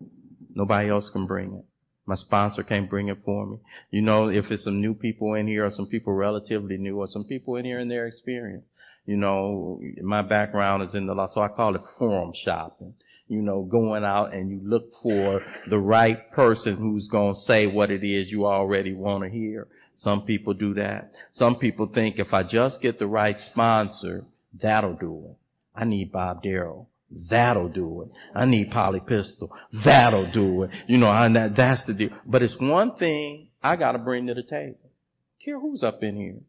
Nobody 0.54 0.90
else 0.90 1.10
can 1.10 1.26
bring 1.26 1.54
it. 1.54 1.66
My 2.10 2.16
sponsor 2.16 2.64
can't 2.64 2.90
bring 2.90 3.10
it 3.10 3.24
for 3.24 3.46
me. 3.46 3.58
You 3.92 4.02
know, 4.02 4.30
if 4.30 4.52
it's 4.52 4.64
some 4.64 4.82
new 4.82 4.96
people 4.96 5.36
in 5.36 5.46
here 5.46 5.68
or 5.68 5.70
some 5.70 5.86
people 5.86 6.12
relatively 6.12 6.76
new 6.76 6.98
or 6.98 7.08
some 7.08 7.24
people 7.24 7.56
in 7.58 7.66
here 7.66 7.78
in 7.78 7.88
their 7.88 8.08
experience. 8.08 8.66
You 9.06 9.16
know, 9.16 9.80
my 10.02 10.24
background 10.24 10.82
is 10.82 10.96
in 10.96 11.06
the 11.06 11.14
law, 11.14 11.28
so 11.28 11.40
I 11.40 11.50
call 11.50 11.76
it 11.76 11.86
forum 11.86 12.34
shopping. 12.34 12.96
You 13.28 13.44
know, 13.44 13.62
going 13.62 14.04
out 14.04 14.34
and 14.34 14.50
you 14.50 14.60
look 14.64 14.92
for 14.92 15.44
the 15.68 15.78
right 15.78 16.32
person 16.32 16.78
who's 16.78 17.10
going 17.10 17.36
to 17.36 17.40
say 17.40 17.68
what 17.68 17.92
it 17.92 18.04
is 18.04 18.32
you 18.32 18.48
already 18.48 18.94
want 18.94 19.24
to 19.24 19.30
hear. 19.30 19.68
Some 19.94 20.24
people 20.24 20.56
do 20.56 20.74
that. 20.74 21.14
Some 21.32 21.58
people 21.58 21.86
think 21.86 22.18
if 22.18 22.34
I 22.34 22.42
just 22.42 22.82
get 22.82 22.98
the 22.98 23.06
right 23.06 23.40
sponsor, 23.40 24.26
that'll 24.56 24.96
do 24.96 25.26
it. 25.30 25.38
I 25.76 25.86
need 25.86 26.12
Bob 26.12 26.42
Darrell. 26.42 26.90
That'll 27.12 27.70
do 27.70 28.04
it. 28.04 28.10
I 28.36 28.46
need 28.46 28.72
Polly 28.72 29.00
Pistol. 29.00 29.56
That'll 29.72 30.28
do 30.28 30.64
it. 30.64 30.72
You 30.88 30.98
know, 30.98 31.50
that's 31.50 31.86
the 31.86 31.94
deal. 31.94 32.12
But 32.26 32.44
it's 32.44 32.60
one 32.60 32.96
thing 32.96 33.50
I 33.64 33.76
gotta 33.76 33.98
bring 33.98 34.28
to 34.28 34.34
the 34.34 34.44
table. 34.44 34.92
Care 35.44 35.60
who's 35.60 35.84
up 35.84 36.04
in 36.04 36.16
here. 36.16 36.42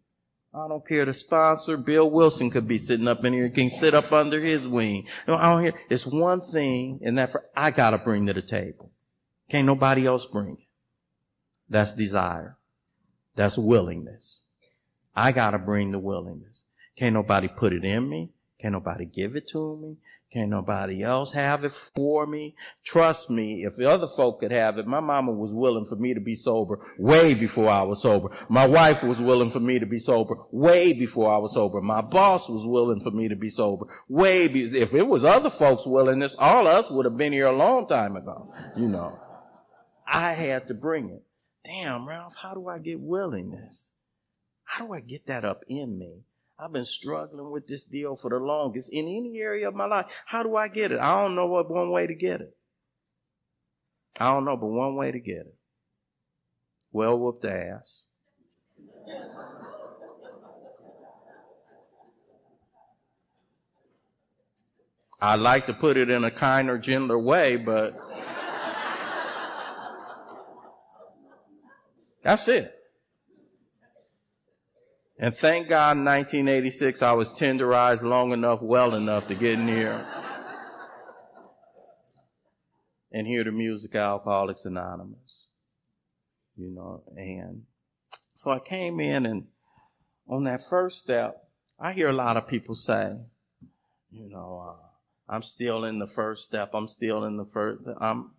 I 0.53 0.69
don't 0.69 0.87
care 0.87 1.05
the 1.05 1.15
sponsor. 1.15 1.77
Bill 1.77 2.11
Wilson 2.11 2.51
could 2.51 2.67
be 2.67 2.79
sitting 2.79 3.09
up 3.09 3.25
in 3.25 3.33
here. 3.33 3.49
Can 3.51 3.71
sit 3.71 3.95
up 3.95 4.13
under 4.13 4.41
his 4.41 4.67
wing. 4.67 5.07
No, 5.27 5.37
I 5.37 5.53
don't 5.53 5.63
hear. 5.63 5.75
It's 5.89 6.05
one 6.05 6.41
thing 6.41 7.01
and 7.05 7.19
that 7.19 7.33
for, 7.33 7.45
I 7.57 7.71
gotta 7.71 7.99
bring 7.99 8.27
to 8.27 8.33
the 8.33 8.43
table. 8.43 8.91
Can't 9.49 9.67
nobody 9.67 10.07
else 10.07 10.27
bring 10.27 10.55
it. 10.55 10.67
That's 11.69 11.95
desire. 11.95 12.57
That's 13.37 13.57
willingness. 13.57 14.41
I 15.15 15.33
gotta 15.33 15.59
bring 15.59 15.93
the 15.93 15.99
willingness. 15.99 16.65
Can't 16.97 17.15
nobody 17.15 17.49
put 17.49 17.73
it 17.73 17.85
in 17.85 18.09
me. 18.09 18.31
Can't 18.59 18.73
nobody 18.73 19.07
give 19.07 19.37
it 19.37 19.49
to 19.49 19.77
me. 19.77 19.97
Can't 20.33 20.51
nobody 20.51 21.03
else 21.03 21.33
have 21.33 21.65
it 21.65 21.73
for 21.73 22.25
me. 22.25 22.55
Trust 22.85 23.31
me, 23.31 23.65
if 23.65 23.75
the 23.75 23.91
other 23.91 24.07
folk 24.07 24.39
could 24.39 24.53
have 24.53 24.79
it, 24.79 24.87
my 24.87 25.01
mama 25.01 25.33
was 25.33 25.53
willing 25.53 25.85
for 25.85 25.97
me 25.97 26.15
to 26.15 26.21
be 26.21 26.37
sober 26.37 26.79
way 27.01 27.35
before 27.35 27.69
I 27.69 27.83
was 27.83 28.01
sober. 28.01 28.31
My 28.49 28.69
wife 28.69 29.03
was 29.03 29.21
willing 29.21 29.51
for 29.51 29.59
me 29.59 29.81
to 29.81 29.87
be 29.87 29.99
sober 29.99 30.37
way 30.53 30.93
before 30.93 31.33
I 31.33 31.39
was 31.39 31.55
sober. 31.55 31.81
My 31.81 32.01
boss 32.01 32.49
was 32.49 32.65
willing 32.65 33.01
for 33.01 33.11
me 33.11 33.29
to 33.29 33.35
be 33.35 33.51
sober 33.51 33.87
way 34.09 34.47
be- 34.47 34.81
if 34.81 34.95
it 34.95 35.07
was 35.07 35.25
other 35.25 35.51
folks' 35.51 35.85
willingness, 35.85 36.37
all 36.39 36.69
of 36.69 36.75
us 36.75 36.91
would 36.91 37.07
have 37.07 37.17
been 37.17 37.33
here 37.33 37.47
a 37.47 37.57
long 37.57 37.89
time 37.89 38.15
ago. 38.15 38.55
You 38.77 38.87
know. 38.87 39.19
I 40.07 40.33
had 40.33 40.69
to 40.69 40.75
bring 40.75 41.11
it. 41.11 41.25
Damn, 41.65 42.07
Ralph, 42.07 42.37
how 42.37 42.55
do 42.55 42.69
I 42.69 42.79
get 42.79 43.01
willingness? 43.01 43.97
How 44.63 44.87
do 44.87 44.93
I 44.93 45.01
get 45.01 45.27
that 45.27 45.45
up 45.45 45.65
in 45.69 45.99
me? 45.99 46.23
I've 46.63 46.73
been 46.73 46.85
struggling 46.85 47.51
with 47.51 47.67
this 47.67 47.85
deal 47.85 48.17
for 48.17 48.29
the 48.29 48.37
longest 48.37 48.91
in 48.93 49.07
any 49.07 49.39
area 49.39 49.69
of 49.69 49.75
my 49.75 49.87
life. 49.87 50.07
How 50.27 50.43
do 50.43 50.57
I 50.57 50.69
get 50.69 50.93
it? 50.93 51.01
I 51.01 51.23
don't 51.23 51.35
know 51.35 51.47
what 51.47 51.71
one 51.71 51.91
way 51.91 52.07
to 52.07 52.15
get 52.15 52.43
it. 52.43 52.55
I 54.19 54.33
don't 54.35 54.45
know, 54.45 54.59
but 54.59 54.67
one 54.67 54.95
way 54.95 55.11
to 55.11 55.19
get 55.19 55.47
it. 55.47 55.55
Well 56.93 57.19
whooped 57.19 57.47
ass. 57.47 58.03
I 65.23 65.37
like 65.37 65.67
to 65.67 65.75
put 65.75 65.97
it 65.97 66.11
in 66.11 66.25
a 66.25 66.31
kinder, 66.31 66.79
gentler 66.79 67.19
way, 67.19 67.57
but 67.57 67.99
That's 72.23 72.49
it. 72.49 72.80
And 75.23 75.37
thank 75.37 75.69
God 75.69 75.99
in 75.99 76.05
1986 76.07 77.03
I 77.03 77.13
was 77.13 77.31
tenderized 77.31 78.03
long 78.03 78.33
enough, 78.33 78.63
well 78.63 78.95
enough 78.95 79.29
to 79.29 79.35
get 79.35 79.59
in 79.59 79.69
here 79.69 80.03
and 83.13 83.27
hear 83.27 83.45
the 83.45 83.53
music 83.53 83.95
Alcoholics 83.95 84.65
Anonymous. 84.65 85.49
You 86.57 86.71
know, 86.71 87.03
and 87.19 87.65
so 88.35 88.51
I 88.51 88.61
came 88.61 88.99
in 88.99 89.27
and 89.27 89.47
on 90.27 90.45
that 90.45 90.63
first 90.63 90.99
step, 90.99 91.47
I 91.79 91.93
hear 91.93 92.09
a 92.09 92.15
lot 92.15 92.39
of 92.39 92.49
people 92.49 92.75
say, 92.75 93.15
you 94.11 94.31
know, 94.31 94.71
uh, 94.71 94.87
I'm 95.29 95.43
still 95.43 95.85
in 95.85 95.99
the 95.99 96.07
first 96.07 96.47
step. 96.47 96.71
I'm 96.73 96.89
still 96.89 97.25
in 97.25 97.37
the 97.37 97.45
first, 97.45 97.83
I'm, 98.01 98.31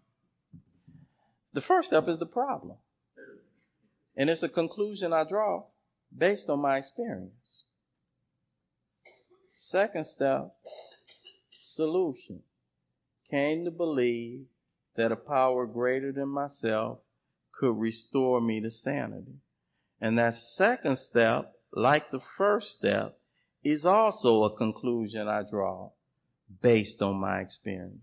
the 1.54 1.62
first 1.62 1.90
step 1.90 2.08
is 2.08 2.18
the 2.18 2.26
problem. 2.26 2.78
And 4.18 4.32
it's 4.32 4.42
a 4.42 4.50
conclusion 4.50 5.14
I 5.14 5.26
draw 5.26 5.66
based 6.16 6.50
on 6.50 6.60
my 6.60 6.78
experience. 6.78 7.64
Second 9.54 10.06
step, 10.06 10.56
solution. 11.60 12.42
Came 13.30 13.64
to 13.66 13.72
believe 13.72 14.46
that 14.96 15.12
a 15.12 15.16
power 15.16 15.66
greater 15.66 16.12
than 16.12 16.28
myself 16.28 17.00
could 17.54 17.78
restore 17.80 18.42
me 18.42 18.60
to 18.62 18.72
sanity. 18.72 19.40
And 20.02 20.18
that 20.18 20.34
second 20.34 20.98
step, 20.98 21.54
like 21.72 22.10
the 22.10 22.20
first 22.20 22.78
step, 22.78 23.18
is 23.64 23.86
also 23.86 24.44
a 24.44 24.58
conclusion 24.58 25.28
I 25.28 25.44
draw 25.44 25.92
based 26.62 27.02
on 27.02 27.18
my 27.18 27.40
experience. 27.40 28.02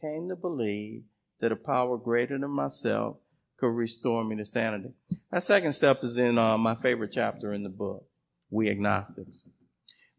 Came 0.00 0.28
to 0.28 0.36
believe 0.36 1.04
that 1.38 1.52
a 1.52 1.56
power 1.56 1.96
greater 1.96 2.36
than 2.36 2.50
myself 2.50 3.18
could 3.62 3.76
restore 3.76 4.24
me 4.24 4.34
to 4.34 4.44
sanity. 4.44 4.88
That 5.30 5.44
second 5.44 5.74
step 5.74 6.02
is 6.02 6.16
in 6.16 6.36
uh, 6.36 6.58
my 6.58 6.74
favorite 6.74 7.12
chapter 7.12 7.52
in 7.52 7.62
the 7.62 7.68
book, 7.68 8.04
We 8.50 8.68
Agnostics. 8.68 9.44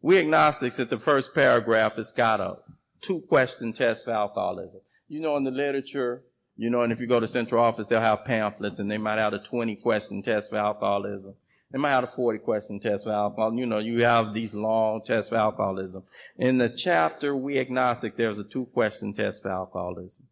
We 0.00 0.16
Agnostics 0.16 0.80
at 0.80 0.88
the 0.88 0.98
first 0.98 1.34
paragraph, 1.34 1.98
it's 1.98 2.12
got 2.12 2.40
a 2.40 2.56
two 3.02 3.20
question 3.20 3.74
test 3.74 4.06
for 4.06 4.12
alcoholism. 4.12 4.80
You 5.08 5.20
know, 5.20 5.36
in 5.36 5.44
the 5.44 5.50
literature, 5.50 6.22
you 6.56 6.70
know, 6.70 6.80
and 6.80 6.90
if 6.90 7.00
you 7.00 7.06
go 7.06 7.20
to 7.20 7.28
central 7.28 7.62
office, 7.62 7.86
they'll 7.86 8.00
have 8.00 8.24
pamphlets 8.24 8.78
and 8.78 8.90
they 8.90 8.96
might 8.96 9.18
have 9.18 9.34
a 9.34 9.40
20 9.40 9.76
question 9.76 10.22
test 10.22 10.48
for 10.48 10.56
alcoholism. 10.56 11.34
They 11.70 11.78
might 11.78 11.90
have 11.90 12.04
a 12.04 12.06
40 12.06 12.38
question 12.38 12.80
test 12.80 13.04
for 13.04 13.12
alcohol. 13.12 13.52
You 13.58 13.66
know, 13.66 13.78
you 13.78 14.04
have 14.04 14.32
these 14.32 14.54
long 14.54 15.02
tests 15.04 15.28
for 15.28 15.36
alcoholism. 15.36 16.04
In 16.38 16.56
the 16.56 16.70
chapter 16.70 17.36
We 17.36 17.58
Agnostic, 17.58 18.16
there's 18.16 18.38
a 18.38 18.44
two 18.44 18.64
question 18.64 19.12
test 19.12 19.42
for 19.42 19.50
alcoholism. 19.50 20.24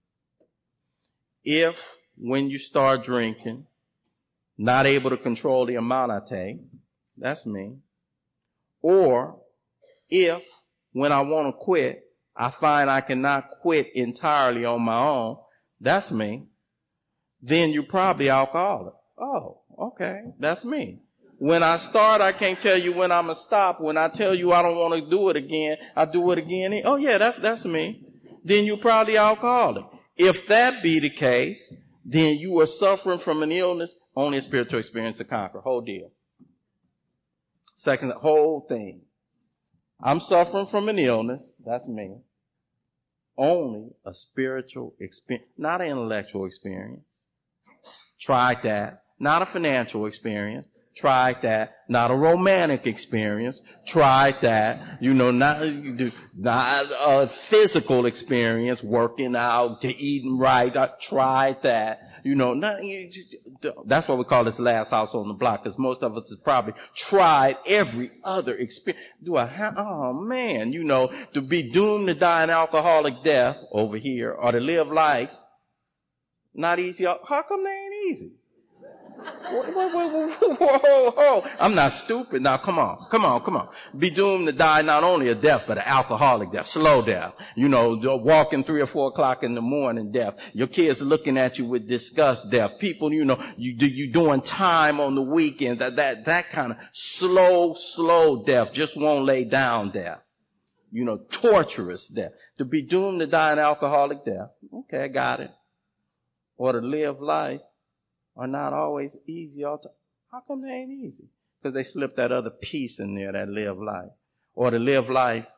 If 1.45 1.99
when 2.23 2.49
you 2.49 2.59
start 2.59 3.03
drinking, 3.03 3.67
not 4.57 4.87
able 4.87 5.11
to 5.11 5.17
control 5.17 5.67
the 5.67 5.75
amount 5.75 6.13
I 6.13 6.21
take, 6.21 6.59
that's 7.17 7.45
me. 7.47 7.79
Or 8.81 9.41
if 10.09 10.45
when 10.93 11.11
I 11.11 11.23
want 11.23 11.49
to 11.49 11.65
quit, 11.65 12.05
I 12.37 12.51
find 12.51 12.89
I 12.89 13.01
cannot 13.01 13.51
quit 13.61 13.91
entirely 13.95 14.65
on 14.65 14.83
my 14.83 14.99
own, 15.03 15.39
that's 15.81 16.13
me. 16.13 16.47
Then 17.41 17.71
you're 17.71 17.83
probably 17.83 18.29
alcoholic. 18.29 18.95
Oh, 19.19 19.63
okay, 19.77 20.23
that's 20.39 20.65
me. 20.65 21.01
When 21.39 21.65
I 21.65 21.79
start, 21.79 22.21
I 22.21 22.31
can't 22.31 22.61
tell 22.61 22.79
you 22.79 22.93
when 22.93 23.11
I'm 23.11 23.27
gonna 23.27 23.35
stop. 23.35 23.81
When 23.81 23.97
I 23.97 24.07
tell 24.07 24.33
you 24.33 24.53
I 24.53 24.63
don't 24.63 24.77
want 24.77 24.95
to 24.95 25.11
do 25.11 25.29
it 25.31 25.37
again, 25.37 25.77
I 25.97 26.05
do 26.05 26.31
it 26.31 26.39
again. 26.39 26.83
Oh 26.85 26.95
yeah, 26.95 27.19
that's, 27.19 27.39
that's 27.39 27.65
me. 27.65 28.07
Then 28.45 28.65
you're 28.65 28.77
probably 28.77 29.17
alcoholic. 29.17 29.87
If 30.17 30.47
that 30.47 30.85
be 30.85 31.01
the 31.01 31.11
case, 31.11 31.75
then 32.05 32.39
you 32.39 32.61
are 32.61 32.67
suffering 32.67 33.19
from 33.19 33.43
an 33.43 33.53
illness, 33.53 33.95
only 34.17 34.39
a 34.39 34.43
spiritual 34.43 34.81
experience 34.81 35.19
to 35.19 35.25
conquer. 35.25 35.61
Whole 35.61 35.81
deal. 35.81 36.11
Second, 37.77 38.13
whole 38.13 38.61
thing. 38.61 39.03
I'm 40.01 40.21
suffering 40.21 40.67
from 40.67 40.89
an 40.89 40.99
illness. 40.99 41.53
That's 41.65 41.87
me. 41.87 42.17
Only 43.37 43.91
a 44.05 44.13
spiritual 44.13 44.95
experience, 45.01 45.49
not 45.57 45.81
an 45.81 45.89
intellectual 45.89 46.45
experience. 46.45 47.23
Tried 48.21 48.63
that. 48.63 49.03
Not 49.19 49.43
a 49.43 49.47
financial 49.47 50.07
experience. 50.07 50.67
Tried 50.95 51.43
that. 51.43 51.77
Not 51.89 52.11
a 52.11 52.15
romantic 52.15 52.87
experience. 52.87 53.63
Tried 53.87 54.43
that. 54.43 54.99
You 55.01 55.15
know, 55.15 55.31
not, 55.31 55.67
not 56.37 56.87
a 57.01 57.27
physical 57.29 58.07
experience, 58.07 58.83
working 58.83 59.35
out, 59.35 59.85
eating 59.85 60.39
right. 60.39 60.77
I 60.77 60.91
tried 61.01 61.63
that. 61.63 62.09
You 62.25 62.37
know, 62.37 62.55
not, 62.55 62.81
that's 63.85 64.07
why 64.07 64.15
we 64.15 64.25
call 64.25 64.45
this 64.45 64.61
last 64.61 64.91
house 64.91 65.13
on 65.15 65.27
the 65.27 65.35
block, 65.35 65.65
because 65.65 65.77
most 65.77 66.03
of 66.05 66.17
us 66.17 66.29
has 66.29 66.39
probably 66.39 66.75
tried 66.95 67.57
every 67.67 68.11
other 68.23 68.55
experience. 68.55 69.05
Do 69.25 69.37
I 69.37 69.47
have, 69.47 69.75
oh 69.77 70.13
man, 70.13 70.73
you 70.73 70.85
know, 70.85 71.11
to 71.35 71.41
be 71.41 71.71
doomed 71.71 72.07
to 72.07 72.15
die 72.15 72.45
an 72.45 72.51
alcoholic 72.51 73.25
death 73.25 73.65
over 73.73 73.97
here, 73.97 74.31
or 74.31 74.53
to 74.53 74.61
live 74.61 74.87
life, 74.87 75.35
not 76.55 76.79
easy. 76.79 77.05
How 77.07 77.43
come 77.49 77.65
they 77.65 77.71
ain't 77.71 78.11
easy? 78.11 78.33
Whoa, 79.15 79.71
whoa, 79.71 80.09
whoa, 80.09 80.57
whoa, 80.57 81.11
whoa, 81.11 81.45
I'm 81.61 81.75
not 81.75 81.93
stupid. 81.93 82.43
Now 82.43 82.57
come 82.57 82.79
on, 82.79 83.07
come 83.11 83.25
on, 83.25 83.43
come 83.43 83.57
on. 83.57 83.69
Be 83.97 84.11
doomed 84.11 84.47
to 84.47 84.53
die 84.53 84.83
not 84.83 85.05
only 85.05 85.29
a 85.29 85.35
death, 85.35 85.65
but 85.67 85.79
an 85.79 85.85
alcoholic 85.87 86.53
death, 86.53 86.67
slow 86.67 87.03
death. 87.03 87.35
You 87.55 87.69
know, 87.69 87.97
walking 88.17 88.65
three 88.65 88.81
or 88.81 88.87
four 88.87 89.09
o'clock 89.09 89.43
in 89.43 89.55
the 89.55 89.61
morning 89.61 90.11
death. 90.13 90.51
Your 90.55 90.69
kids 90.69 91.03
looking 91.03 91.37
at 91.37 91.59
you 91.59 91.67
with 91.67 91.89
disgust 91.89 92.51
death. 92.51 92.79
People, 92.79 93.13
you 93.13 93.25
know, 93.25 93.43
you 93.57 93.77
do, 93.77 93.87
you 93.87 94.11
doing 94.11 94.41
time 94.41 95.01
on 95.01 95.15
the 95.15 95.23
weekend. 95.23 95.81
That, 95.81 95.97
that, 95.97 96.25
that 96.25 96.51
kind 96.51 96.73
of 96.73 96.79
slow, 96.93 97.75
slow 97.75 98.45
death. 98.45 98.73
Just 98.73 98.97
won't 98.97 99.27
lay 99.27 99.45
down 99.45 99.91
death. 99.91 100.21
You 100.91 101.05
know, 101.05 101.19
torturous 101.31 102.09
death. 102.09 102.33
To 102.59 102.65
be 102.65 102.83
doomed 102.83 103.21
to 103.21 103.27
die 103.27 103.53
an 103.53 103.59
alcoholic 103.59 104.25
death. 104.25 104.51
Okay, 104.73 105.05
I 105.05 105.09
got 105.09 105.41
it. 105.41 105.51
Or 106.57 106.73
to 106.73 106.81
live 106.81 107.21
life 107.21 107.61
are 108.37 108.47
not 108.47 108.73
always 108.73 109.17
easy. 109.27 109.63
How 109.63 109.81
come 110.47 110.63
they 110.63 110.71
ain't 110.71 110.91
easy? 110.91 111.29
Because 111.61 111.75
they 111.75 111.85
slip 111.85 112.17
that 112.17 112.33
other 112.33 112.51
piece 112.51 112.99
in 112.99 113.15
there 113.15 113.33
that 113.33 113.49
live 113.49 113.79
life. 113.79 114.11
Or 114.55 114.71
to 114.71 114.79
live 114.79 115.09
life 115.09 115.51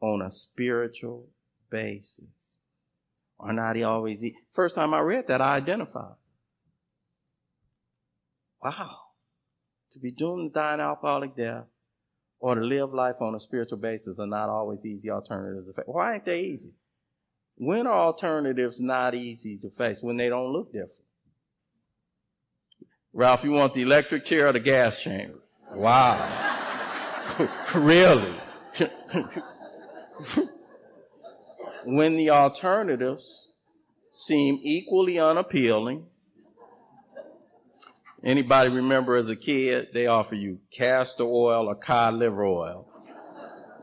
on 0.00 0.22
a 0.22 0.30
spiritual 0.30 1.28
basis 1.70 2.56
are 3.38 3.52
not 3.52 3.80
always 3.82 4.24
easy. 4.24 4.36
First 4.52 4.74
time 4.74 4.94
I 4.94 5.00
read 5.00 5.26
that, 5.28 5.40
I 5.40 5.56
identified. 5.56 6.14
Wow. 8.62 8.98
To 9.92 9.98
be 9.98 10.10
doomed 10.10 10.52
to 10.52 10.54
die 10.54 10.74
an 10.74 10.80
alcoholic 10.80 11.36
death 11.36 11.64
or 12.38 12.54
to 12.54 12.60
live 12.60 12.94
life 12.94 13.16
on 13.20 13.34
a 13.34 13.40
spiritual 13.40 13.78
basis 13.78 14.18
are 14.18 14.26
not 14.26 14.48
always 14.48 14.84
easy 14.84 15.10
alternatives. 15.10 15.70
Why 15.86 16.14
ain't 16.14 16.24
they 16.24 16.40
easy? 16.40 16.72
When 17.56 17.86
are 17.86 18.06
alternatives 18.06 18.80
not 18.80 19.14
easy 19.14 19.58
to 19.58 19.70
face? 19.70 20.00
When 20.00 20.16
they 20.16 20.28
don't 20.28 20.52
look 20.52 20.72
different. 20.72 20.99
Ralph, 23.12 23.44
you 23.44 23.50
want 23.50 23.74
the 23.74 23.82
electric 23.82 24.24
chair 24.24 24.48
or 24.48 24.52
the 24.52 24.60
gas 24.60 25.02
chamber? 25.02 25.40
Wow. 25.74 26.28
really? 27.74 28.34
when 31.84 32.16
the 32.16 32.30
alternatives 32.30 33.48
seem 34.12 34.60
equally 34.62 35.18
unappealing. 35.18 36.06
Anybody 38.22 38.70
remember 38.70 39.16
as 39.16 39.28
a 39.28 39.36
kid, 39.36 39.88
they 39.94 40.06
offer 40.06 40.34
you 40.34 40.60
castor 40.70 41.24
oil 41.24 41.68
or 41.68 41.74
cod 41.74 42.14
liver 42.14 42.44
oil. 42.44 42.86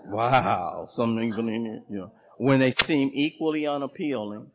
Wow. 0.06 0.86
Something 0.88 1.28
even 1.28 1.50
in 1.50 1.84
you 1.90 1.98
know. 1.98 2.12
When 2.38 2.60
they 2.60 2.72
seem 2.72 3.10
equally 3.14 3.66
unappealing 3.66 4.52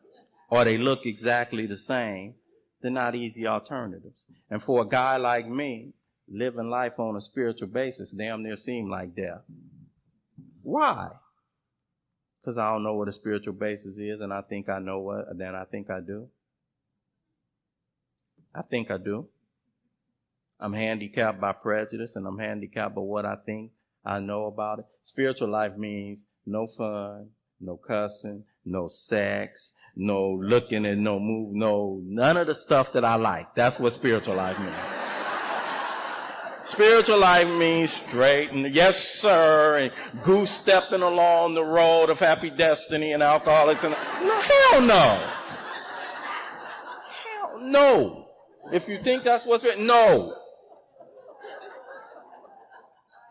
or 0.48 0.64
they 0.64 0.78
look 0.78 1.04
exactly 1.04 1.66
the 1.66 1.76
same, 1.76 2.34
they're 2.82 2.90
not 2.90 3.14
easy 3.14 3.46
alternatives. 3.46 4.26
And 4.50 4.62
for 4.62 4.82
a 4.82 4.86
guy 4.86 5.16
like 5.16 5.48
me, 5.48 5.92
living 6.28 6.68
life 6.68 6.98
on 6.98 7.16
a 7.16 7.20
spiritual 7.20 7.68
basis 7.68 8.10
damn 8.10 8.42
near 8.42 8.56
seem 8.56 8.90
like 8.90 9.14
death. 9.14 9.42
Why? 10.62 11.08
Because 12.40 12.58
I 12.58 12.72
don't 12.72 12.82
know 12.82 12.94
what 12.94 13.08
a 13.08 13.12
spiritual 13.12 13.54
basis 13.54 13.98
is, 13.98 14.20
and 14.20 14.32
I 14.32 14.42
think 14.42 14.68
I 14.68 14.80
know 14.80 14.98
what, 14.98 15.38
then 15.38 15.54
I 15.54 15.64
think 15.64 15.90
I 15.90 16.00
do. 16.00 16.28
I 18.54 18.62
think 18.62 18.90
I 18.90 18.98
do. 18.98 19.28
I'm 20.58 20.72
handicapped 20.72 21.40
by 21.40 21.52
prejudice, 21.52 22.16
and 22.16 22.26
I'm 22.26 22.38
handicapped 22.38 22.94
by 22.94 23.00
what 23.00 23.24
I 23.24 23.36
think 23.36 23.72
I 24.04 24.18
know 24.20 24.46
about 24.46 24.80
it. 24.80 24.86
Spiritual 25.02 25.48
life 25.48 25.76
means 25.76 26.24
no 26.46 26.66
fun, 26.66 27.30
no 27.60 27.76
cussing, 27.76 28.44
no 28.64 28.88
sex, 28.88 29.72
no 29.96 30.32
looking 30.32 30.86
and 30.86 31.02
no 31.02 31.18
move, 31.18 31.54
no, 31.54 32.00
none 32.04 32.36
of 32.36 32.46
the 32.46 32.54
stuff 32.54 32.92
that 32.92 33.04
I 33.04 33.16
like. 33.16 33.54
That's 33.54 33.78
what 33.78 33.92
spiritual 33.92 34.36
life 34.36 34.58
means. 34.58 34.74
spiritual 36.64 37.18
life 37.18 37.48
means 37.48 37.92
straight 37.92 38.50
and 38.50 38.72
yes 38.72 39.20
sir, 39.20 39.78
and 39.78 40.22
goose 40.22 40.50
stepping 40.50 41.02
along 41.02 41.54
the 41.54 41.64
road 41.64 42.10
of 42.10 42.18
happy 42.18 42.50
destiny 42.50 43.12
and 43.12 43.22
alcoholics 43.22 43.84
and, 43.84 43.94
no, 44.22 44.40
hell 44.40 44.80
no. 44.80 45.28
Hell 47.24 47.60
no. 47.62 48.28
If 48.72 48.88
you 48.88 49.02
think 49.02 49.24
that's 49.24 49.44
what's, 49.44 49.64
no. 49.78 50.36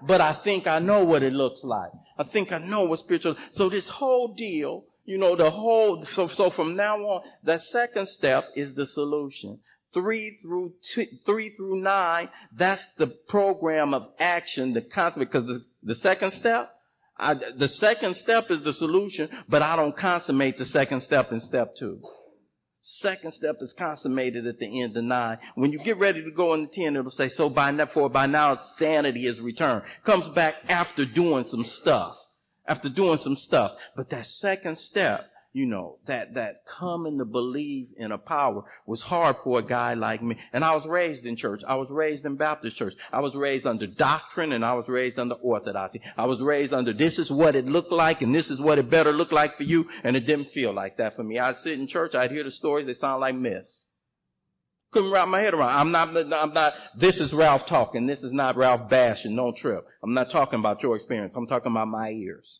But 0.03 0.19
I 0.19 0.33
think 0.33 0.67
I 0.67 0.79
know 0.79 1.05
what 1.05 1.23
it 1.23 1.31
looks 1.31 1.63
like. 1.63 1.91
I 2.17 2.23
think 2.23 2.51
I 2.51 2.57
know 2.57 2.85
what 2.85 2.99
spiritual, 2.99 3.37
so 3.51 3.69
this 3.69 3.87
whole 3.87 4.33
deal 4.33 4.83
you 5.05 5.17
know, 5.17 5.35
the 5.35 5.49
whole, 5.49 6.03
so, 6.03 6.27
so 6.27 6.49
from 6.49 6.75
now 6.75 6.97
on, 6.97 7.23
the 7.43 7.57
second 7.57 8.07
step 8.07 8.45
is 8.55 8.73
the 8.73 8.85
solution. 8.85 9.59
Three 9.93 10.37
through 10.41 10.73
two, 10.81 11.05
three 11.25 11.49
through 11.49 11.81
nine, 11.81 12.29
that's 12.53 12.93
the 12.93 13.07
program 13.07 13.93
of 13.93 14.07
action, 14.19 14.73
the 14.73 14.81
concept, 14.81 15.19
because 15.19 15.45
the, 15.45 15.65
the 15.83 15.95
second 15.95 16.31
step, 16.31 16.73
I, 17.17 17.33
the 17.33 17.67
second 17.67 18.15
step 18.15 18.51
is 18.51 18.61
the 18.61 18.73
solution, 18.73 19.29
but 19.49 19.61
I 19.61 19.75
don't 19.75 19.95
consummate 19.95 20.57
the 20.57 20.65
second 20.65 21.01
step 21.01 21.31
in 21.31 21.39
step 21.39 21.75
two. 21.75 22.01
Second 22.83 23.31
step 23.31 23.57
is 23.59 23.73
consummated 23.73 24.47
at 24.47 24.59
the 24.59 24.81
end 24.81 24.97
of 24.97 25.03
nine. 25.03 25.37
When 25.55 25.71
you 25.71 25.77
get 25.77 25.97
ready 25.97 26.23
to 26.23 26.31
go 26.31 26.53
in 26.53 26.61
the 26.61 26.67
ten, 26.67 26.95
it'll 26.95 27.11
say, 27.11 27.27
so 27.27 27.49
by 27.49 27.71
now, 27.71 27.85
for 27.85 28.09
by 28.09 28.25
now 28.25 28.55
sanity 28.55 29.27
is 29.27 29.39
returned. 29.39 29.83
Comes 30.03 30.29
back 30.29 30.55
after 30.69 31.05
doing 31.05 31.45
some 31.45 31.65
stuff 31.65 32.17
after 32.71 32.87
doing 32.87 33.17
some 33.17 33.35
stuff. 33.35 33.75
But 33.97 34.09
that 34.11 34.25
second 34.25 34.77
step, 34.77 35.29
you 35.51 35.65
know, 35.65 35.97
that, 36.05 36.35
that 36.35 36.65
coming 36.65 37.17
to 37.17 37.25
believe 37.25 37.89
in 37.97 38.13
a 38.13 38.17
power 38.17 38.63
was 38.85 39.01
hard 39.01 39.35
for 39.35 39.59
a 39.59 39.61
guy 39.61 39.95
like 39.95 40.21
me. 40.21 40.37
And 40.53 40.63
I 40.63 40.73
was 40.73 40.87
raised 40.87 41.25
in 41.25 41.35
church. 41.35 41.63
I 41.67 41.75
was 41.75 41.89
raised 41.89 42.25
in 42.25 42.37
Baptist 42.37 42.77
church. 42.77 42.93
I 43.11 43.19
was 43.19 43.35
raised 43.35 43.67
under 43.67 43.87
doctrine 43.87 44.53
and 44.53 44.63
I 44.63 44.73
was 44.75 44.87
raised 44.87 45.19
under 45.19 45.35
orthodoxy. 45.35 46.01
I 46.17 46.27
was 46.27 46.41
raised 46.41 46.71
under 46.71 46.93
this 46.93 47.19
is 47.19 47.29
what 47.29 47.57
it 47.57 47.65
looked 47.65 47.91
like 47.91 48.21
and 48.21 48.33
this 48.33 48.49
is 48.49 48.61
what 48.61 48.79
it 48.79 48.89
better 48.89 49.11
look 49.11 49.33
like 49.33 49.55
for 49.55 49.63
you. 49.63 49.89
And 50.05 50.15
it 50.15 50.25
didn't 50.25 50.45
feel 50.45 50.71
like 50.71 50.95
that 50.95 51.17
for 51.17 51.23
me. 51.23 51.39
I'd 51.39 51.57
sit 51.57 51.77
in 51.77 51.87
church. 51.87 52.15
I'd 52.15 52.31
hear 52.31 52.45
the 52.45 52.51
stories. 52.51 52.85
They 52.85 52.93
sound 52.93 53.19
like 53.19 53.35
myths. 53.35 53.87
Couldn't 54.91 55.11
wrap 55.11 55.29
my 55.29 55.39
head 55.39 55.53
around. 55.53 55.69
I'm 55.69 55.91
not, 55.91 56.33
I'm 56.33 56.53
not, 56.53 56.75
this 56.95 57.19
is 57.19 57.33
Ralph 57.33 57.65
talking. 57.65 58.05
This 58.07 58.23
is 58.23 58.33
not 58.33 58.57
Ralph 58.57 58.89
bashing. 58.89 59.35
No 59.35 59.53
trip. 59.53 59.87
I'm 60.03 60.13
not 60.13 60.29
talking 60.29 60.59
about 60.59 60.83
your 60.83 60.95
experience. 60.95 61.35
I'm 61.35 61.47
talking 61.47 61.71
about 61.71 61.87
my 61.87 62.09
ears. 62.11 62.59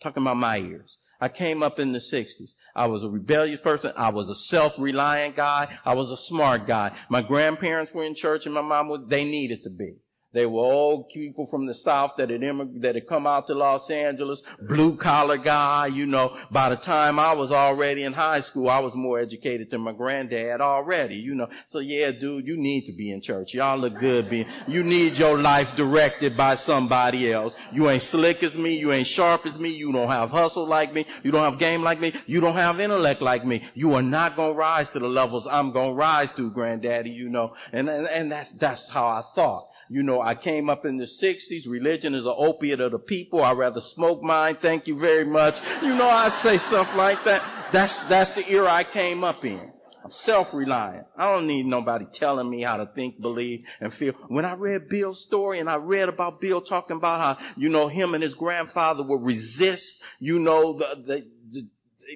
talking 0.00 0.22
about 0.22 0.38
my 0.38 0.58
ears. 0.58 0.96
I 1.20 1.28
came 1.28 1.62
up 1.62 1.78
in 1.78 1.92
the 1.92 2.00
60s. 2.00 2.54
I 2.74 2.86
was 2.86 3.04
a 3.04 3.08
rebellious 3.08 3.60
person. 3.60 3.92
I 3.96 4.08
was 4.08 4.28
a 4.30 4.34
self-reliant 4.34 5.36
guy. 5.36 5.78
I 5.84 5.94
was 5.94 6.10
a 6.10 6.16
smart 6.16 6.66
guy. 6.66 6.92
My 7.08 7.22
grandparents 7.22 7.92
were 7.92 8.04
in 8.04 8.14
church 8.14 8.46
and 8.46 8.54
my 8.54 8.62
mom 8.62 8.88
was, 8.88 9.02
they 9.06 9.24
needed 9.24 9.62
to 9.64 9.70
be. 9.70 9.96
They 10.32 10.46
were 10.46 10.60
old 10.60 11.10
people 11.10 11.44
from 11.44 11.66
the 11.66 11.74
South 11.74 12.16
that 12.16 12.30
had 12.30 12.40
immig- 12.40 12.80
that 12.80 12.94
had 12.94 13.06
come 13.06 13.26
out 13.26 13.48
to 13.48 13.54
Los 13.54 13.90
Angeles, 13.90 14.42
blue 14.60 14.96
collar 14.96 15.36
guy, 15.36 15.88
you 15.88 16.06
know. 16.06 16.38
By 16.50 16.70
the 16.70 16.76
time 16.76 17.18
I 17.18 17.34
was 17.34 17.50
already 17.52 18.02
in 18.02 18.14
high 18.14 18.40
school, 18.40 18.70
I 18.70 18.78
was 18.78 18.96
more 18.96 19.18
educated 19.18 19.70
than 19.70 19.82
my 19.82 19.92
granddad 19.92 20.62
already, 20.62 21.16
you 21.16 21.34
know. 21.34 21.48
So 21.66 21.80
yeah, 21.80 22.12
dude, 22.12 22.46
you 22.46 22.56
need 22.56 22.86
to 22.86 22.92
be 22.92 23.10
in 23.10 23.20
church. 23.20 23.52
Y'all 23.52 23.78
look 23.78 23.98
good 23.98 24.30
being, 24.30 24.46
you 24.66 24.82
need 24.82 25.18
your 25.18 25.38
life 25.38 25.76
directed 25.76 26.34
by 26.34 26.54
somebody 26.54 27.30
else. 27.30 27.54
You 27.70 27.90
ain't 27.90 28.02
slick 28.02 28.42
as 28.42 28.56
me, 28.56 28.78
you 28.78 28.90
ain't 28.92 29.06
sharp 29.06 29.44
as 29.44 29.58
me, 29.58 29.68
you 29.68 29.92
don't 29.92 30.08
have 30.08 30.30
hustle 30.30 30.66
like 30.66 30.94
me, 30.94 31.04
you 31.22 31.30
don't 31.30 31.44
have 31.44 31.58
game 31.58 31.82
like 31.82 32.00
me, 32.00 32.14
you 32.26 32.40
don't 32.40 32.54
have 32.54 32.80
intellect 32.80 33.20
like 33.20 33.44
me. 33.44 33.62
You 33.74 33.94
are 33.94 34.02
not 34.02 34.36
gonna 34.36 34.54
rise 34.54 34.90
to 34.92 34.98
the 34.98 35.08
levels 35.08 35.46
I'm 35.46 35.72
gonna 35.72 35.92
rise 35.92 36.32
to, 36.34 36.50
granddaddy, 36.50 37.10
you 37.10 37.28
know. 37.28 37.54
And, 37.72 37.90
and, 37.90 38.06
and 38.06 38.32
that's, 38.32 38.52
that's 38.52 38.88
how 38.88 39.08
I 39.08 39.20
thought. 39.20 39.68
You 39.88 40.02
know, 40.02 40.20
I 40.20 40.34
came 40.34 40.70
up 40.70 40.84
in 40.84 40.96
the 40.96 41.04
60s. 41.04 41.68
Religion 41.68 42.14
is 42.14 42.26
an 42.26 42.34
opiate 42.36 42.80
of 42.80 42.92
the 42.92 42.98
people. 42.98 43.42
I'd 43.42 43.56
rather 43.56 43.80
smoke 43.80 44.22
mine. 44.22 44.56
Thank 44.56 44.86
you 44.86 44.98
very 44.98 45.24
much. 45.24 45.60
You 45.82 45.94
know, 45.94 46.08
I 46.08 46.28
say 46.30 46.58
stuff 46.58 46.96
like 46.96 47.22
that. 47.24 47.42
That's, 47.72 47.98
that's 48.04 48.30
the 48.32 48.48
era 48.50 48.70
I 48.70 48.84
came 48.84 49.24
up 49.24 49.44
in. 49.44 49.72
I'm 50.04 50.10
self-reliant. 50.10 51.06
I 51.16 51.32
don't 51.32 51.46
need 51.46 51.66
nobody 51.66 52.06
telling 52.06 52.48
me 52.48 52.62
how 52.62 52.78
to 52.78 52.86
think, 52.86 53.20
believe, 53.20 53.68
and 53.80 53.92
feel. 53.94 54.14
When 54.28 54.44
I 54.44 54.54
read 54.54 54.88
Bill's 54.88 55.20
story 55.20 55.60
and 55.60 55.70
I 55.70 55.76
read 55.76 56.08
about 56.08 56.40
Bill 56.40 56.60
talking 56.60 56.96
about 56.96 57.38
how, 57.38 57.46
you 57.56 57.68
know, 57.68 57.86
him 57.86 58.14
and 58.14 58.22
his 58.22 58.34
grandfather 58.34 59.04
would 59.04 59.22
resist, 59.22 60.02
you 60.18 60.40
know, 60.40 60.72
the, 60.72 61.02
the, 61.04 61.30
the 61.50 61.68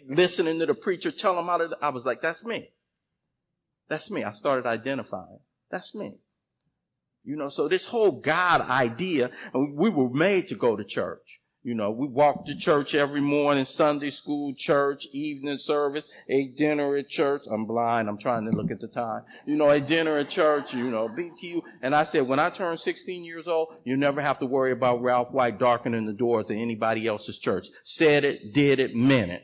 listening 0.08 0.58
to 0.58 0.66
the 0.66 0.74
preacher 0.74 1.12
tell 1.12 1.38
him 1.38 1.46
how 1.46 1.58
to, 1.58 1.76
I 1.80 1.90
was 1.90 2.04
like, 2.04 2.22
that's 2.22 2.44
me. 2.44 2.70
That's 3.88 4.10
me. 4.10 4.24
I 4.24 4.32
started 4.32 4.66
identifying. 4.66 5.38
That's 5.70 5.94
me. 5.94 6.16
You 7.26 7.34
know, 7.34 7.48
so 7.48 7.66
this 7.66 7.84
whole 7.84 8.12
God 8.12 8.60
idea, 8.60 9.32
we 9.52 9.90
were 9.90 10.08
made 10.08 10.48
to 10.48 10.54
go 10.54 10.76
to 10.76 10.84
church. 10.84 11.40
You 11.64 11.74
know, 11.74 11.90
we 11.90 12.06
walked 12.06 12.46
to 12.46 12.56
church 12.56 12.94
every 12.94 13.20
morning, 13.20 13.64
Sunday 13.64 14.10
school, 14.10 14.54
church, 14.54 15.08
evening 15.10 15.58
service, 15.58 16.06
ate 16.28 16.56
dinner 16.56 16.94
at 16.94 17.08
church. 17.08 17.42
I'm 17.50 17.66
blind. 17.66 18.08
I'm 18.08 18.18
trying 18.18 18.44
to 18.44 18.56
look 18.56 18.70
at 18.70 18.78
the 18.78 18.86
time. 18.86 19.24
You 19.46 19.56
know, 19.56 19.72
ate 19.72 19.88
dinner 19.88 20.16
at 20.18 20.30
church, 20.30 20.72
you 20.72 20.88
know, 20.88 21.08
BTU. 21.08 21.62
And 21.82 21.96
I 21.96 22.04
said, 22.04 22.28
when 22.28 22.38
I 22.38 22.50
turn 22.50 22.76
16 22.76 23.24
years 23.24 23.48
old, 23.48 23.74
you 23.82 23.96
never 23.96 24.22
have 24.22 24.38
to 24.38 24.46
worry 24.46 24.70
about 24.70 25.02
Ralph 25.02 25.32
White 25.32 25.58
darkening 25.58 26.06
the 26.06 26.12
doors 26.12 26.48
of 26.48 26.56
anybody 26.56 27.08
else's 27.08 27.40
church. 27.40 27.66
Said 27.82 28.22
it, 28.22 28.54
did 28.54 28.78
it, 28.78 28.94
meant 28.94 29.32
it. 29.32 29.42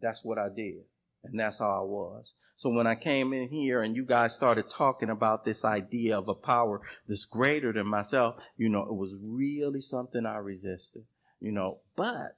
That's 0.00 0.24
what 0.24 0.38
I 0.38 0.48
did. 0.48 0.84
And 1.24 1.38
that's 1.38 1.58
how 1.58 1.70
I 1.70 1.84
was. 1.84 2.32
So 2.58 2.70
when 2.70 2.88
I 2.88 2.96
came 2.96 3.32
in 3.32 3.48
here 3.50 3.82
and 3.82 3.94
you 3.94 4.04
guys 4.04 4.34
started 4.34 4.68
talking 4.68 5.10
about 5.10 5.44
this 5.44 5.64
idea 5.64 6.18
of 6.18 6.26
a 6.26 6.34
power 6.34 6.80
that's 7.06 7.24
greater 7.24 7.72
than 7.72 7.86
myself, 7.86 8.42
you 8.56 8.68
know, 8.68 8.82
it 8.82 8.94
was 8.94 9.14
really 9.22 9.80
something 9.80 10.26
I 10.26 10.38
resisted, 10.38 11.04
you 11.38 11.52
know, 11.52 11.78
but 11.94 12.36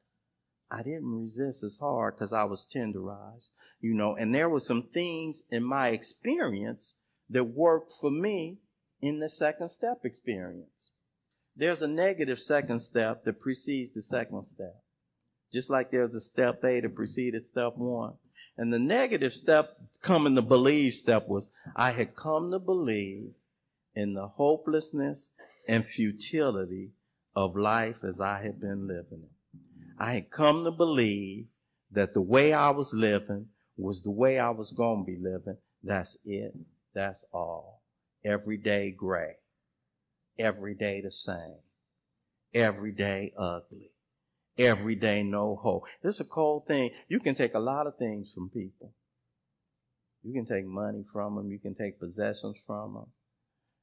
I 0.70 0.82
didn't 0.82 1.22
resist 1.22 1.62
as 1.62 1.78
hard 1.78 2.16
because 2.16 2.34
I 2.34 2.44
was 2.44 2.66
tenderized, 2.66 3.48
you 3.80 3.94
know, 3.94 4.14
and 4.14 4.34
there 4.34 4.50
were 4.50 4.60
some 4.60 4.82
things 4.82 5.42
in 5.50 5.64
my 5.64 5.88
experience 5.88 6.96
that 7.30 7.44
worked 7.44 7.90
for 7.98 8.10
me 8.10 8.58
in 9.00 9.20
the 9.20 9.30
second 9.30 9.70
step 9.70 10.04
experience. 10.04 10.90
There's 11.56 11.80
a 11.80 11.88
negative 11.88 12.40
second 12.40 12.80
step 12.80 13.24
that 13.24 13.40
precedes 13.40 13.92
the 13.92 14.02
second 14.02 14.44
step. 14.44 14.84
Just 15.50 15.70
like 15.70 15.90
there's 15.90 16.14
a 16.14 16.20
step 16.20 16.62
A 16.62 16.80
that 16.80 16.94
preceded 16.94 17.46
step 17.46 17.78
one. 17.78 18.18
And 18.56 18.72
the 18.72 18.78
negative 18.78 19.32
step, 19.32 19.76
coming 20.02 20.34
to 20.34 20.42
believe 20.42 20.94
step 20.94 21.28
was, 21.28 21.50
I 21.74 21.90
had 21.92 22.14
come 22.14 22.50
to 22.50 22.58
believe 22.58 23.32
in 23.94 24.14
the 24.14 24.28
hopelessness 24.28 25.32
and 25.66 25.84
futility 25.86 26.92
of 27.34 27.56
life 27.56 28.04
as 28.04 28.20
I 28.20 28.42
had 28.42 28.60
been 28.60 28.86
living 28.86 29.22
it. 29.22 29.60
I 29.98 30.14
had 30.14 30.30
come 30.30 30.64
to 30.64 30.70
believe 30.70 31.46
that 31.92 32.14
the 32.14 32.22
way 32.22 32.52
I 32.52 32.70
was 32.70 32.94
living 32.94 33.48
was 33.76 34.02
the 34.02 34.10
way 34.10 34.38
I 34.38 34.50
was 34.50 34.70
going 34.70 35.04
to 35.04 35.10
be 35.10 35.18
living. 35.18 35.56
That's 35.82 36.16
it. 36.24 36.54
That's 36.94 37.24
all. 37.32 37.82
Every 38.24 38.56
day 38.56 38.90
gray. 38.90 39.36
Every 40.38 40.74
day 40.74 41.00
the 41.00 41.12
same. 41.12 41.58
Every 42.54 42.92
day 42.92 43.32
ugly 43.36 43.90
every 44.60 44.94
day, 44.94 45.22
no 45.22 45.56
hope. 45.56 45.84
It's 46.02 46.20
a 46.20 46.24
cold 46.24 46.66
thing. 46.66 46.90
You 47.08 47.18
can 47.20 47.34
take 47.34 47.54
a 47.54 47.58
lot 47.58 47.86
of 47.86 47.96
things 47.96 48.32
from 48.32 48.50
people. 48.50 48.92
You 50.22 50.34
can 50.34 50.46
take 50.46 50.66
money 50.66 51.04
from 51.12 51.36
them. 51.36 51.50
You 51.50 51.58
can 51.58 51.74
take 51.74 51.98
possessions 51.98 52.56
from 52.66 52.94
them. 52.94 53.06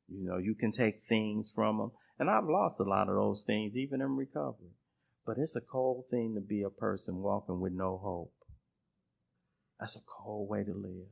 You 0.08 0.24
know, 0.28 0.38
you 0.38 0.56
can 0.56 0.72
take 0.72 1.02
things 1.02 1.52
from 1.54 1.78
them. 1.78 1.92
And 2.20 2.30
I've 2.30 2.46
lost 2.46 2.80
a 2.80 2.84
lot 2.84 3.10
of 3.10 3.16
those 3.16 3.44
things, 3.46 3.76
even 3.76 4.02
in 4.02 4.16
recovery. 4.16 4.72
But 5.26 5.38
it's 5.38 5.56
a 5.56 5.62
cold 5.62 6.06
thing 6.10 6.36
to 6.36 6.42
be 6.42 6.62
a 6.62 6.70
person 6.70 7.18
walking 7.18 7.60
with 7.60 7.74
no 7.74 7.98
hope. 7.98 8.34
That's 9.80 9.96
a 9.96 10.00
cold 10.24 10.50
way 10.50 10.64
to 10.64 10.74
live. 10.74 11.08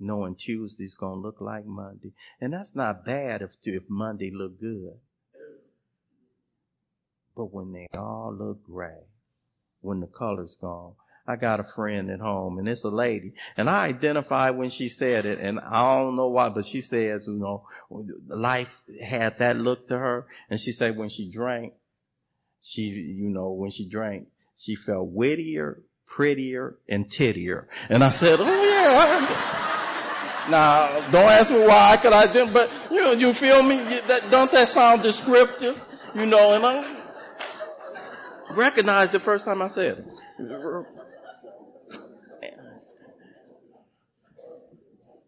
Knowing 0.00 0.34
Tuesday's 0.36 0.96
gonna 0.96 1.20
look 1.20 1.40
like 1.40 1.64
Monday. 1.64 2.12
And 2.40 2.52
that's 2.52 2.74
not 2.74 3.04
bad 3.04 3.42
if, 3.42 3.54
if 3.62 3.84
Monday 3.88 4.30
look 4.34 4.58
good. 4.60 4.98
But 7.36 7.52
when 7.52 7.72
they 7.72 7.88
all 7.96 8.34
look 8.36 8.64
gray, 8.64 9.00
when 9.80 10.00
the 10.00 10.06
color's 10.06 10.56
gone, 10.60 10.94
I 11.26 11.36
got 11.36 11.58
a 11.58 11.64
friend 11.64 12.10
at 12.10 12.20
home 12.20 12.58
and 12.58 12.68
it's 12.68 12.84
a 12.84 12.90
lady 12.90 13.32
and 13.56 13.68
I 13.70 13.86
identified 13.86 14.56
when 14.56 14.68
she 14.68 14.88
said 14.90 15.24
it 15.24 15.38
and 15.40 15.58
I 15.58 16.02
don't 16.02 16.16
know 16.16 16.28
why, 16.28 16.50
but 16.50 16.66
she 16.66 16.82
says, 16.82 17.26
you 17.26 17.34
know, 17.34 17.66
life 18.28 18.82
had 19.02 19.38
that 19.38 19.56
look 19.56 19.88
to 19.88 19.98
her 19.98 20.26
and 20.50 20.60
she 20.60 20.72
said 20.72 20.98
when 20.98 21.08
she 21.08 21.30
drank, 21.30 21.72
she, 22.60 22.82
you 22.82 23.30
know, 23.30 23.52
when 23.52 23.70
she 23.70 23.88
drank, 23.88 24.28
she 24.56 24.74
felt 24.74 25.08
wittier, 25.08 25.82
prettier, 26.06 26.76
and 26.88 27.10
tittier. 27.10 27.68
And 27.88 28.04
I 28.04 28.10
said, 28.12 28.38
oh 28.40 28.44
yeah. 28.44 29.26
now, 30.50 31.10
don't 31.10 31.30
ask 31.30 31.50
me 31.50 31.60
why, 31.66 31.98
cause 32.02 32.12
I 32.12 32.30
didn't, 32.30 32.52
but 32.52 32.70
you 32.90 33.00
know, 33.00 33.12
you 33.12 33.32
feel 33.32 33.62
me? 33.62 33.76
That, 33.76 34.30
don't 34.30 34.52
that 34.52 34.68
sound 34.68 35.02
descriptive? 35.02 35.82
You 36.14 36.26
know, 36.26 36.54
and 36.54 36.64
I, 36.64 37.03
recognized 38.56 39.12
the 39.12 39.20
first 39.20 39.44
time 39.44 39.62
I 39.62 39.68
said 39.68 39.98
it. 39.98 40.86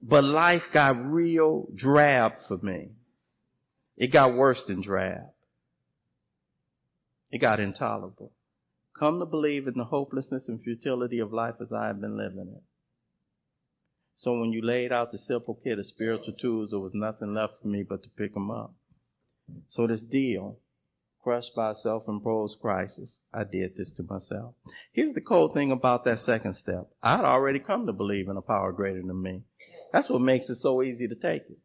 But 0.02 0.22
life 0.22 0.70
got 0.72 1.04
real 1.04 1.66
drab 1.74 2.38
for 2.38 2.58
me. 2.58 2.90
It 3.96 4.08
got 4.08 4.34
worse 4.34 4.64
than 4.64 4.80
drab. 4.80 5.32
It 7.32 7.38
got 7.38 7.58
intolerable. 7.58 8.32
Come 8.98 9.18
to 9.18 9.26
believe 9.26 9.66
in 9.66 9.74
the 9.74 9.84
hopelessness 9.84 10.48
and 10.48 10.62
futility 10.62 11.18
of 11.18 11.32
life 11.32 11.56
as 11.60 11.72
I 11.72 11.88
have 11.88 12.00
been 12.00 12.16
living 12.16 12.52
it. 12.56 12.62
So 14.14 14.38
when 14.38 14.52
you 14.52 14.62
laid 14.62 14.92
out 14.92 15.10
the 15.10 15.18
simple 15.18 15.58
kit 15.62 15.78
of 15.78 15.86
spiritual 15.86 16.34
tools, 16.34 16.70
there 16.70 16.80
was 16.80 16.94
nothing 16.94 17.34
left 17.34 17.58
for 17.60 17.68
me 17.68 17.82
but 17.82 18.02
to 18.04 18.08
pick 18.10 18.32
them 18.32 18.50
up. 18.50 18.74
So 19.68 19.86
this 19.86 20.02
deal, 20.02 20.58
crushed 21.26 21.56
by 21.56 21.72
self-imposed 21.72 22.60
crisis. 22.60 23.18
I 23.34 23.42
did 23.42 23.74
this 23.74 23.90
to 23.94 24.04
myself. 24.04 24.54
Here's 24.92 25.12
the 25.12 25.20
cold 25.20 25.54
thing 25.54 25.72
about 25.72 26.04
that 26.04 26.20
second 26.20 26.54
step. 26.54 26.86
I'd 27.02 27.24
already 27.24 27.58
come 27.58 27.86
to 27.86 27.92
believe 27.92 28.28
in 28.28 28.36
a 28.36 28.40
power 28.40 28.70
greater 28.70 29.02
than 29.02 29.20
me. 29.20 29.42
That's 29.92 30.08
what 30.08 30.20
makes 30.20 30.48
it 30.50 30.54
so 30.54 30.84
easy 30.84 31.08
to 31.08 31.16
take 31.16 31.42
it. 31.50 31.58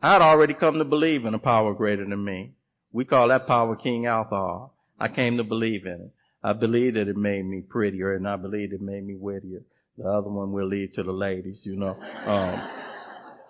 I'd 0.00 0.22
already 0.22 0.54
come 0.54 0.78
to 0.78 0.84
believe 0.86 1.26
in 1.26 1.34
a 1.34 1.38
power 1.38 1.74
greater 1.74 2.06
than 2.06 2.24
me. 2.24 2.54
We 2.90 3.04
call 3.04 3.28
that 3.28 3.46
power 3.46 3.76
king 3.76 4.06
alcohol. 4.06 4.74
I 4.98 5.08
came 5.08 5.36
to 5.36 5.44
believe 5.44 5.84
in 5.84 6.00
it. 6.00 6.12
I 6.42 6.54
believed 6.54 6.96
that 6.96 7.08
it 7.08 7.18
made 7.18 7.44
me 7.44 7.60
prettier 7.60 8.14
and 8.14 8.26
I 8.26 8.36
believed 8.36 8.72
it 8.72 8.80
made 8.80 9.04
me 9.04 9.14
wittier. 9.14 9.62
The 9.98 10.04
other 10.04 10.30
one 10.30 10.52
we'll 10.52 10.68
leave 10.68 10.92
to 10.92 11.02
the 11.02 11.12
ladies, 11.12 11.66
you 11.66 11.76
know. 11.76 11.98
Um, 12.24 12.60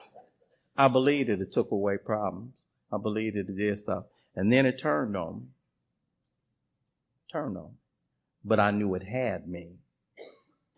I 0.76 0.88
believed 0.88 1.28
that 1.28 1.40
it 1.40 1.52
took 1.52 1.70
away 1.70 1.98
problems. 1.98 2.64
I 2.92 2.98
believed 2.98 3.36
that 3.36 3.48
it 3.48 3.56
did 3.56 3.78
stuff. 3.78 4.06
And 4.36 4.52
then 4.52 4.66
it 4.66 4.78
turned 4.78 5.16
on 5.16 5.40
me. 5.40 5.46
Turned 7.30 7.56
on. 7.56 7.76
But 8.44 8.60
I 8.60 8.70
knew 8.70 8.94
it 8.94 9.02
had 9.02 9.48
me. 9.48 9.78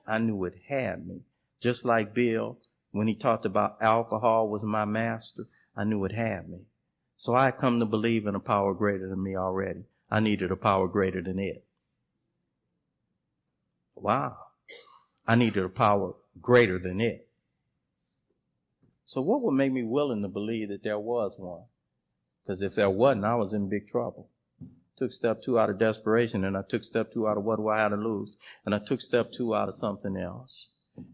I 0.06 0.18
knew 0.18 0.44
it 0.44 0.54
had 0.68 1.06
me. 1.06 1.22
Just 1.60 1.84
like 1.84 2.14
Bill, 2.14 2.58
when 2.92 3.08
he 3.08 3.14
talked 3.14 3.44
about 3.44 3.82
alcohol 3.82 4.48
was 4.48 4.62
my 4.62 4.84
master, 4.84 5.46
I 5.76 5.84
knew 5.84 6.04
it 6.04 6.12
had 6.12 6.48
me. 6.48 6.60
So 7.16 7.34
I 7.34 7.46
had 7.46 7.58
come 7.58 7.80
to 7.80 7.86
believe 7.86 8.26
in 8.26 8.34
a 8.34 8.40
power 8.40 8.74
greater 8.74 9.08
than 9.08 9.22
me 9.22 9.36
already. 9.36 9.84
I 10.10 10.20
needed 10.20 10.50
a 10.52 10.56
power 10.56 10.86
greater 10.86 11.22
than 11.22 11.38
it. 11.38 11.64
Wow. 13.94 14.36
I 15.26 15.34
needed 15.34 15.64
a 15.64 15.68
power 15.68 16.14
greater 16.40 16.78
than 16.78 17.00
it. 17.00 17.26
So 19.06 19.22
what 19.22 19.42
would 19.42 19.52
make 19.52 19.72
me 19.72 19.82
willing 19.82 20.22
to 20.22 20.28
believe 20.28 20.68
that 20.68 20.82
there 20.82 20.98
was 20.98 21.34
one? 21.38 21.62
Because 22.46 22.62
if 22.62 22.76
there 22.76 22.90
wasn't, 22.90 23.24
I 23.24 23.34
was 23.34 23.52
in 23.52 23.68
big 23.68 23.88
trouble. 23.88 24.28
Took 24.98 25.12
step 25.12 25.42
two 25.42 25.58
out 25.58 25.68
of 25.68 25.78
desperation 25.78 26.44
and 26.44 26.56
I 26.56 26.62
took 26.62 26.84
step 26.84 27.12
two 27.12 27.26
out 27.28 27.36
of 27.36 27.44
what 27.44 27.56
do 27.56 27.68
I 27.68 27.78
have 27.78 27.90
to 27.90 27.96
lose? 27.96 28.36
And 28.64 28.74
I 28.74 28.78
took 28.78 29.00
step 29.00 29.32
two 29.32 29.54
out 29.54 29.68
of 29.68 29.76
something 29.76 30.16
else. 30.16 30.68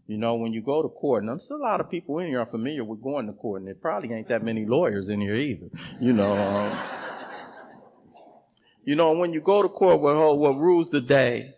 You 0.07 0.17
know, 0.17 0.35
when 0.35 0.53
you 0.53 0.61
go 0.61 0.81
to 0.81 0.87
court, 0.87 1.23
and 1.23 1.29
there's 1.29 1.49
a 1.49 1.57
lot 1.57 1.81
of 1.81 1.89
people 1.89 2.19
in 2.19 2.27
here 2.27 2.39
are 2.39 2.45
familiar 2.45 2.85
with 2.85 3.01
going 3.01 3.27
to 3.27 3.33
court, 3.33 3.61
and 3.61 3.67
there 3.67 3.75
probably 3.75 4.13
ain't 4.13 4.29
that 4.29 4.41
many 4.41 4.65
lawyers 4.65 5.09
in 5.09 5.19
here 5.19 5.35
either. 5.35 5.67
You 5.99 6.13
know, 6.13 6.37
um, 6.37 6.79
you 8.85 8.95
know, 8.95 9.11
when 9.13 9.33
you 9.33 9.41
go 9.41 9.61
to 9.61 9.67
court, 9.67 9.99
what, 9.99 10.37
what 10.37 10.57
rules 10.57 10.89
the 10.89 11.01
day? 11.01 11.55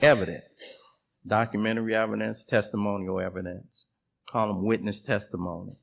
Evidence. 0.00 0.74
Documentary 1.26 1.94
evidence, 1.94 2.44
testimonial 2.44 3.20
evidence. 3.20 3.84
Call 4.28 4.48
them 4.48 4.64
witness 4.64 5.00
testimony. 5.00 5.76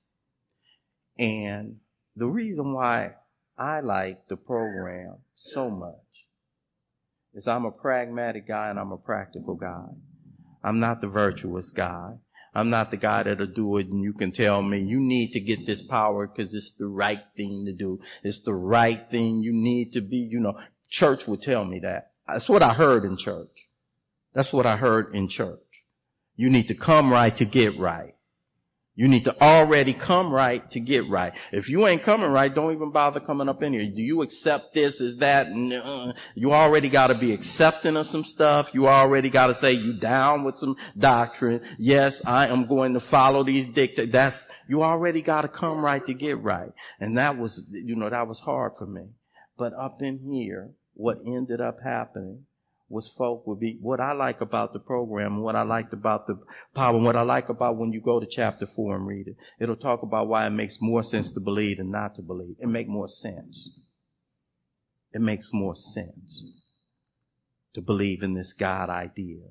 And 1.17 1.77
the 2.15 2.27
reason 2.27 2.73
why 2.73 3.13
I 3.59 3.81
like 3.81 4.29
the 4.29 4.37
program 4.37 5.17
so 5.35 5.69
much 5.69 5.95
is 7.33 7.45
I'm 7.45 7.65
a 7.65 7.71
pragmatic 7.71 8.47
guy 8.47 8.69
and 8.69 8.79
I'm 8.79 8.93
a 8.93 8.97
practical 8.97 9.55
guy. 9.55 9.87
I'm 10.63 10.79
not 10.79 11.01
the 11.01 11.09
virtuous 11.09 11.71
guy. 11.71 12.13
I'm 12.55 12.69
not 12.69 12.89
the 12.89 12.95
guy 12.95 13.23
that'll 13.23 13.47
do 13.47 13.75
it 13.77 13.87
and 13.87 14.01
you 14.01 14.13
can 14.13 14.31
tell 14.31 14.61
me 14.61 14.79
you 14.79 15.01
need 15.01 15.33
to 15.33 15.41
get 15.41 15.65
this 15.65 15.81
power 15.81 16.25
because 16.25 16.53
it's 16.53 16.71
the 16.71 16.87
right 16.87 17.21
thing 17.35 17.65
to 17.65 17.73
do. 17.73 17.99
It's 18.23 18.39
the 18.39 18.55
right 18.55 19.09
thing 19.11 19.43
you 19.43 19.51
need 19.51 19.93
to 19.93 20.01
be, 20.01 20.19
you 20.19 20.39
know, 20.39 20.57
church 20.89 21.27
would 21.27 21.41
tell 21.41 21.65
me 21.65 21.79
that. 21.79 22.11
That's 22.27 22.47
what 22.47 22.63
I 22.63 22.73
heard 22.73 23.03
in 23.03 23.17
church. 23.17 23.67
That's 24.33 24.53
what 24.53 24.67
I 24.67 24.77
heard 24.77 25.13
in 25.13 25.27
church. 25.27 25.59
You 26.37 26.49
need 26.49 26.69
to 26.69 26.75
come 26.75 27.11
right 27.11 27.35
to 27.35 27.45
get 27.45 27.77
right. 27.77 28.15
You 28.99 29.07
need 29.07 29.23
to 29.25 29.41
already 29.41 29.93
come 29.93 30.29
right 30.29 30.69
to 30.71 30.81
get 30.81 31.07
right. 31.07 31.33
If 31.53 31.69
you 31.69 31.87
ain't 31.87 32.03
coming 32.03 32.29
right, 32.29 32.53
don't 32.53 32.73
even 32.73 32.91
bother 32.91 33.21
coming 33.21 33.47
up 33.47 33.63
in 33.63 33.71
here. 33.71 33.85
Do 33.85 34.01
you 34.01 34.23
accept 34.23 34.73
this? 34.73 34.99
Is 34.99 35.19
that? 35.19 35.55
You 36.35 36.51
already 36.51 36.89
got 36.89 37.07
to 37.07 37.15
be 37.15 37.31
accepting 37.31 37.95
of 37.95 38.07
some 38.07 38.25
stuff. 38.25 38.71
You 38.73 38.89
already 38.89 39.29
got 39.29 39.47
to 39.47 39.55
say 39.55 39.71
you 39.71 39.93
down 39.93 40.43
with 40.43 40.57
some 40.57 40.75
doctrine. 40.97 41.61
Yes, 41.77 42.21
I 42.25 42.47
am 42.47 42.65
going 42.65 42.95
to 42.95 42.99
follow 42.99 43.45
these 43.45 43.69
dictates. 43.69 44.11
That's, 44.11 44.49
you 44.67 44.83
already 44.83 45.21
got 45.21 45.43
to 45.43 45.47
come 45.47 45.79
right 45.79 46.05
to 46.05 46.13
get 46.13 46.41
right. 46.41 46.73
And 46.99 47.17
that 47.17 47.37
was, 47.37 47.69
you 47.71 47.95
know, 47.95 48.09
that 48.09 48.27
was 48.27 48.41
hard 48.41 48.73
for 48.77 48.85
me. 48.85 49.11
But 49.57 49.71
up 49.71 50.01
in 50.01 50.19
here, 50.19 50.71
what 50.95 51.19
ended 51.25 51.61
up 51.61 51.77
happening 51.81 52.47
was 52.89 53.07
folk 53.07 53.47
would 53.47 53.59
be 53.59 53.77
what 53.81 54.01
I 54.01 54.13
like 54.13 54.41
about 54.41 54.73
the 54.73 54.79
program 54.79 55.41
what 55.41 55.55
I 55.55 55.63
liked 55.63 55.93
about 55.93 56.27
the 56.27 56.39
power 56.75 56.95
and 56.95 57.05
what 57.05 57.15
I 57.17 57.23
like 57.23 57.49
about 57.49 57.77
when 57.77 57.93
you 57.93 58.01
go 58.01 58.19
to 58.19 58.27
chapter 58.27 58.67
four 58.67 58.95
and 58.95 59.07
read 59.07 59.27
it. 59.27 59.37
It'll 59.59 59.75
talk 59.77 60.03
about 60.03 60.27
why 60.27 60.47
it 60.47 60.51
makes 60.51 60.81
more 60.81 61.03
sense 61.03 61.31
to 61.33 61.41
believe 61.41 61.77
than 61.77 61.91
not 61.91 62.15
to 62.15 62.23
believe. 62.23 62.57
It 62.59 62.67
makes 62.69 62.89
more 62.89 63.09
sense. 63.09 63.69
It 65.13 65.21
makes 65.21 65.49
more 65.53 65.75
sense 65.75 66.43
to 67.75 67.81
believe 67.81 68.23
in 68.23 68.33
this 68.35 68.53
God 68.53 68.89
idea 68.89 69.43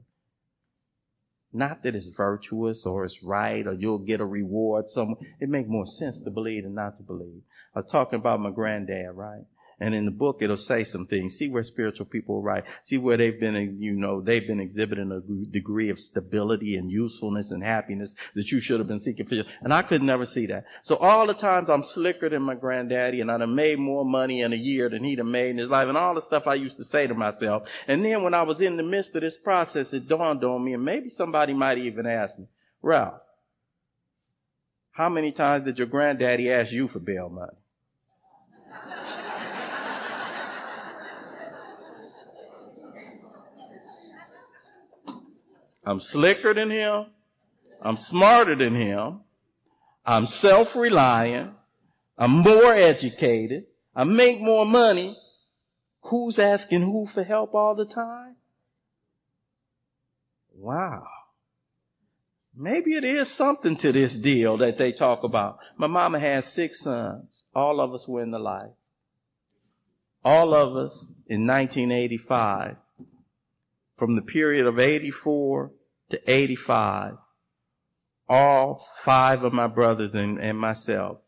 Not 1.53 1.83
that 1.85 1.97
it's 1.97 2.09
virtuous 2.09 2.87
or 2.87 3.05
it's 3.07 3.25
right 3.25 3.67
or 3.67 3.75
you'll 3.75 3.99
get 4.01 4.21
a 4.21 4.27
reward 4.27 4.89
somewhere. 4.89 5.19
It 5.41 5.49
makes 5.49 5.69
more 5.69 5.87
sense 5.87 6.21
to 6.21 6.31
believe 6.31 6.65
than 6.65 6.75
not 6.75 6.99
to 6.99 7.05
believe. 7.05 7.43
I 7.75 7.81
was 7.81 7.87
talking 7.91 8.19
about 8.19 8.41
my 8.41 8.51
granddad, 8.53 9.17
right? 9.17 9.47
And 9.81 9.95
in 9.95 10.07
the 10.07 10.11
book, 10.11 10.39
it'll 10.41 10.57
say 10.57 10.83
some 10.83 11.07
things. 11.07 11.37
See 11.37 11.49
where 11.49 11.63
spiritual 11.63 12.07
people 12.07 12.37
are 12.37 12.41
right. 12.41 12.65
See 12.83 12.99
where 12.99 13.17
they've 13.17 13.39
been, 13.39 13.77
you 13.79 13.95
know, 13.95 14.21
they've 14.21 14.47
been 14.47 14.59
exhibiting 14.59 15.13
a 15.13 15.21
degree 15.51 15.91
of 15.91 16.01
stability 16.01 16.77
and 16.77 16.91
usefulness 16.91 17.53
and 17.53 17.63
happiness 17.63 18.17
that 18.35 18.51
you 18.51 18.59
should 18.59 18.81
have 18.81 18.89
been 18.89 18.99
seeking 18.99 19.27
for. 19.27 19.45
And 19.63 19.73
I 19.73 19.83
could 19.83 20.03
never 20.03 20.27
see 20.27 20.47
that. 20.47 20.65
So 20.83 20.97
all 20.97 21.29
the 21.29 21.35
times 21.35 21.71
I'm 21.71 21.85
slicker 21.85 22.29
than 22.29 22.43
my 22.43 22.57
granddaddy 22.57 23.21
and 23.21 23.31
I'd 23.31 23.41
have 23.41 23.49
made 23.49 23.79
more 23.79 24.05
money 24.05 24.41
in 24.41 24.53
a 24.53 24.57
year 24.57 24.89
than 24.89 25.05
he'd 25.05 25.19
have 25.19 25.27
made 25.29 25.51
in 25.51 25.59
his 25.59 25.69
life 25.69 25.87
and 25.89 25.97
all 25.97 26.15
the 26.15 26.23
stuff 26.23 26.49
I 26.49 26.55
used 26.55 26.79
to 26.79 26.85
say 26.85 27.07
to 27.07 27.15
myself. 27.15 27.71
And 27.87 28.05
then 28.05 28.25
when 28.25 28.35
I 28.35 28.43
was 28.43 28.61
in 28.61 28.77
the 28.77 28.83
midst 28.83 29.15
of 29.15 29.21
this 29.21 29.37
process, 29.37 29.93
it 29.93 30.09
dawned 30.09 30.43
on 30.43 30.65
me 30.65 30.75
and 30.75 30.85
maybe 30.85 31.09
somebody 31.09 31.53
might 31.53 31.79
even 31.79 32.07
ask 32.07 32.37
me, 32.37 32.47
Ralph, 32.83 33.21
how 34.91 35.09
many 35.09 35.31
times 35.31 35.65
did 35.65 35.79
your 35.79 35.87
granddaddy 35.87 36.51
ask 36.51 36.73
you 36.73 36.89
for 36.89 36.99
bail 36.99 37.29
money? 37.29 37.58
I'm 45.89 46.01
slicker 46.01 46.53
than 46.53 46.69
him. 46.69 47.07
I'm 47.81 47.97
smarter 47.97 48.55
than 48.55 48.75
him. 48.75 49.21
I'm 50.05 50.27
self-reliant. 50.27 51.55
I'm 52.19 52.31
more 52.31 52.75
educated. 52.75 53.65
I 53.97 54.05
make 54.05 54.39
more 54.39 54.67
money. 54.67 55.17
Who's 56.03 56.39
asking 56.39 56.83
who 56.83 57.07
for 57.07 57.23
help 57.23 57.55
all 57.55 57.75
the 57.75 57.87
time? 57.87 58.37
Wow. 60.55 61.07
Maybe 62.55 62.93
it 62.93 63.05
is 63.05 63.31
something 63.31 63.79
to 63.79 63.91
this 63.91 64.15
deal 64.15 64.59
that 64.59 64.77
they 64.77 64.93
talk 64.93 65.25
about. 65.25 65.61
My 65.79 65.87
mama 65.87 66.19
has 66.19 66.45
six 66.45 66.81
sons. 66.81 67.45
All 67.55 67.81
of 67.81 67.95
us 67.95 68.07
were 68.07 68.21
in 68.21 68.31
the 68.31 68.39
life. 68.39 68.73
All 70.23 70.53
of 70.53 70.77
us 70.77 71.11
in 71.29 71.47
1985, 71.47 72.77
from 73.97 74.17
the 74.17 74.23
period 74.23 74.67
of 74.67 74.79
84 74.79 75.73
to 76.11 76.31
85, 76.31 77.15
all 78.29 78.85
five 79.03 79.45
of 79.45 79.53
my 79.53 79.67
brothers 79.67 80.15
and, 80.15 80.39
and 80.41 80.59
myself 80.59 81.19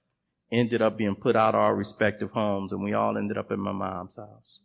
ended 0.52 0.82
up 0.82 0.96
being 0.96 1.14
put 1.14 1.36
out 1.36 1.54
of 1.54 1.60
our 1.60 1.74
respective 1.74 2.30
homes 2.30 2.72
and 2.72 2.82
we 2.82 2.92
all 2.92 3.16
ended 3.16 3.38
up 3.38 3.52
in 3.52 3.60
my 3.60 3.72
mom's 3.72 4.16
house. 4.16 4.60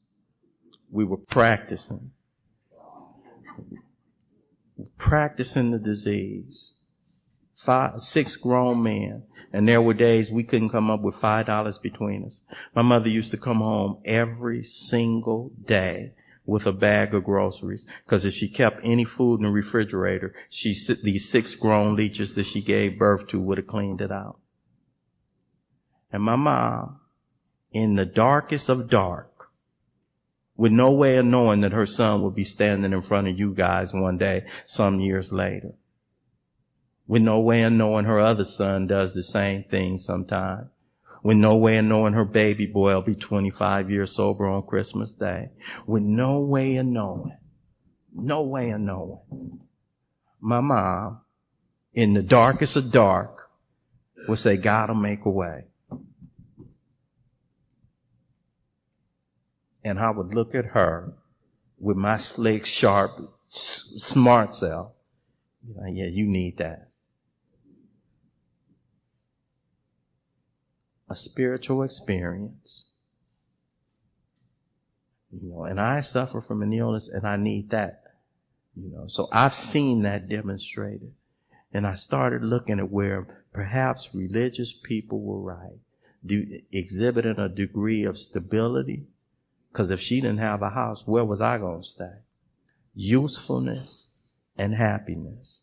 We 0.92 1.06
were 1.06 1.18
practicing. 1.18 2.12
Practicing 4.98 5.72
the 5.72 5.80
disease. 5.80 6.72
Five, 7.56 8.02
six 8.02 8.36
grown 8.36 8.84
men. 8.84 9.24
And 9.54 9.68
there 9.68 9.82
were 9.82 9.94
days 9.94 10.30
we 10.30 10.44
couldn't 10.44 10.70
come 10.70 10.90
up 10.90 11.02
with 11.02 11.16
five 11.16 11.46
dollars 11.46 11.78
between 11.78 12.26
us. 12.26 12.42
My 12.76 12.82
mother 12.82 13.10
used 13.10 13.32
to 13.32 13.38
come 13.38 13.60
home 13.60 14.02
every 14.04 14.64
single 14.64 15.52
day 15.66 16.14
with 16.46 16.68
a 16.68 16.72
bag 16.72 17.14
of 17.14 17.24
groceries. 17.24 17.88
Cause 18.08 18.26
if 18.26 18.34
she 18.34 18.48
kept 18.50 18.82
any 18.84 19.04
food 19.04 19.40
in 19.40 19.46
the 19.46 19.52
refrigerator, 19.52 20.34
she, 20.50 20.76
these 21.04 21.30
six 21.30 21.56
grown 21.56 21.96
leeches 21.96 22.34
that 22.34 22.46
she 22.46 22.62
gave 22.62 23.00
birth 23.00 23.28
to 23.28 23.40
would 23.40 23.58
have 23.58 23.68
cleaned 23.68 24.02
it 24.02 24.12
out. 24.12 24.40
And 26.12 26.24
my 26.24 26.36
mom, 26.36 27.00
in 27.72 27.96
the 27.96 28.06
darkest 28.06 28.70
of 28.70 28.90
dark, 28.90 29.32
with 30.56 30.72
no 30.72 30.92
way 30.92 31.18
of 31.18 31.26
knowing 31.26 31.62
that 31.62 31.74
her 31.74 31.86
son 31.86 32.22
would 32.22 32.36
be 32.36 32.46
standing 32.46 32.94
in 32.94 33.02
front 33.02 33.28
of 33.28 33.38
you 33.38 33.54
guys 33.54 33.94
one 33.94 34.18
day, 34.18 34.46
some 34.66 35.00
years 35.00 35.34
later. 35.34 35.74
With 37.08 37.22
no 37.22 37.42
way 37.42 37.64
of 37.64 37.74
knowing 37.74 38.06
her 38.06 38.20
other 38.20 38.46
son 38.46 38.88
does 38.88 39.14
the 39.14 39.24
same 39.24 39.64
thing 39.64 39.98
sometime 39.98 40.70
with 41.26 41.38
no 41.38 41.58
way 41.58 41.80
of 41.80 41.86
knowing 41.86 42.14
her 42.14 42.24
baby 42.24 42.68
boy 42.68 42.94
will 42.94 43.02
be 43.02 43.16
25 43.16 43.90
years 43.90 44.12
sober 44.12 44.48
on 44.48 44.62
Christmas 44.62 45.16
Day. 45.16 45.50
With 45.88 46.04
no 46.04 46.46
way 46.46 46.78
of 46.78 46.86
knowing. 46.86 47.36
No 48.14 48.44
way 48.44 48.70
of 48.70 48.80
knowing. 48.80 49.60
My 50.40 50.62
mom, 50.62 51.22
in 51.96 52.14
the 52.14 52.22
darkest 52.22 52.76
of 52.76 52.92
dark, 52.92 53.50
would 54.28 54.38
say, 54.38 54.58
God 54.58 54.90
will 54.90 54.98
make 54.98 55.26
a 55.26 55.32
way. 55.32 55.64
And 59.84 59.98
I 59.98 60.12
would 60.12 60.36
look 60.36 60.54
at 60.54 60.66
her 60.66 61.12
with 61.80 61.98
my 61.98 62.18
slick, 62.18 62.68
sharp, 62.68 63.14
smart 63.48 64.54
self. 64.54 64.92
Yeah, 65.88 66.06
you 66.06 66.28
need 66.28 66.60
that. 66.60 66.92
A 71.10 71.16
spiritual 71.16 71.84
experience. 71.84 72.86
You 75.32 75.50
know, 75.50 75.64
and 75.64 75.80
I 75.80 76.02
suffer 76.02 76.42
from 76.42 76.62
an 76.62 76.74
illness 76.74 77.08
and 77.08 77.26
I 77.26 77.36
need 77.36 77.72
that. 77.72 78.04
You 78.76 78.90
know, 78.90 79.08
so 79.08 79.28
I've 79.32 79.56
seen 79.56 80.04
that 80.04 80.30
demonstrated. 80.30 81.14
And 81.74 81.86
I 81.86 81.96
started 81.96 82.42
looking 82.42 82.80
at 82.80 82.90
where 82.90 83.46
perhaps 83.52 84.10
religious 84.14 84.72
people 84.72 85.22
were 85.22 85.42
right, 85.42 85.80
do, 86.26 86.62
exhibiting 86.72 87.38
a 87.38 87.50
degree 87.50 88.06
of 88.06 88.18
stability. 88.18 89.08
Cause 89.74 89.90
if 89.90 90.00
she 90.00 90.22
didn't 90.22 90.38
have 90.38 90.62
a 90.62 90.70
house, 90.70 91.06
where 91.06 91.26
was 91.26 91.42
I 91.42 91.58
going 91.58 91.82
to 91.82 91.88
stay? 91.88 92.14
Usefulness 92.94 94.10
and 94.58 94.74
happiness 94.74 95.60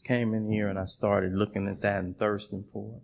came 0.00 0.34
in 0.34 0.50
here 0.50 0.68
and 0.68 0.78
I 0.78 0.84
started 0.86 1.32
looking 1.32 1.68
at 1.68 1.80
that 1.82 2.04
and 2.04 2.18
thirsting 2.18 2.64
for 2.72 2.96
it. 2.96 3.02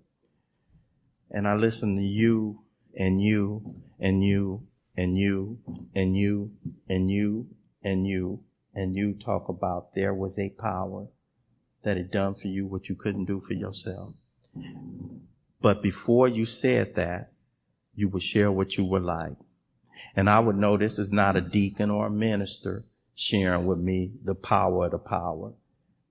And 1.30 1.48
I 1.48 1.54
listened 1.54 1.98
to 1.98 2.04
you 2.04 2.60
and 2.96 3.20
you 3.20 3.62
and 3.98 4.22
you 4.22 4.66
and 4.96 5.16
you 5.16 5.58
and 5.94 6.16
you 6.16 6.52
and 6.88 7.10
you 7.10 7.48
and 7.82 8.06
you 8.06 8.42
and 8.74 8.94
you 8.94 9.14
talk 9.14 9.48
about 9.48 9.94
there 9.94 10.14
was 10.14 10.38
a 10.38 10.50
power 10.50 11.06
that 11.82 11.96
had 11.96 12.10
done 12.10 12.34
for 12.34 12.48
you 12.48 12.66
what 12.66 12.88
you 12.88 12.94
couldn't 12.94 13.26
do 13.26 13.40
for 13.40 13.54
yourself. 13.54 14.14
But 15.60 15.82
before 15.82 16.28
you 16.28 16.46
said 16.46 16.96
that, 16.96 17.32
you 17.94 18.08
would 18.08 18.22
share 18.22 18.50
what 18.50 18.76
you 18.76 18.84
were 18.84 19.00
like. 19.00 19.36
And 20.16 20.28
I 20.28 20.38
would 20.38 20.56
know 20.56 20.76
this 20.76 20.98
is 20.98 21.10
not 21.10 21.36
a 21.36 21.40
deacon 21.40 21.90
or 21.90 22.06
a 22.06 22.10
minister 22.10 22.84
sharing 23.14 23.66
with 23.66 23.78
me 23.78 24.12
the 24.22 24.34
power 24.34 24.86
of 24.86 24.92
the 24.92 24.98
power 24.98 25.52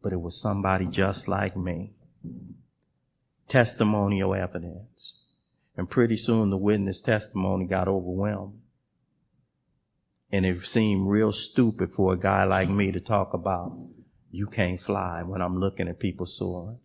but 0.04 0.12
it 0.12 0.22
was 0.22 0.40
somebody 0.40 0.86
just 0.86 1.30
like 1.30 1.56
me. 1.56 1.94
Testimonial 3.48 4.36
evidence. 4.36 5.16
And 5.78 5.90
pretty 5.90 6.18
soon 6.18 6.50
the 6.50 6.58
witness 6.58 7.02
testimony 7.02 7.66
got 7.66 7.88
overwhelmed. 7.88 8.60
And 10.32 10.46
it 10.46 10.62
seemed 10.64 11.08
real 11.08 11.32
stupid 11.32 11.94
for 11.94 12.14
a 12.14 12.18
guy 12.18 12.44
like 12.44 12.70
me 12.70 12.92
to 12.92 13.00
talk 13.00 13.34
about, 13.34 13.78
you 14.30 14.48
can't 14.48 14.80
fly 14.80 15.24
when 15.24 15.42
I'm 15.42 15.60
looking 15.60 15.88
at 15.88 16.00
people 16.00 16.26
soaring. 16.26 16.80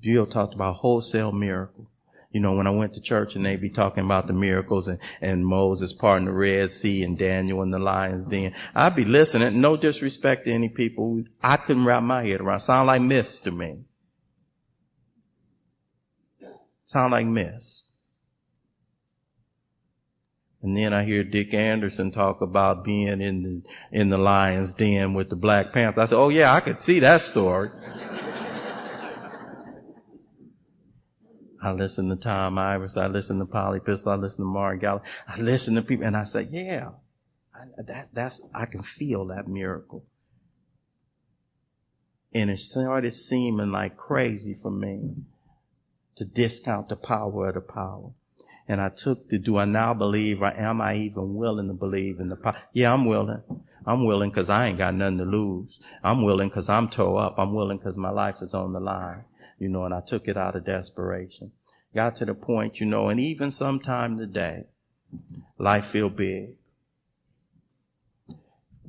Bill 0.00 0.26
talked 0.26 0.54
about 0.54 0.76
wholesale 0.76 1.32
miracle. 1.32 1.88
You 2.30 2.40
know, 2.40 2.56
when 2.56 2.66
I 2.66 2.70
went 2.70 2.94
to 2.94 3.00
church 3.00 3.36
and 3.36 3.44
they 3.44 3.56
be 3.56 3.70
talking 3.70 4.04
about 4.04 4.26
the 4.26 4.34
miracles 4.34 4.88
and, 4.88 4.98
and 5.22 5.46
Moses 5.46 5.94
parting 5.94 6.26
the 6.26 6.32
Red 6.32 6.70
Sea 6.70 7.02
and 7.02 7.16
Daniel 7.16 7.62
and 7.62 7.72
the 7.72 7.78
lion's 7.78 8.24
den, 8.24 8.54
I'd 8.74 8.94
be 8.94 9.06
listening. 9.06 9.60
No 9.60 9.78
disrespect 9.78 10.44
to 10.44 10.52
any 10.52 10.68
people. 10.68 11.24
I 11.42 11.56
couldn't 11.56 11.86
wrap 11.86 12.02
my 12.02 12.24
head 12.24 12.40
around. 12.40 12.60
Sound 12.60 12.86
like 12.86 13.00
myths 13.00 13.40
to 13.40 13.50
me. 13.50 13.78
Sound 16.84 17.12
like 17.12 17.26
myths. 17.26 17.88
And 20.60 20.76
then 20.76 20.92
I 20.92 21.04
hear 21.04 21.24
Dick 21.24 21.54
Anderson 21.54 22.10
talk 22.10 22.40
about 22.42 22.84
being 22.84 23.22
in 23.22 23.42
the, 23.42 23.62
in 23.90 24.10
the 24.10 24.18
lion's 24.18 24.72
den 24.72 25.14
with 25.14 25.30
the 25.30 25.36
Black 25.36 25.72
Panther. 25.72 26.00
I 26.02 26.06
said, 26.06 26.18
oh 26.18 26.28
yeah, 26.28 26.52
I 26.52 26.60
could 26.60 26.82
see 26.82 27.00
that 27.00 27.22
story. 27.22 27.70
I 31.60 31.72
listen 31.72 32.08
to 32.10 32.16
Tom 32.16 32.54
Ivers. 32.56 33.00
I 33.00 33.08
listen 33.08 33.38
to 33.38 33.46
Polly 33.46 33.80
Pistol. 33.80 34.12
I 34.12 34.16
listen 34.16 34.40
to 34.40 34.44
Mark 34.44 34.80
Gallup. 34.80 35.04
I 35.26 35.40
listen 35.40 35.74
to 35.74 35.82
people 35.82 36.06
and 36.06 36.16
I 36.16 36.24
say, 36.24 36.42
yeah, 36.42 36.90
I, 37.54 37.82
that, 37.82 38.08
that's, 38.12 38.40
I 38.54 38.66
can 38.66 38.82
feel 38.82 39.26
that 39.26 39.48
miracle. 39.48 40.04
And 42.32 42.50
it 42.50 42.58
started 42.58 43.12
seeming 43.12 43.72
like 43.72 43.96
crazy 43.96 44.54
for 44.54 44.70
me 44.70 45.14
to 46.16 46.24
discount 46.24 46.88
the 46.88 46.96
power 46.96 47.48
of 47.48 47.54
the 47.54 47.60
power. 47.60 48.10
And 48.68 48.80
I 48.80 48.90
took 48.90 49.28
the, 49.28 49.38
do 49.38 49.56
I 49.56 49.64
now 49.64 49.94
believe 49.94 50.42
or 50.42 50.52
am 50.54 50.80
I 50.80 50.96
even 50.96 51.34
willing 51.34 51.68
to 51.68 51.74
believe 51.74 52.20
in 52.20 52.28
the 52.28 52.36
power? 52.36 52.56
Yeah, 52.72 52.92
I'm 52.92 53.06
willing. 53.06 53.42
I'm 53.86 54.04
willing 54.06 54.30
because 54.30 54.50
I 54.50 54.68
ain't 54.68 54.78
got 54.78 54.94
nothing 54.94 55.18
to 55.18 55.24
lose. 55.24 55.80
I'm 56.04 56.22
willing 56.22 56.48
because 56.48 56.68
I'm 56.68 56.88
toe 56.88 57.16
up. 57.16 57.36
I'm 57.38 57.54
willing 57.54 57.78
because 57.78 57.96
my 57.96 58.10
life 58.10 58.42
is 58.42 58.52
on 58.54 58.74
the 58.74 58.80
line 58.80 59.24
you 59.58 59.68
know, 59.68 59.84
and 59.84 59.94
I 59.94 60.00
took 60.00 60.28
it 60.28 60.36
out 60.36 60.56
of 60.56 60.64
desperation. 60.64 61.52
Got 61.94 62.16
to 62.16 62.24
the 62.24 62.34
point, 62.34 62.80
you 62.80 62.86
know, 62.86 63.08
and 63.08 63.18
even 63.18 63.50
sometime 63.50 64.18
today, 64.18 64.64
life 65.58 65.86
feel 65.86 66.10
big. 66.10 66.50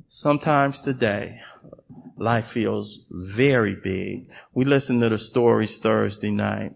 Sometimes 0.08 0.80
today, 0.80 1.40
life 2.16 2.46
feels 2.46 3.00
very 3.10 3.74
big. 3.74 4.30
We 4.52 4.64
listen 4.64 5.00
to 5.00 5.08
the 5.08 5.18
stories 5.18 5.78
Thursday 5.78 6.30
night, 6.30 6.74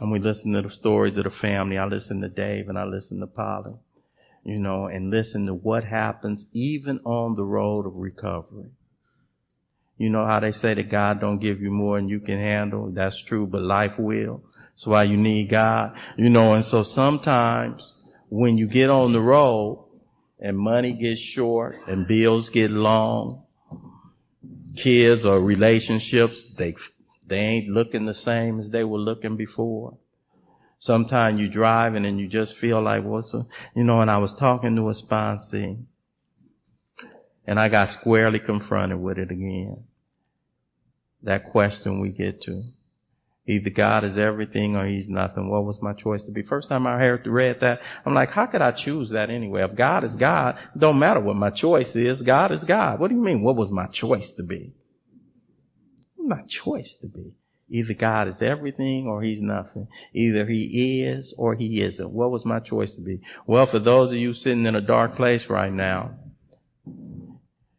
and 0.00 0.10
we 0.10 0.18
listen 0.18 0.52
to 0.52 0.62
the 0.62 0.70
stories 0.70 1.16
of 1.16 1.24
the 1.24 1.30
family. 1.30 1.78
I 1.78 1.86
listen 1.86 2.20
to 2.22 2.28
Dave 2.28 2.68
and 2.68 2.78
I 2.78 2.84
listen 2.84 3.20
to 3.20 3.26
Polly, 3.26 3.74
you 4.44 4.58
know, 4.58 4.86
and 4.86 5.10
listen 5.10 5.46
to 5.46 5.54
what 5.54 5.84
happens 5.84 6.46
even 6.52 7.00
on 7.04 7.34
the 7.34 7.44
road 7.44 7.86
of 7.86 7.96
recovery. 7.96 8.70
You 9.96 10.10
know 10.10 10.26
how 10.26 10.40
they 10.40 10.52
say 10.52 10.74
that 10.74 10.88
God 10.90 11.20
don't 11.20 11.38
give 11.38 11.60
you 11.60 11.70
more 11.70 11.96
than 11.96 12.08
you 12.08 12.20
can 12.20 12.38
handle? 12.38 12.90
That's 12.90 13.20
true, 13.22 13.46
but 13.46 13.62
life 13.62 13.98
will. 13.98 14.42
That's 14.70 14.86
why 14.86 15.04
you 15.04 15.16
need 15.16 15.50
God. 15.50 15.96
You 16.16 16.30
know, 16.30 16.54
and 16.54 16.64
so 16.64 16.82
sometimes 16.82 18.02
when 18.28 18.58
you 18.58 18.66
get 18.66 18.90
on 18.90 19.12
the 19.12 19.20
road 19.20 19.86
and 20.40 20.58
money 20.58 20.92
gets 20.94 21.20
short 21.20 21.76
and 21.86 22.08
bills 22.08 22.48
get 22.48 22.72
long, 22.72 23.44
kids 24.74 25.24
or 25.24 25.40
relationships, 25.40 26.52
they, 26.54 26.74
they 27.24 27.38
ain't 27.38 27.68
looking 27.68 28.04
the 28.04 28.14
same 28.14 28.58
as 28.58 28.68
they 28.68 28.82
were 28.82 28.98
looking 28.98 29.36
before. 29.36 29.96
Sometimes 30.80 31.40
you 31.40 31.48
driving 31.48 32.04
and 32.04 32.18
you 32.18 32.26
just 32.26 32.56
feel 32.56 32.82
like 32.82 33.04
what's 33.04 33.32
a, 33.32 33.42
you 33.76 33.84
know, 33.84 34.00
and 34.00 34.10
I 34.10 34.18
was 34.18 34.34
talking 34.34 34.74
to 34.74 34.90
a 34.90 34.92
sponsee 34.92 35.84
and 37.46 37.58
I 37.58 37.68
got 37.68 37.88
squarely 37.88 38.38
confronted 38.38 39.00
with 39.00 39.18
it 39.18 39.30
again. 39.30 39.84
That 41.22 41.44
question 41.44 42.00
we 42.00 42.10
get 42.10 42.42
to. 42.42 42.64
Either 43.46 43.68
God 43.68 44.04
is 44.04 44.16
everything 44.16 44.74
or 44.74 44.86
he's 44.86 45.08
nothing. 45.08 45.50
What 45.50 45.66
was 45.66 45.82
my 45.82 45.92
choice 45.92 46.24
to 46.24 46.32
be? 46.32 46.42
First 46.42 46.70
time 46.70 46.86
I 46.86 46.98
heard, 46.98 47.26
read 47.26 47.60
that, 47.60 47.82
I'm 48.06 48.14
like, 48.14 48.30
how 48.30 48.46
could 48.46 48.62
I 48.62 48.70
choose 48.70 49.10
that 49.10 49.28
anyway? 49.28 49.62
If 49.62 49.74
God 49.74 50.02
is 50.04 50.16
God, 50.16 50.58
don't 50.76 50.98
matter 50.98 51.20
what 51.20 51.36
my 51.36 51.50
choice 51.50 51.94
is. 51.94 52.22
God 52.22 52.52
is 52.52 52.64
God. 52.64 53.00
What 53.00 53.08
do 53.08 53.14
you 53.14 53.20
mean? 53.20 53.42
What 53.42 53.56
was 53.56 53.70
my 53.70 53.86
choice 53.86 54.32
to 54.32 54.44
be? 54.44 54.72
My 56.16 56.40
choice 56.42 56.96
to 56.96 57.08
be. 57.08 57.34
Either 57.68 57.92
God 57.92 58.28
is 58.28 58.40
everything 58.40 59.08
or 59.08 59.22
he's 59.22 59.42
nothing. 59.42 59.88
Either 60.14 60.46
he 60.46 61.02
is 61.02 61.34
or 61.36 61.54
he 61.54 61.82
isn't. 61.82 62.10
What 62.10 62.30
was 62.30 62.46
my 62.46 62.60
choice 62.60 62.96
to 62.96 63.02
be? 63.02 63.20
Well, 63.46 63.66
for 63.66 63.78
those 63.78 64.12
of 64.12 64.18
you 64.18 64.32
sitting 64.32 64.64
in 64.64 64.74
a 64.74 64.80
dark 64.80 65.16
place 65.16 65.50
right 65.50 65.72
now, 65.72 66.14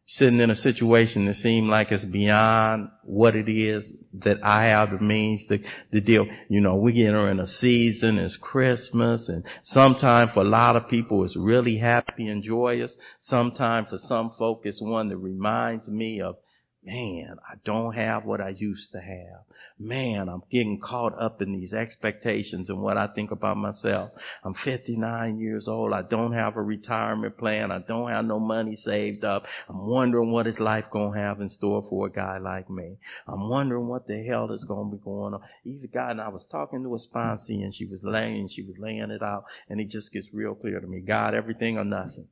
sitting 0.08 0.40
in 0.40 0.52
a 0.52 0.56
situation 0.56 1.26
that 1.26 1.34
seems 1.34 1.68
like 1.68 1.92
it's 1.92 2.06
beyond 2.06 2.90
what 3.04 3.36
it 3.36 3.50
is 3.50 4.06
that 4.14 4.44
I 4.44 4.68
have 4.68 4.92
the 4.92 5.00
means 5.00 5.46
to, 5.48 5.60
to 5.92 6.02
deal. 6.02 6.28
You 6.48 6.62
know, 6.62 6.76
we 6.76 6.94
get 6.94 7.14
in 7.14 7.40
a 7.40 7.48
season, 7.48 8.20
it's 8.20 8.38
Christmas, 8.38 9.30
and 9.30 9.46
sometimes 9.64 10.34
for 10.34 10.42
a 10.42 10.44
lot 10.44 10.76
of 10.76 10.90
people 10.90 11.24
it's 11.24 11.36
really 11.36 11.78
happy 11.78 12.28
and 12.28 12.44
joyous. 12.44 12.98
Sometimes 13.20 13.90
for 13.90 13.98
some 13.98 14.30
folk 14.30 14.62
it's 14.66 14.82
one 14.82 15.10
that 15.10 15.18
reminds 15.18 15.90
me 15.90 16.22
of 16.22 16.38
man, 16.86 17.38
I 17.50 17.56
don't 17.64 17.96
have 17.96 18.26
what 18.26 18.42
I 18.42 18.50
used 18.50 18.92
to 18.92 19.00
have. 19.00 19.44
Man, 19.80 20.30
I'm 20.30 20.44
getting 20.52 20.80
caught 20.80 21.20
up 21.20 21.42
in 21.42 21.52
these 21.52 21.74
expectations 21.74 22.70
and 22.70 22.80
what 22.80 22.96
I 22.96 23.08
think 23.08 23.32
about 23.32 23.58
myself. 23.58 24.12
I'm 24.44 24.54
59 24.54 25.40
years 25.40 25.68
old. 25.68 25.94
I 25.94 26.04
don't 26.04 26.34
have 26.34 26.58
a 26.58 26.62
retirement 26.62 27.38
plan. 27.38 27.72
I 27.72 27.80
don't 27.80 28.10
have 28.10 28.26
no 28.26 28.40
money 28.40 28.76
saved 28.76 29.26
up. 29.26 29.48
I'm 29.68 29.88
wondering 29.88 30.32
what 30.32 30.46
is 30.46 30.60
life 30.60 30.92
going 30.92 31.14
to 31.14 31.20
have 31.20 31.42
in 31.42 31.50
store 31.50 31.82
for 31.82 32.06
a 32.06 32.12
guy 32.12 32.38
like 32.38 32.70
me. 32.70 32.98
I'm 33.28 33.50
wondering 33.50 33.88
what 33.88 34.08
the 34.08 34.24
hell 34.24 34.52
is 34.52 34.64
going 34.64 34.92
to 34.92 34.98
be 34.98 35.04
going 35.04 35.34
on. 35.34 35.42
Either 35.66 35.88
guy 35.88 36.12
and 36.12 36.22
I 36.22 36.30
was 36.30 36.46
talking 36.46 36.84
to 36.84 36.94
a 36.94 36.98
sponsee 36.98 37.64
and 37.64 37.74
she 37.74 37.86
was 37.86 38.04
laying, 38.04 38.48
she 38.48 38.62
was 38.62 38.78
laying 38.78 39.10
it 39.10 39.24
out 39.24 39.46
and 39.70 39.82
it 39.82 39.90
just 39.90 40.14
gets 40.14 40.32
real 40.32 40.54
clear 40.54 40.80
to 40.80 40.88
me. 40.88 41.02
God, 41.02 41.34
everything 41.34 41.80
or 41.80 41.84
nothing. 41.84 42.28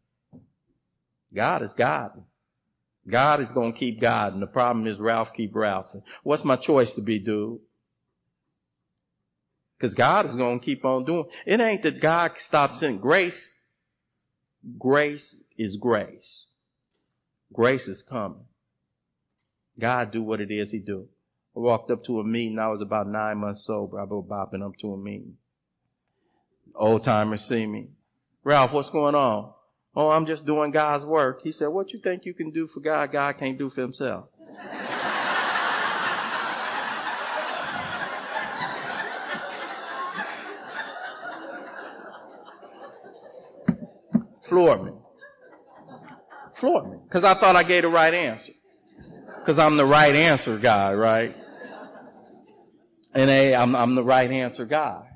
God 1.34 1.64
is 1.64 1.74
God. 1.74 2.24
God 3.08 3.42
is 3.42 3.52
going 3.52 3.74
to 3.74 3.80
keep 3.80 4.00
God, 4.00 4.34
and 4.34 4.42
the 4.42 4.48
problem 4.48 4.88
is 4.88 4.98
Ralph 4.98 5.34
keep 5.34 5.56
Ralph. 5.56 5.94
What's 6.24 6.46
my 6.46 6.56
choice 6.56 6.94
to 6.94 7.02
be, 7.02 7.20
dude? 7.20 7.60
Because 9.78 9.94
God 9.94 10.26
is 10.28 10.36
going 10.36 10.60
to 10.60 10.66
keep 10.66 10.86
on 10.86 11.04
doing. 11.04 11.26
It 11.46 11.60
ain't 11.60 11.84
that 11.84 12.00
God 12.00 12.38
stops 12.38 12.84
in 12.84 13.00
grace. 13.00 13.54
Grace 14.80 15.44
is 15.58 15.76
grace. 15.76 16.46
Grace 17.52 17.90
is 17.90 18.02
coming. 18.02 18.46
God 19.78 20.12
do 20.12 20.24
what 20.24 20.40
it 20.40 20.52
is 20.52 20.72
He 20.72 20.80
do. 20.80 21.10
I 21.56 21.60
walked 21.60 21.92
up 21.92 22.06
to 22.06 22.20
a 22.20 22.24
meeting. 22.24 22.60
I 22.60 22.70
was 22.70 22.82
about 22.82 23.08
nine 23.08 23.40
months 23.40 23.66
sober. 23.66 24.00
I 24.00 24.06
was 24.06 24.26
bopping 24.26 24.66
up 24.66 24.78
to 24.80 24.94
a 24.94 24.98
meeting. 24.98 25.36
Old 26.74 27.04
timers 27.04 27.44
see 27.44 27.66
me. 27.66 27.90
Ralph, 28.44 28.74
what's 28.74 28.90
going 28.90 29.16
on? 29.16 29.54
Oh, 29.96 30.10
I'm 30.10 30.26
just 30.26 30.46
doing 30.46 30.72
God's 30.72 31.06
work. 31.06 31.42
He 31.44 31.52
said, 31.52 31.68
what 31.68 31.94
you 31.94 32.00
think 32.00 32.26
you 32.26 32.34
can 32.34 32.50
do 32.50 32.68
for 32.68 32.80
God, 32.80 33.12
God 33.12 33.38
can't 33.38 33.58
do 33.60 33.70
for 33.70 33.82
himself. 33.82 34.26
Floored 44.42 44.84
me. 44.84 44.92
Floored 46.56 46.90
me. 46.90 46.98
Cause 47.10 47.24
I 47.24 47.34
thought 47.36 47.56
I 47.56 47.64
gave 47.64 47.84
the 47.84 47.90
right 47.90 48.14
answer. 48.14 48.54
Cause 49.46 49.60
I'm 49.60 49.78
the 49.78 49.86
right 49.86 50.16
answer 50.16 50.58
guy, 50.58 50.94
right? 50.94 51.36
And 53.14 53.30
A, 53.30 53.56
I'm, 53.56 53.76
I'm 53.76 53.96
the 53.96 54.04
right 54.04 54.30
answer 54.30 54.66
guy. 54.66 55.13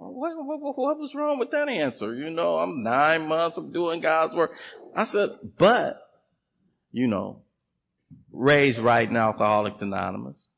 What, 0.00 0.36
what, 0.36 0.76
what, 0.76 0.98
was 0.98 1.14
wrong 1.14 1.40
with 1.40 1.50
that 1.50 1.68
answer? 1.68 2.14
You 2.14 2.30
know, 2.30 2.58
I'm 2.58 2.84
nine 2.84 3.26
months 3.26 3.58
of 3.58 3.72
doing 3.72 4.00
God's 4.00 4.32
work. 4.32 4.52
I 4.94 5.02
said, 5.02 5.30
but, 5.56 6.00
you 6.92 7.08
know, 7.08 7.42
raised 8.32 8.78
right 8.78 9.08
in 9.08 9.16
Alcoholics 9.16 9.82
Anonymous. 9.82 10.48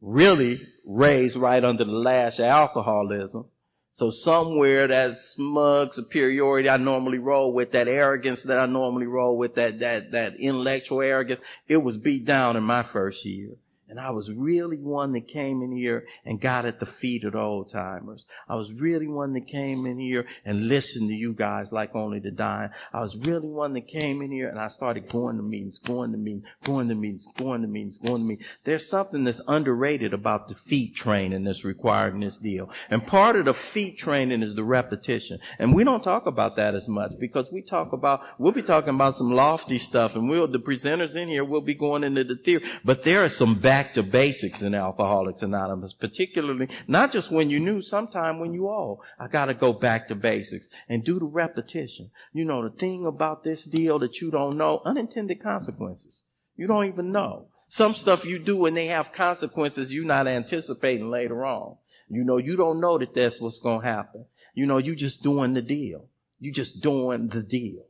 Really 0.00 0.64
raised 0.86 1.36
right 1.36 1.64
under 1.64 1.82
the 1.82 1.90
lash 1.90 2.38
of 2.38 2.44
alcoholism. 2.44 3.46
So 3.90 4.10
somewhere 4.10 4.86
that 4.86 5.16
smug 5.18 5.92
superiority 5.92 6.70
I 6.70 6.76
normally 6.76 7.18
roll 7.18 7.52
with, 7.52 7.72
that 7.72 7.88
arrogance 7.88 8.44
that 8.44 8.60
I 8.60 8.66
normally 8.66 9.08
roll 9.08 9.36
with, 9.36 9.56
that, 9.56 9.80
that, 9.80 10.12
that 10.12 10.36
intellectual 10.36 11.00
arrogance, 11.00 11.44
it 11.66 11.78
was 11.78 11.96
beat 11.96 12.24
down 12.24 12.56
in 12.56 12.62
my 12.62 12.84
first 12.84 13.24
year. 13.24 13.56
And 13.88 13.98
I 13.98 14.10
was 14.10 14.30
really 14.30 14.76
one 14.76 15.12
that 15.12 15.28
came 15.28 15.62
in 15.62 15.72
here 15.72 16.06
and 16.26 16.38
got 16.38 16.66
at 16.66 16.78
the 16.78 16.86
feet 16.86 17.24
of 17.24 17.32
the 17.32 17.40
old 17.40 17.70
timers. 17.70 18.26
I 18.46 18.56
was 18.56 18.70
really 18.70 19.06
one 19.06 19.32
that 19.32 19.46
came 19.46 19.86
in 19.86 19.98
here 19.98 20.26
and 20.44 20.68
listened 20.68 21.08
to 21.08 21.14
you 21.14 21.32
guys 21.32 21.72
like 21.72 21.94
only 21.94 22.18
the 22.18 22.30
dying. 22.30 22.70
I 22.92 23.00
was 23.00 23.16
really 23.16 23.48
one 23.48 23.72
that 23.74 23.88
came 23.88 24.20
in 24.20 24.30
here 24.30 24.50
and 24.50 24.58
I 24.58 24.68
started 24.68 25.08
going 25.08 25.38
to 25.38 25.42
meetings, 25.42 25.78
going 25.78 26.12
to 26.12 26.18
meetings, 26.18 26.46
going 26.64 26.88
to 26.88 26.94
meetings, 26.94 27.26
going 27.36 27.62
to 27.62 27.68
meetings, 27.68 27.96
going 27.96 28.20
to 28.20 28.26
meetings. 28.26 28.48
There's 28.64 28.86
something 28.86 29.24
that's 29.24 29.40
underrated 29.48 30.12
about 30.12 30.48
the 30.48 30.54
feet 30.54 30.94
training 30.94 31.44
that's 31.44 31.64
required 31.64 32.12
in 32.12 32.20
this 32.20 32.36
deal. 32.36 32.70
And 32.90 33.06
part 33.06 33.36
of 33.36 33.46
the 33.46 33.54
feet 33.54 33.98
training 33.98 34.42
is 34.42 34.54
the 34.54 34.64
repetition. 34.64 35.40
And 35.58 35.74
we 35.74 35.84
don't 35.84 36.02
talk 36.02 36.26
about 36.26 36.56
that 36.56 36.74
as 36.74 36.88
much 36.88 37.12
because 37.18 37.50
we 37.50 37.62
talk 37.62 37.94
about, 37.94 38.20
we'll 38.38 38.52
be 38.52 38.62
talking 38.62 38.94
about 38.94 39.14
some 39.14 39.30
lofty 39.30 39.78
stuff 39.78 40.14
and 40.14 40.28
we'll, 40.28 40.46
the 40.48 40.60
presenters 40.60 41.16
in 41.16 41.28
here 41.28 41.44
will 41.44 41.62
be 41.62 41.74
going 41.74 42.04
into 42.04 42.24
the 42.24 42.36
theory, 42.36 42.64
but 42.84 43.02
there 43.04 43.24
are 43.24 43.30
some 43.30 43.58
back 43.58 43.77
back 43.78 43.94
to 43.94 44.02
basics 44.02 44.60
in 44.60 44.74
Alcoholics 44.74 45.42
Anonymous, 45.42 45.92
particularly 45.92 46.68
not 46.88 47.12
just 47.12 47.30
when 47.30 47.48
you 47.48 47.60
knew, 47.60 47.80
sometime 47.80 48.40
when 48.40 48.52
you 48.52 48.66
all, 48.66 49.04
I 49.20 49.28
gotta 49.28 49.54
go 49.54 49.72
back 49.72 50.08
to 50.08 50.16
basics 50.16 50.68
and 50.88 51.04
do 51.04 51.20
the 51.20 51.26
repetition. 51.26 52.10
You 52.32 52.44
know, 52.44 52.64
the 52.64 52.76
thing 52.76 53.06
about 53.06 53.44
this 53.44 53.64
deal 53.64 54.00
that 54.00 54.20
you 54.20 54.32
don't 54.32 54.56
know, 54.56 54.82
unintended 54.84 55.40
consequences. 55.40 56.24
You 56.56 56.66
don't 56.66 56.86
even 56.86 57.12
know. 57.12 57.50
Some 57.68 57.94
stuff 57.94 58.24
you 58.24 58.40
do 58.40 58.66
and 58.66 58.76
they 58.76 58.86
have 58.86 59.12
consequences 59.12 59.94
you're 59.94 60.04
not 60.04 60.26
anticipating 60.26 61.08
later 61.08 61.46
on. 61.46 61.76
You 62.08 62.24
know, 62.24 62.38
you 62.38 62.56
don't 62.56 62.80
know 62.80 62.98
that 62.98 63.14
that's 63.14 63.40
what's 63.40 63.60
gonna 63.60 63.86
happen. 63.86 64.24
You 64.54 64.66
know, 64.66 64.78
you 64.78 64.96
just 64.96 65.22
doing 65.22 65.54
the 65.54 65.62
deal. 65.62 66.08
You 66.40 66.50
just 66.50 66.82
doing 66.82 67.28
the 67.28 67.44
deal. 67.44 67.84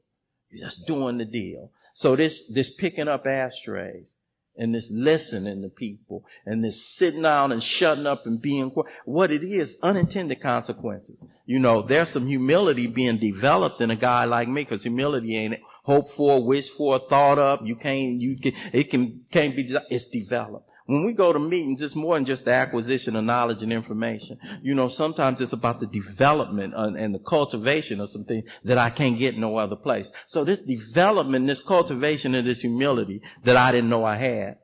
You're 0.51 0.66
just 0.66 0.86
doing 0.86 1.16
the 1.16 1.24
deal. 1.24 1.72
So 1.95 2.14
this, 2.14 2.47
this 2.47 2.70
picking 2.70 3.09
up 3.09 3.26
ashtrays, 3.26 4.12
and 4.59 4.75
this 4.75 4.91
listening 4.91 5.63
to 5.63 5.69
people 5.69 6.25
and 6.45 6.63
this 6.63 6.85
sitting 6.85 7.23
down 7.23 7.53
and 7.53 7.63
shutting 7.63 8.07
up 8.07 8.27
and 8.27 8.43
being 8.43 8.71
quiet. 8.71 8.93
What 9.05 9.31
it 9.31 9.43
is, 9.43 9.79
unintended 9.83 10.41
consequences. 10.41 11.25
You 11.47 11.61
know, 11.61 11.83
there's 11.83 12.11
some 12.11 12.27
humility 12.27 12.89
being 12.89 13.19
developed 13.19 13.81
in 13.81 13.91
a 13.91 13.97
guy 13.97 14.25
like 14.25 14.49
me 14.49 14.65
because 14.65 14.83
humility 14.83 15.37
ain't 15.37 15.61
hoped 15.85 16.11
for, 16.11 16.45
wished 16.45 16.73
for, 16.73 16.99
thought 16.99 17.39
up. 17.39 17.65
You 17.65 17.77
can't, 17.77 18.13
you 18.13 18.37
can, 18.37 18.53
it 18.73 18.91
can, 18.91 19.25
can't 19.31 19.57
be, 19.57 19.75
it's 19.91 20.07
developed. 20.07 20.69
When 20.89 21.05
we 21.05 21.12
go 21.12 21.34
to 21.34 21.39
meetings, 21.39 21.82
it's 21.82 21.95
more 21.95 22.14
than 22.14 22.24
just 22.24 22.47
the 22.47 22.53
acquisition 22.53 23.14
of 23.14 23.22
knowledge 23.22 23.62
and 23.62 23.74
information. 23.74 24.39
You 24.62 24.74
know, 24.74 24.89
sometimes 24.89 25.39
it's 25.43 25.53
about 25.53 25.80
the 25.80 25.86
development 25.86 26.72
and 26.74 27.14
the 27.14 27.18
cultivation 27.18 28.01
of 28.01 28.09
something 28.09 28.45
that 28.64 28.78
I 28.78 28.89
can't 28.89 29.18
get 29.18 29.36
no 29.36 29.59
other 29.59 29.76
place. 29.76 30.11
So 30.28 30.45
this 30.45 30.62
development, 30.62 31.47
this 31.47 31.61
cultivation 31.61 32.34
and 32.34 32.47
this 32.49 32.62
humility 32.62 33.20
that 33.45 33.55
I 33.55 33.70
didn't 33.70 33.91
know 33.91 34.03
I 34.03 34.16
had, 34.16 34.57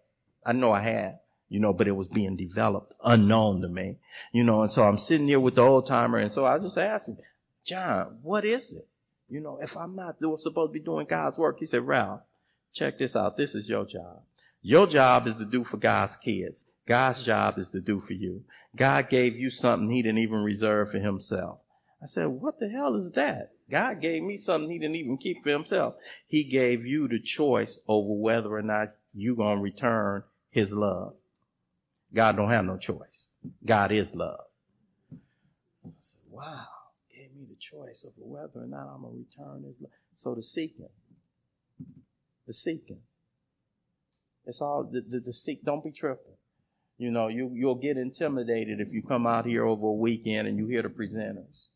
I 0.47 0.55
know 0.55 0.73
I 0.73 0.81
had, 0.81 1.19
you 1.51 1.61
know, 1.61 1.75
but 1.75 1.89
it 1.89 1.95
was 1.95 2.09
being 2.09 2.39
developed 2.39 2.95
unknown 3.05 3.61
to 3.61 3.69
me, 3.69 3.99
you 4.33 4.45
know, 4.45 4.63
and 4.63 4.71
so 4.71 4.83
I'm 4.83 4.97
sitting 4.97 5.29
here 5.29 5.41
with 5.41 5.57
the 5.57 5.63
old 5.63 5.87
timer 5.87 6.17
and 6.17 6.33
so 6.33 6.47
I 6.47 6.59
just 6.59 6.79
asked 6.79 7.07
him, 7.07 7.19
John, 7.67 8.21
what 8.23 8.47
is 8.47 8.73
it? 8.73 8.89
You 9.29 9.41
know, 9.41 9.59
if 9.61 9.77
I'm 9.77 9.95
not 9.95 10.19
supposed 10.19 10.47
to 10.47 10.69
be 10.73 10.81
doing 10.81 11.05
God's 11.05 11.37
work, 11.37 11.59
he 11.61 11.67
said, 11.67 11.87
Ralph, 11.87 12.23
check 12.73 12.97
this 12.99 13.15
out. 13.15 13.37
This 13.37 13.55
is 13.55 13.69
your 13.69 13.85
job. 13.85 14.23
Your 14.67 14.87
job 14.87 15.27
is 15.27 15.35
to 15.35 15.45
do 15.45 15.63
for 15.63 15.77
God's 15.77 16.17
kids. 16.17 16.65
God's 16.87 17.23
job 17.23 17.59
is 17.59 17.69
to 17.71 17.83
do 17.83 18.01
for 18.01 18.15
you. 18.15 18.45
God 18.75 19.11
gave 19.11 19.37
you 19.37 19.51
something 19.51 19.91
he 19.91 20.01
didn't 20.01 20.21
even 20.21 20.43
reserve 20.43 20.91
for 20.91 20.99
himself. 20.99 21.59
I 22.03 22.07
said, 22.07 22.29
what 22.29 22.59
the 22.59 22.71
hell 22.71 22.95
is 22.97 23.11
that? 23.11 23.51
God 23.71 24.01
gave 24.01 24.23
me 24.23 24.39
something 24.39 24.71
he 24.71 24.79
didn't 24.79 24.97
even 24.97 25.19
keep 25.19 25.43
for 25.43 25.51
himself. 25.51 25.97
He 26.29 26.45
gave 26.45 26.87
you 26.87 27.09
the 27.09 27.21
choice 27.21 27.79
over 27.87 28.15
whether 28.15 28.51
or 28.51 28.63
not 28.63 28.95
you're 29.13 29.37
gonna 29.37 29.61
return 29.61 30.23
his 30.49 30.73
love. 30.73 31.15
God 32.15 32.37
don't 32.37 32.49
have 32.49 32.65
no 32.65 32.79
choice. 32.79 33.29
God 33.67 33.93
is 33.93 34.15
love. 34.15 34.41
I 35.85 35.91
said, 35.99 36.31
wow, 36.31 36.67
gave 37.15 37.37
me 37.37 37.45
the 37.51 37.57
choice 37.57 38.07
over 38.07 38.27
whether 38.27 38.65
or 38.65 38.67
not 38.67 38.89
I'm 38.89 39.03
gonna 39.03 39.15
return 39.15 39.65
his 39.65 39.79
love. 39.79 39.93
So 40.15 40.35
the 40.35 40.43
seeking, 40.43 40.89
the 42.47 42.55
seeking. 42.55 43.01
It's 44.47 44.61
all 44.61 44.85
the, 44.91 45.01
the, 45.01 45.21
the 45.21 45.33
seek. 45.33 45.65
Don't 45.65 45.83
be 45.83 45.93
tripping. 45.93 46.35
You 46.97 47.11
know, 47.11 47.29
you, 47.29 47.51
you'll 47.53 47.75
get 47.75 47.97
intimidated 47.97 48.81
if 48.81 48.93
you 48.93 49.03
come 49.03 49.27
out 49.27 49.47
here 49.47 49.67
over 49.67 49.89
a 49.89 49.93
weekend 49.93 50.47
and 50.47 50.59
you 50.59 50.67
hear 50.67 50.83
the 50.83 50.89
presenters. 50.89 51.67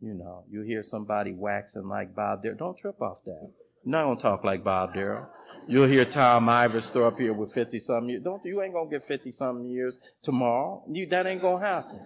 You 0.00 0.14
know, 0.14 0.44
you 0.48 0.62
hear 0.62 0.82
somebody 0.82 1.32
waxing 1.32 1.88
like 1.88 2.14
Bob 2.14 2.42
Darrell. 2.42 2.56
Don't 2.56 2.78
trip 2.78 3.02
off 3.02 3.18
that. 3.24 3.50
You're 3.84 3.92
not 3.92 4.04
gonna 4.04 4.20
talk 4.20 4.44
like 4.44 4.62
Bob 4.62 4.94
Darrell. 4.94 5.26
You'll 5.66 5.88
hear 5.88 6.04
Tom 6.04 6.46
Ivers 6.46 6.90
throw 6.90 7.08
up 7.08 7.18
here 7.18 7.32
with 7.32 7.52
50 7.52 7.80
something 7.80 8.10
years. 8.10 8.22
Don't, 8.22 8.44
you 8.44 8.62
ain't 8.62 8.74
gonna 8.74 8.90
get 8.90 9.04
50 9.04 9.32
something 9.32 9.68
years 9.68 9.98
tomorrow. 10.22 10.84
You, 10.88 11.06
that 11.06 11.26
ain't 11.26 11.40
gonna 11.40 11.64
happen. 11.64 11.98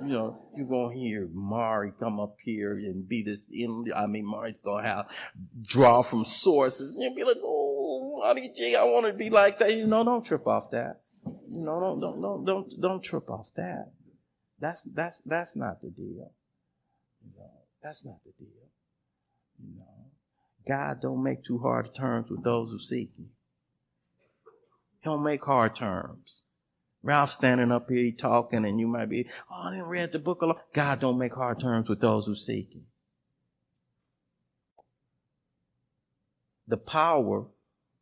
You 0.00 0.12
know, 0.12 0.38
you're 0.56 0.66
gonna 0.66 0.94
hear 0.94 1.28
Mari 1.32 1.92
come 1.98 2.20
up 2.20 2.36
here 2.42 2.72
and 2.72 3.06
be 3.08 3.22
this, 3.22 3.46
I 3.94 4.06
mean, 4.06 4.26
Mari's 4.26 4.60
gonna 4.60 4.84
have, 4.84 5.10
draw 5.62 6.02
from 6.02 6.24
sources. 6.24 6.94
And 6.94 7.04
you'll 7.04 7.14
be 7.14 7.24
like, 7.24 7.42
oh, 7.42 7.67
RDG, 8.22 8.76
I 8.76 8.84
want 8.84 9.06
to 9.06 9.12
be 9.12 9.30
like 9.30 9.58
that. 9.58 9.74
You 9.74 9.86
know, 9.86 10.04
don't 10.04 10.24
trip 10.24 10.46
off 10.46 10.70
that. 10.70 11.00
You 11.24 11.60
know, 11.60 11.80
don't, 11.80 12.00
don't, 12.00 12.20
don't, 12.20 12.44
don't, 12.44 12.80
don't 12.80 13.02
trip 13.02 13.30
off 13.30 13.48
that. 13.56 13.92
That's, 14.60 14.82
that's, 14.82 15.20
that's 15.20 15.56
not 15.56 15.80
the 15.80 15.90
deal. 15.90 16.32
You 17.22 17.30
know, 17.36 17.50
that's 17.82 18.04
not 18.04 18.18
the 18.24 18.32
deal. 18.38 18.68
You 19.60 19.76
know, 19.76 20.10
God 20.66 21.00
don't 21.00 21.22
make 21.22 21.44
too 21.44 21.58
hard 21.58 21.94
terms 21.94 22.30
with 22.30 22.42
those 22.42 22.70
who 22.70 22.78
seek 22.78 23.16
Him. 23.16 23.30
He 24.92 25.04
don't 25.04 25.24
make 25.24 25.44
hard 25.44 25.76
terms. 25.76 26.42
Ralph 27.02 27.30
standing 27.30 27.70
up 27.70 27.88
here 27.88 27.98
he 27.98 28.12
talking, 28.12 28.64
and 28.64 28.80
you 28.80 28.88
might 28.88 29.08
be, 29.08 29.28
oh, 29.50 29.54
I 29.54 29.70
didn't 29.70 29.86
read 29.86 30.12
the 30.12 30.18
book. 30.18 30.42
Alone. 30.42 30.58
God 30.72 31.00
don't 31.00 31.18
make 31.18 31.32
hard 31.32 31.60
terms 31.60 31.88
with 31.88 32.00
those 32.00 32.26
who 32.26 32.34
seek 32.34 32.72
Him. 32.72 32.86
The 36.66 36.76
power 36.76 37.46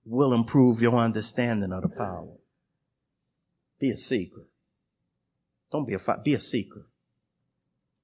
will 0.07 0.33
improve 0.33 0.81
your 0.81 0.95
understanding 0.95 1.73
of 1.73 1.83
the 1.83 1.89
power. 1.89 2.39
Be 3.79 3.91
a 3.91 3.99
seeker. 3.99 4.47
Don't 5.71 5.87
be 5.87 5.95
a 5.95 6.19
be 6.23 6.35
a 6.35 6.41
seeker. 6.41 6.87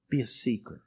Be 0.09 0.21
a 0.21 0.27
seeker 0.27 0.83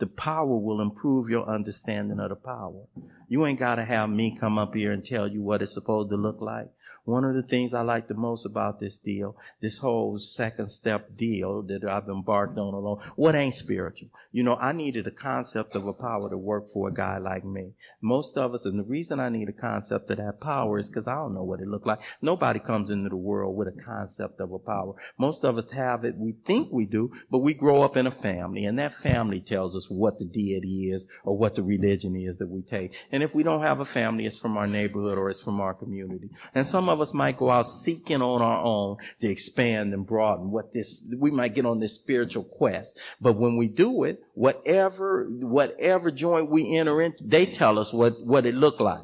the 0.00 0.06
power 0.06 0.56
will 0.56 0.80
improve 0.80 1.28
your 1.28 1.46
understanding 1.46 2.18
of 2.18 2.30
the 2.30 2.36
power. 2.36 2.86
You 3.30 3.46
ain't 3.46 3.60
got 3.60 3.76
to 3.76 3.84
have 3.84 4.10
me 4.10 4.36
come 4.36 4.58
up 4.58 4.74
here 4.74 4.90
and 4.90 5.04
tell 5.04 5.28
you 5.28 5.40
what 5.40 5.62
it's 5.62 5.72
supposed 5.72 6.10
to 6.10 6.16
look 6.16 6.40
like. 6.40 6.68
One 7.04 7.24
of 7.24 7.34
the 7.34 7.42
things 7.42 7.72
I 7.72 7.80
like 7.80 8.08
the 8.08 8.14
most 8.14 8.44
about 8.44 8.78
this 8.78 8.98
deal, 8.98 9.36
this 9.60 9.78
whole 9.78 10.18
second 10.18 10.68
step 10.68 11.16
deal 11.16 11.62
that 11.62 11.82
I've 11.84 12.08
embarked 12.08 12.58
on 12.58 12.74
alone, 12.74 13.00
what 13.16 13.34
ain't 13.34 13.54
spiritual? 13.54 14.10
You 14.32 14.42
know, 14.42 14.54
I 14.54 14.72
needed 14.72 15.06
a 15.06 15.10
concept 15.10 15.74
of 15.74 15.86
a 15.86 15.92
power 15.92 16.28
to 16.28 16.36
work 16.36 16.68
for 16.68 16.88
a 16.88 16.92
guy 16.92 17.18
like 17.18 17.44
me. 17.44 17.72
Most 18.00 18.36
of 18.36 18.52
us, 18.52 18.64
and 18.64 18.78
the 18.78 18.84
reason 18.84 19.18
I 19.18 19.28
need 19.28 19.48
a 19.48 19.52
concept 19.52 20.10
of 20.10 20.18
that 20.18 20.40
power 20.40 20.78
is 20.78 20.88
because 20.88 21.06
I 21.06 21.14
don't 21.14 21.34
know 21.34 21.42
what 21.42 21.60
it 21.60 21.68
looked 21.68 21.86
like. 21.86 22.00
Nobody 22.20 22.60
comes 22.60 22.90
into 22.90 23.08
the 23.08 23.16
world 23.16 23.56
with 23.56 23.68
a 23.68 23.82
concept 23.82 24.40
of 24.40 24.52
a 24.52 24.58
power. 24.58 24.94
Most 25.18 25.44
of 25.44 25.56
us 25.56 25.70
have 25.70 26.04
it, 26.04 26.16
we 26.16 26.32
think 26.44 26.70
we 26.70 26.84
do, 26.84 27.12
but 27.30 27.38
we 27.38 27.54
grow 27.54 27.82
up 27.82 27.96
in 27.96 28.06
a 28.06 28.12
family, 28.12 28.66
and 28.66 28.78
that 28.78 28.92
family 28.94 29.40
tells 29.40 29.74
us 29.74 29.88
what 29.88 30.18
the 30.18 30.26
deity 30.26 30.92
is 30.92 31.06
or 31.24 31.36
what 31.36 31.54
the 31.54 31.62
religion 31.62 32.14
is 32.14 32.36
that 32.36 32.48
we 32.48 32.62
take. 32.62 32.94
And 33.10 33.19
if 33.22 33.34
we 33.34 33.42
don't 33.42 33.62
have 33.62 33.80
a 33.80 33.84
family, 33.84 34.26
it's 34.26 34.36
from 34.36 34.56
our 34.56 34.66
neighborhood 34.66 35.18
or 35.18 35.30
it's 35.30 35.40
from 35.40 35.60
our 35.60 35.74
community. 35.74 36.30
And 36.54 36.66
some 36.66 36.88
of 36.88 37.00
us 37.00 37.14
might 37.14 37.38
go 37.38 37.50
out 37.50 37.66
seeking 37.66 38.22
on 38.22 38.42
our 38.42 38.62
own 38.62 38.96
to 39.20 39.28
expand 39.28 39.94
and 39.94 40.06
broaden 40.06 40.50
what 40.50 40.72
this, 40.72 41.02
we 41.18 41.30
might 41.30 41.54
get 41.54 41.66
on 41.66 41.80
this 41.80 41.94
spiritual 41.94 42.44
quest. 42.44 42.98
But 43.20 43.36
when 43.36 43.56
we 43.56 43.68
do 43.68 44.04
it, 44.04 44.22
whatever, 44.34 45.26
whatever 45.28 46.10
joint 46.10 46.50
we 46.50 46.76
enter 46.76 47.00
into, 47.00 47.24
they 47.24 47.46
tell 47.46 47.78
us 47.78 47.92
what, 47.92 48.24
what 48.24 48.46
it 48.46 48.54
looked 48.54 48.80
like. 48.80 49.02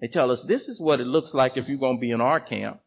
They 0.00 0.08
tell 0.08 0.30
us 0.30 0.42
this 0.42 0.68
is 0.68 0.80
what 0.80 1.00
it 1.00 1.06
looks 1.06 1.32
like 1.32 1.56
if 1.56 1.68
you're 1.68 1.78
going 1.78 1.96
to 1.96 2.00
be 2.00 2.10
in 2.10 2.20
our 2.20 2.40
camp. 2.40 2.80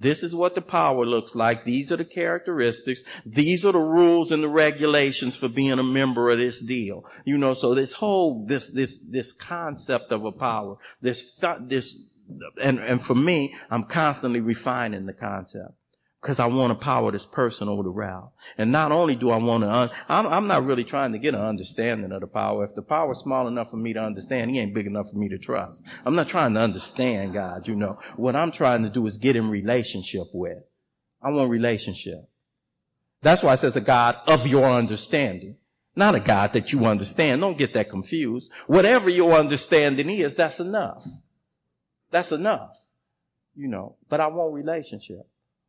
This 0.00 0.22
is 0.22 0.34
what 0.34 0.54
the 0.54 0.62
power 0.62 1.04
looks 1.04 1.34
like. 1.34 1.64
These 1.64 1.92
are 1.92 1.96
the 1.96 2.06
characteristics. 2.06 3.02
These 3.26 3.66
are 3.66 3.72
the 3.72 3.78
rules 3.78 4.32
and 4.32 4.42
the 4.42 4.48
regulations 4.48 5.36
for 5.36 5.48
being 5.48 5.78
a 5.78 5.82
member 5.82 6.30
of 6.30 6.38
this 6.38 6.58
deal. 6.58 7.04
You 7.24 7.36
know, 7.36 7.52
so 7.52 7.74
this 7.74 7.92
whole, 7.92 8.46
this, 8.46 8.70
this, 8.70 8.98
this 8.98 9.32
concept 9.34 10.10
of 10.10 10.24
a 10.24 10.32
power, 10.32 10.78
this, 11.02 11.38
this 11.60 12.02
and, 12.62 12.78
and 12.78 13.02
for 13.02 13.14
me, 13.14 13.54
I'm 13.70 13.84
constantly 13.84 14.40
refining 14.40 15.04
the 15.04 15.12
concept 15.12 15.74
because 16.20 16.38
I 16.38 16.46
want 16.46 16.70
to 16.70 16.84
power 16.84 17.10
this 17.10 17.24
person 17.24 17.68
over 17.68 17.82
the 17.82 17.90
Ralph. 17.90 18.32
And 18.58 18.70
not 18.70 18.92
only 18.92 19.16
do 19.16 19.30
I 19.30 19.38
want 19.38 19.64
to, 19.64 19.70
un- 19.70 19.90
I'm, 20.08 20.26
I'm 20.26 20.46
not 20.48 20.66
really 20.66 20.84
trying 20.84 21.12
to 21.12 21.18
get 21.18 21.34
an 21.34 21.40
understanding 21.40 22.12
of 22.12 22.20
the 22.20 22.26
power. 22.26 22.64
If 22.64 22.74
the 22.74 22.82
power 22.82 23.12
is 23.12 23.18
small 23.18 23.48
enough 23.48 23.70
for 23.70 23.78
me 23.78 23.94
to 23.94 24.02
understand, 24.02 24.50
he 24.50 24.58
ain't 24.58 24.74
big 24.74 24.86
enough 24.86 25.10
for 25.10 25.16
me 25.16 25.30
to 25.30 25.38
trust. 25.38 25.82
I'm 26.04 26.14
not 26.14 26.28
trying 26.28 26.54
to 26.54 26.60
understand 26.60 27.32
God, 27.32 27.66
you 27.66 27.74
know. 27.74 27.98
What 28.16 28.36
I'm 28.36 28.52
trying 28.52 28.82
to 28.82 28.90
do 28.90 29.06
is 29.06 29.16
get 29.16 29.36
in 29.36 29.48
relationship 29.48 30.26
with. 30.34 30.58
I 31.22 31.30
want 31.30 31.50
relationship. 31.50 32.28
That's 33.22 33.42
why 33.42 33.54
it 33.54 33.58
says 33.58 33.76
a 33.76 33.80
God 33.80 34.16
of 34.26 34.46
your 34.46 34.64
understanding. 34.64 35.56
Not 35.96 36.14
a 36.14 36.20
God 36.20 36.52
that 36.52 36.72
you 36.72 36.84
understand. 36.84 37.40
Don't 37.40 37.58
get 37.58 37.74
that 37.74 37.90
confused. 37.90 38.50
Whatever 38.66 39.08
your 39.08 39.32
understanding 39.32 40.08
is, 40.10 40.34
that's 40.34 40.60
enough. 40.60 41.06
That's 42.10 42.32
enough. 42.32 42.78
You 43.56 43.68
know, 43.68 43.96
but 44.08 44.20
I 44.20 44.28
want 44.28 44.54
relationship. 44.54 45.26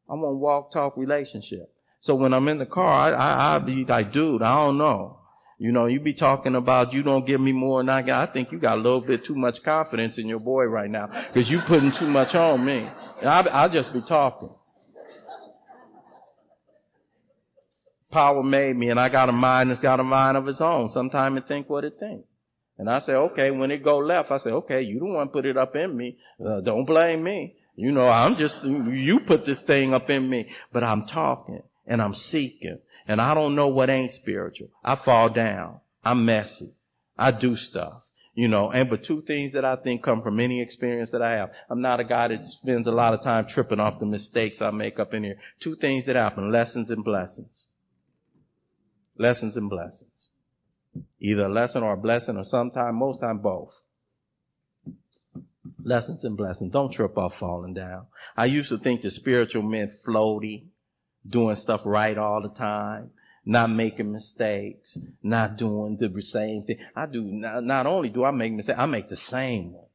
I 0.10 0.14
want 0.14 0.40
walk, 0.40 0.72
talk, 0.72 0.98
relationship. 0.98 1.72
So 2.00 2.16
when 2.16 2.34
I'm 2.34 2.48
in 2.48 2.58
the 2.58 2.66
car, 2.66 2.88
I, 2.88 3.12
I, 3.12 3.56
I 3.56 3.60
be 3.60 3.86
like, 3.86 4.12
dude, 4.12 4.42
I 4.42 4.66
don't 4.66 4.78
know. 4.78 5.20
You 5.60 5.72
know, 5.72 5.86
you 5.86 6.00
be 6.00 6.16
talking 6.16 6.56
about 6.56 6.94
you 6.94 7.04
don't 7.04 7.24
give 7.24 7.40
me 7.40 7.52
more 7.52 7.82
than 7.82 7.90
I 7.90 8.02
got. 8.02 8.28
I 8.28 8.32
think 8.32 8.52
you 8.52 8.58
got 8.58 8.80
a 8.80 8.82
little 8.82 9.00
bit 9.00 9.24
too 9.24 9.36
much 9.36 9.62
confidence 9.62 10.18
in 10.18 10.28
your 10.28 10.40
boy 10.40 10.64
right 10.64 10.90
now 10.90 11.06
because 11.06 11.52
you 11.52 11.60
putting 11.60 11.92
too 11.92 12.08
much 12.08 12.34
on 12.34 12.66
me. 12.66 12.90
And 13.20 13.30
I, 13.30 13.42
I'll 13.42 13.70
just 13.70 13.94
be 13.94 14.02
talking. 14.02 14.50
Power 18.10 18.42
made 18.42 18.76
me 18.76 18.90
and 18.90 19.00
I 19.00 19.10
got 19.10 19.30
a 19.30 19.32
mind 19.32 19.70
that's 19.70 19.82
got 19.82 20.00
a 20.00 20.04
mind 20.04 20.36
of 20.36 20.48
its 20.48 20.62
own. 20.62 20.90
Sometimes 20.90 21.38
it 21.38 21.48
think 21.48 21.70
what 21.70 21.86
it 21.86 21.94
think. 22.00 22.26
And 22.80 22.90
I 22.90 22.98
say, 22.98 23.14
okay, 23.14 23.52
when 23.52 23.70
it 23.70 23.84
go 23.84 24.00
left, 24.00 24.32
I 24.32 24.40
say, 24.40 24.50
okay, 24.50 24.82
you 24.82 25.00
don't 25.00 25.14
want 25.14 25.30
to 25.30 25.32
put 25.32 25.46
it 25.46 25.58
up 25.58 25.76
in 25.76 25.96
me. 25.96 26.18
Uh, 26.44 26.62
don't 26.62 26.86
blame 26.86 27.24
me. 27.24 27.56
You 27.82 27.92
know, 27.92 28.08
I'm 28.08 28.36
just, 28.36 28.64
you 28.64 29.22
put 29.22 29.44
this 29.44 29.64
thing 29.64 29.92
up 29.96 30.12
in 30.12 30.30
me, 30.30 30.52
but 30.72 30.84
I'm 30.84 31.08
talking 31.08 31.64
and 31.88 32.00
I'm 32.00 32.14
seeking 32.14 32.78
and 33.08 33.20
I 33.20 33.34
don't 33.34 33.56
know 33.56 33.70
what 33.70 33.90
ain't 33.90 34.12
spiritual. 34.12 34.70
I 34.84 34.94
fall 34.94 35.30
down. 35.30 35.80
I'm 36.06 36.24
messy. 36.24 36.76
I 37.18 37.32
do 37.32 37.56
stuff. 37.56 38.08
You 38.36 38.50
know, 38.50 38.72
and 38.72 38.88
but 38.88 39.04
two 39.04 39.24
things 39.24 39.54
that 39.54 39.66
I 39.66 39.78
think 39.78 40.04
come 40.04 40.22
from 40.22 40.40
any 40.40 40.62
experience 40.62 41.10
that 41.10 41.24
I 41.24 41.32
have. 41.32 41.56
I'm 41.72 41.82
not 41.82 42.00
a 42.00 42.04
guy 42.04 42.28
that 42.28 42.46
spends 42.46 42.88
a 42.88 42.92
lot 42.92 43.16
of 43.16 43.24
time 43.24 43.48
tripping 43.48 43.80
off 43.80 43.98
the 43.98 44.06
mistakes 44.06 44.62
I 44.62 44.70
make 44.70 45.00
up 45.00 45.16
in 45.16 45.24
here. 45.24 45.40
Two 45.60 45.76
things 45.76 46.06
that 46.06 46.16
happen, 46.16 46.52
lessons 46.52 46.92
and 46.92 47.04
blessings. 47.04 47.66
Lessons 49.18 49.58
and 49.58 49.72
blessings. 49.72 50.28
Either 51.20 51.46
a 51.46 51.50
lesson 51.50 51.82
or 51.82 51.94
a 51.94 51.98
blessing 51.98 52.38
or 52.38 52.44
sometime, 52.44 52.94
most 52.94 53.22
time 53.22 53.40
both. 53.40 53.82
Lessons 55.84 56.24
and 56.24 56.38
blessings. 56.38 56.72
Don't 56.72 56.92
trip 56.92 57.18
off 57.18 57.36
falling 57.36 57.74
down. 57.74 58.08
I 58.36 58.46
used 58.46 58.70
to 58.70 58.78
think 58.78 59.02
the 59.02 59.12
spiritual 59.12 59.64
meant 59.64 59.92
floaty, 60.06 60.66
doing 61.28 61.56
stuff 61.56 61.86
right 61.86 62.18
all 62.18 62.42
the 62.42 62.50
time, 62.50 63.12
not 63.46 63.70
making 63.70 64.12
mistakes, 64.12 64.98
not 65.22 65.58
doing 65.58 65.98
the 65.98 66.22
same 66.22 66.64
thing. 66.64 66.80
I 66.96 67.06
do, 67.06 67.24
not, 67.24 67.64
not 67.64 67.86
only 67.86 68.10
do 68.10 68.24
I 68.24 68.32
make 68.32 68.54
mistakes, 68.54 68.80
I 68.80 68.86
make 68.86 69.08
the 69.08 69.18
same 69.18 69.74
ones. 69.74 69.91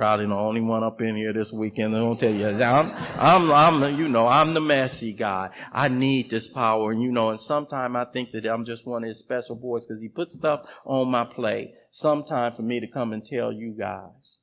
Probably 0.00 0.24
the 0.24 0.34
only 0.34 0.62
one 0.62 0.82
up 0.82 1.02
in 1.02 1.14
here 1.14 1.34
this 1.34 1.52
weekend. 1.52 1.94
I 1.94 1.98
don't 1.98 2.18
tell 2.18 2.32
you. 2.32 2.46
I'm, 2.46 2.90
I'm, 3.18 3.52
I'm, 3.52 3.98
you 3.98 4.08
know, 4.08 4.26
I'm 4.26 4.54
the 4.54 4.60
messy 4.62 5.12
guy. 5.12 5.50
I 5.74 5.88
need 5.88 6.30
this 6.30 6.48
power. 6.48 6.90
And 6.90 7.02
you 7.02 7.12
know, 7.12 7.28
and 7.28 7.38
sometimes 7.38 7.94
I 7.94 8.06
think 8.06 8.30
that 8.32 8.46
I'm 8.46 8.64
just 8.64 8.86
one 8.86 9.04
of 9.04 9.08
his 9.08 9.18
special 9.18 9.56
boys 9.56 9.84
because 9.84 10.00
he 10.00 10.08
puts 10.08 10.36
stuff 10.36 10.62
on 10.86 11.10
my 11.10 11.24
plate. 11.24 11.74
Sometime 11.90 12.52
for 12.52 12.62
me 12.62 12.80
to 12.80 12.86
come 12.86 13.12
and 13.12 13.22
tell 13.22 13.52
you 13.52 13.76
guys 13.78 14.38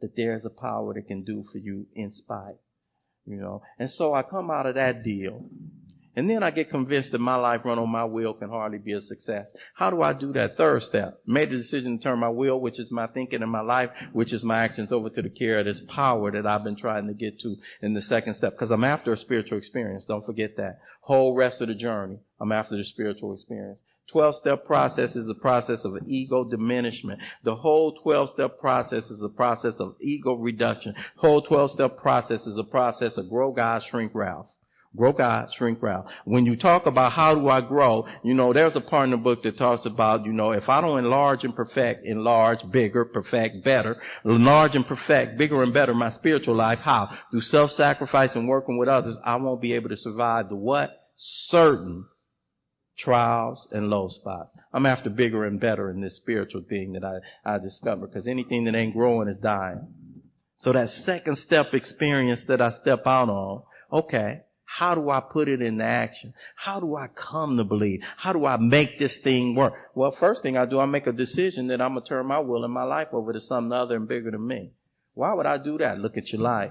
that 0.00 0.14
there's 0.14 0.44
a 0.44 0.50
power 0.50 0.94
that 0.94 1.08
can 1.08 1.24
do 1.24 1.42
for 1.42 1.58
you 1.58 1.88
in 1.96 2.12
spite. 2.12 2.60
You 3.26 3.40
know, 3.40 3.62
and 3.80 3.90
so 3.90 4.14
I 4.14 4.22
come 4.22 4.48
out 4.48 4.66
of 4.66 4.76
that 4.76 5.02
deal 5.02 5.50
And 6.16 6.28
then 6.28 6.42
I 6.42 6.50
get 6.50 6.70
convinced 6.70 7.12
that 7.12 7.20
my 7.20 7.36
life 7.36 7.64
run 7.64 7.78
on 7.78 7.88
my 7.88 8.04
will 8.04 8.34
can 8.34 8.48
hardly 8.48 8.78
be 8.78 8.92
a 8.92 9.00
success. 9.00 9.54
How 9.74 9.90
do 9.90 10.02
I 10.02 10.12
do 10.12 10.32
that? 10.32 10.56
Third 10.56 10.82
step. 10.82 11.20
Made 11.24 11.50
the 11.50 11.56
decision 11.56 11.98
to 11.98 12.02
turn 12.02 12.18
my 12.18 12.28
will, 12.28 12.60
which 12.60 12.80
is 12.80 12.90
my 12.90 13.06
thinking 13.06 13.42
and 13.42 13.50
my 13.50 13.60
life, 13.60 13.90
which 14.12 14.32
is 14.32 14.42
my 14.42 14.62
actions 14.64 14.90
over 14.90 15.08
to 15.08 15.22
the 15.22 15.30
care 15.30 15.60
of 15.60 15.66
this 15.66 15.80
power 15.80 16.32
that 16.32 16.46
I've 16.46 16.64
been 16.64 16.74
trying 16.74 17.06
to 17.06 17.14
get 17.14 17.38
to 17.40 17.56
in 17.80 17.92
the 17.92 18.00
second 18.00 18.34
step. 18.34 18.56
Cause 18.56 18.72
I'm 18.72 18.82
after 18.82 19.12
a 19.12 19.16
spiritual 19.16 19.58
experience. 19.58 20.06
Don't 20.06 20.24
forget 20.24 20.56
that. 20.56 20.80
Whole 21.00 21.34
rest 21.36 21.60
of 21.60 21.68
the 21.68 21.74
journey. 21.74 22.18
I'm 22.40 22.52
after 22.52 22.76
the 22.76 22.84
spiritual 22.84 23.32
experience. 23.32 23.82
12 24.10 24.34
step 24.34 24.64
process 24.64 25.14
is 25.14 25.28
a 25.28 25.34
process 25.34 25.84
of 25.84 25.96
ego 26.04 26.42
diminishment. 26.42 27.20
The 27.44 27.54
whole 27.54 27.92
12 27.92 28.30
step 28.30 28.58
process 28.58 29.10
is 29.10 29.22
a 29.22 29.28
process 29.28 29.78
of 29.78 29.94
ego 30.00 30.34
reduction. 30.34 30.96
Whole 31.16 31.40
12 31.40 31.70
step 31.70 31.98
process 31.98 32.48
is 32.48 32.58
a 32.58 32.64
process 32.64 33.16
of 33.16 33.28
grow 33.30 33.52
God, 33.52 33.84
shrink 33.84 34.12
Ralph. 34.12 34.52
Grow 34.96 35.12
God, 35.12 35.52
shrink 35.52 35.80
Ralph. 35.80 36.12
When 36.24 36.46
you 36.46 36.56
talk 36.56 36.86
about 36.86 37.12
how 37.12 37.36
do 37.36 37.48
I 37.48 37.60
grow, 37.60 38.06
you 38.24 38.34
know, 38.34 38.52
there's 38.52 38.74
a 38.74 38.80
part 38.80 39.04
in 39.04 39.10
the 39.10 39.18
book 39.18 39.44
that 39.44 39.56
talks 39.56 39.86
about, 39.86 40.26
you 40.26 40.32
know, 40.32 40.50
if 40.50 40.68
I 40.68 40.80
don't 40.80 40.98
enlarge 40.98 41.44
and 41.44 41.54
perfect, 41.54 42.04
enlarge, 42.04 42.68
bigger, 42.68 43.04
perfect, 43.04 43.62
better, 43.62 44.02
enlarge 44.24 44.74
and 44.74 44.84
perfect, 44.84 45.38
bigger 45.38 45.62
and 45.62 45.72
better 45.72 45.94
my 45.94 46.08
spiritual 46.08 46.56
life, 46.56 46.80
how? 46.80 47.16
Through 47.30 47.42
self-sacrifice 47.42 48.34
and 48.34 48.48
working 48.48 48.78
with 48.78 48.88
others, 48.88 49.16
I 49.24 49.36
won't 49.36 49.62
be 49.62 49.74
able 49.74 49.90
to 49.90 49.96
survive 49.96 50.48
the 50.48 50.56
what? 50.56 50.90
Certain 51.14 52.06
trials 52.98 53.68
and 53.70 53.90
low 53.90 54.08
spots. 54.08 54.52
I'm 54.72 54.86
after 54.86 55.08
bigger 55.08 55.44
and 55.44 55.60
better 55.60 55.88
in 55.88 56.00
this 56.00 56.16
spiritual 56.16 56.62
thing 56.68 56.94
that 56.94 57.04
I, 57.04 57.20
I 57.44 57.58
discover 57.58 58.08
because 58.08 58.26
anything 58.26 58.64
that 58.64 58.74
ain't 58.74 58.94
growing 58.94 59.28
is 59.28 59.38
dying. 59.38 59.94
So 60.56 60.72
that 60.72 60.90
second 60.90 61.36
step 61.36 61.74
experience 61.74 62.44
that 62.44 62.60
I 62.60 62.70
step 62.70 63.06
out 63.06 63.28
on, 63.28 63.62
okay, 63.92 64.42
how 64.72 64.94
do 64.94 65.10
I 65.10 65.18
put 65.18 65.48
it 65.48 65.60
into 65.60 65.82
action? 65.82 66.32
How 66.54 66.78
do 66.78 66.94
I 66.94 67.08
come 67.08 67.56
to 67.56 67.64
believe? 67.64 68.04
How 68.16 68.32
do 68.32 68.46
I 68.46 68.56
make 68.56 68.98
this 68.98 69.18
thing 69.18 69.56
work? 69.56 69.74
Well, 69.96 70.12
first 70.12 70.44
thing 70.44 70.56
I 70.56 70.64
do, 70.64 70.78
I 70.78 70.86
make 70.86 71.08
a 71.08 71.12
decision 71.12 71.66
that 71.66 71.80
I'm 71.80 71.94
going 71.94 72.04
to 72.04 72.08
turn 72.08 72.24
my 72.26 72.38
will 72.38 72.64
and 72.64 72.72
my 72.72 72.84
life 72.84 73.08
over 73.12 73.32
to 73.32 73.40
something 73.40 73.72
other 73.72 73.96
and 73.96 74.06
bigger 74.06 74.30
than 74.30 74.46
me. 74.46 74.70
Why 75.14 75.34
would 75.34 75.44
I 75.44 75.58
do 75.58 75.76
that? 75.78 75.98
Look 75.98 76.16
at 76.16 76.32
your 76.32 76.42
life. 76.42 76.70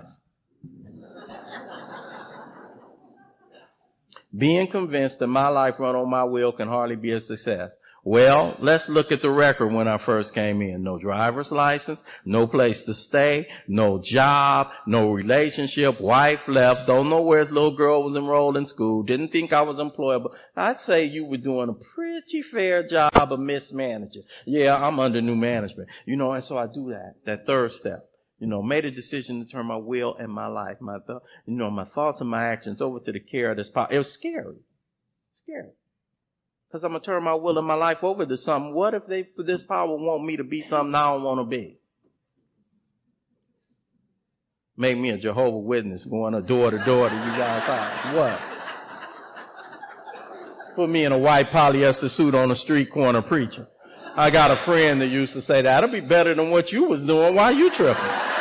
Being 4.36 4.68
convinced 4.68 5.20
that 5.20 5.28
my 5.28 5.50
life 5.50 5.78
run 5.82 5.98
on 5.98 6.10
my 6.10 6.24
will 6.24 6.54
can 6.54 6.70
hardly 6.70 6.96
be 6.96 7.12
a 7.12 7.20
success. 7.20 7.76
Well, 8.04 8.56
let's 8.60 8.88
look 8.88 9.12
at 9.12 9.22
the 9.22 9.30
record 9.30 9.74
when 9.74 9.88
I 9.88 9.98
first 9.98 10.34
came 10.34 10.62
in. 10.62 10.84
No 10.84 10.98
driver's 10.98 11.52
license, 11.52 12.04
no 12.26 12.48
place 12.48 12.84
to 12.84 12.94
stay, 12.94 13.50
no 13.68 14.00
job, 14.00 14.72
no 14.88 15.12
relationship, 15.12 16.00
wife 16.00 16.48
left, 16.48 16.88
don't 16.88 17.10
know 17.10 17.22
where 17.22 17.40
his 17.40 17.52
little 17.52 17.76
girl 17.76 18.04
was 18.04 18.16
enrolled 18.16 18.56
in 18.56 18.66
school, 18.66 19.04
didn't 19.04 19.30
think 19.30 19.52
I 19.52 19.64
was 19.64 19.80
employable. 19.80 20.34
I'd 20.56 20.80
say 20.80 21.06
you 21.06 21.26
were 21.26 21.38
doing 21.38 21.70
a 21.70 21.74
pretty 21.74 22.42
fair 22.42 22.88
job 22.88 23.12
of 23.14 23.40
mismanaging. 23.40 24.24
Yeah, 24.46 24.76
I'm 24.76 25.00
under 25.00 25.22
new 25.22 25.36
management. 25.36 25.90
You 26.06 26.16
know, 26.16 26.32
and 26.32 26.44
so 26.44 26.58
I 26.58 26.68
do 26.68 26.92
that, 26.92 27.16
that 27.26 27.46
third 27.46 27.74
step. 27.74 28.00
You 28.40 28.48
know, 28.48 28.64
made 28.64 28.86
a 28.86 28.92
decision 28.92 29.44
to 29.44 29.52
turn 29.52 29.66
my 29.66 29.76
will 29.76 30.16
and 30.16 30.32
my 30.32 30.48
life, 30.48 30.78
my, 30.80 31.00
th- 31.06 31.20
you 31.46 31.58
know, 31.58 31.70
my 31.70 31.84
thoughts 31.84 32.22
and 32.22 32.30
my 32.30 32.46
actions 32.46 32.82
over 32.82 33.00
to 33.00 33.12
the 33.12 33.20
care 33.20 33.52
of 33.52 33.58
this 33.58 33.70
power. 33.70 33.90
It 33.92 33.98
was 33.98 34.10
scary. 34.10 34.60
Scary. 35.32 35.72
Cause 36.72 36.84
I'm 36.84 36.92
gonna 36.92 37.04
turn 37.04 37.24
my 37.24 37.34
will 37.34 37.58
and 37.58 37.66
my 37.66 37.74
life 37.74 38.04
over 38.04 38.28
to 38.28 38.38
something. 38.38 38.76
What 38.76 38.94
if 38.94 39.06
they, 39.06 39.28
this 39.38 39.64
power 39.64 39.96
want 39.96 40.24
me 40.24 40.38
to 40.38 40.44
be 40.44 40.62
something 40.62 40.94
I 40.94 41.14
don't 41.14 41.24
want 41.24 41.40
to 41.40 41.46
be? 41.46 41.80
Make 44.78 44.98
me 44.98 45.10
a 45.10 45.18
Jehovah 45.18 45.58
Witness 45.58 46.06
going 46.06 46.40
door 46.46 46.70
to 46.70 46.78
door 46.78 47.10
to 47.10 47.16
you 47.16 47.32
guys' 47.32 47.64
house. 47.64 48.16
What? 48.16 48.40
Put 50.76 50.90
me 50.90 51.06
in 51.06 51.12
a 51.12 51.18
white 51.18 51.50
polyester 51.50 52.10
suit 52.10 52.36
on 52.36 52.52
a 52.52 52.56
street 52.56 52.92
corner 52.92 53.24
preaching. 53.24 53.66
I 54.16 54.30
got 54.30 54.52
a 54.52 54.56
friend 54.56 55.02
that 55.02 55.08
used 55.08 55.34
to 55.34 55.42
say 55.42 55.64
that'll 55.64 55.90
be 55.90 56.02
better 56.02 56.36
than 56.36 56.52
what 56.52 56.72
you 56.72 56.84
was 56.84 57.06
doing. 57.06 57.34
Why 57.34 57.50
you 57.50 57.72
tripping? 57.72 58.39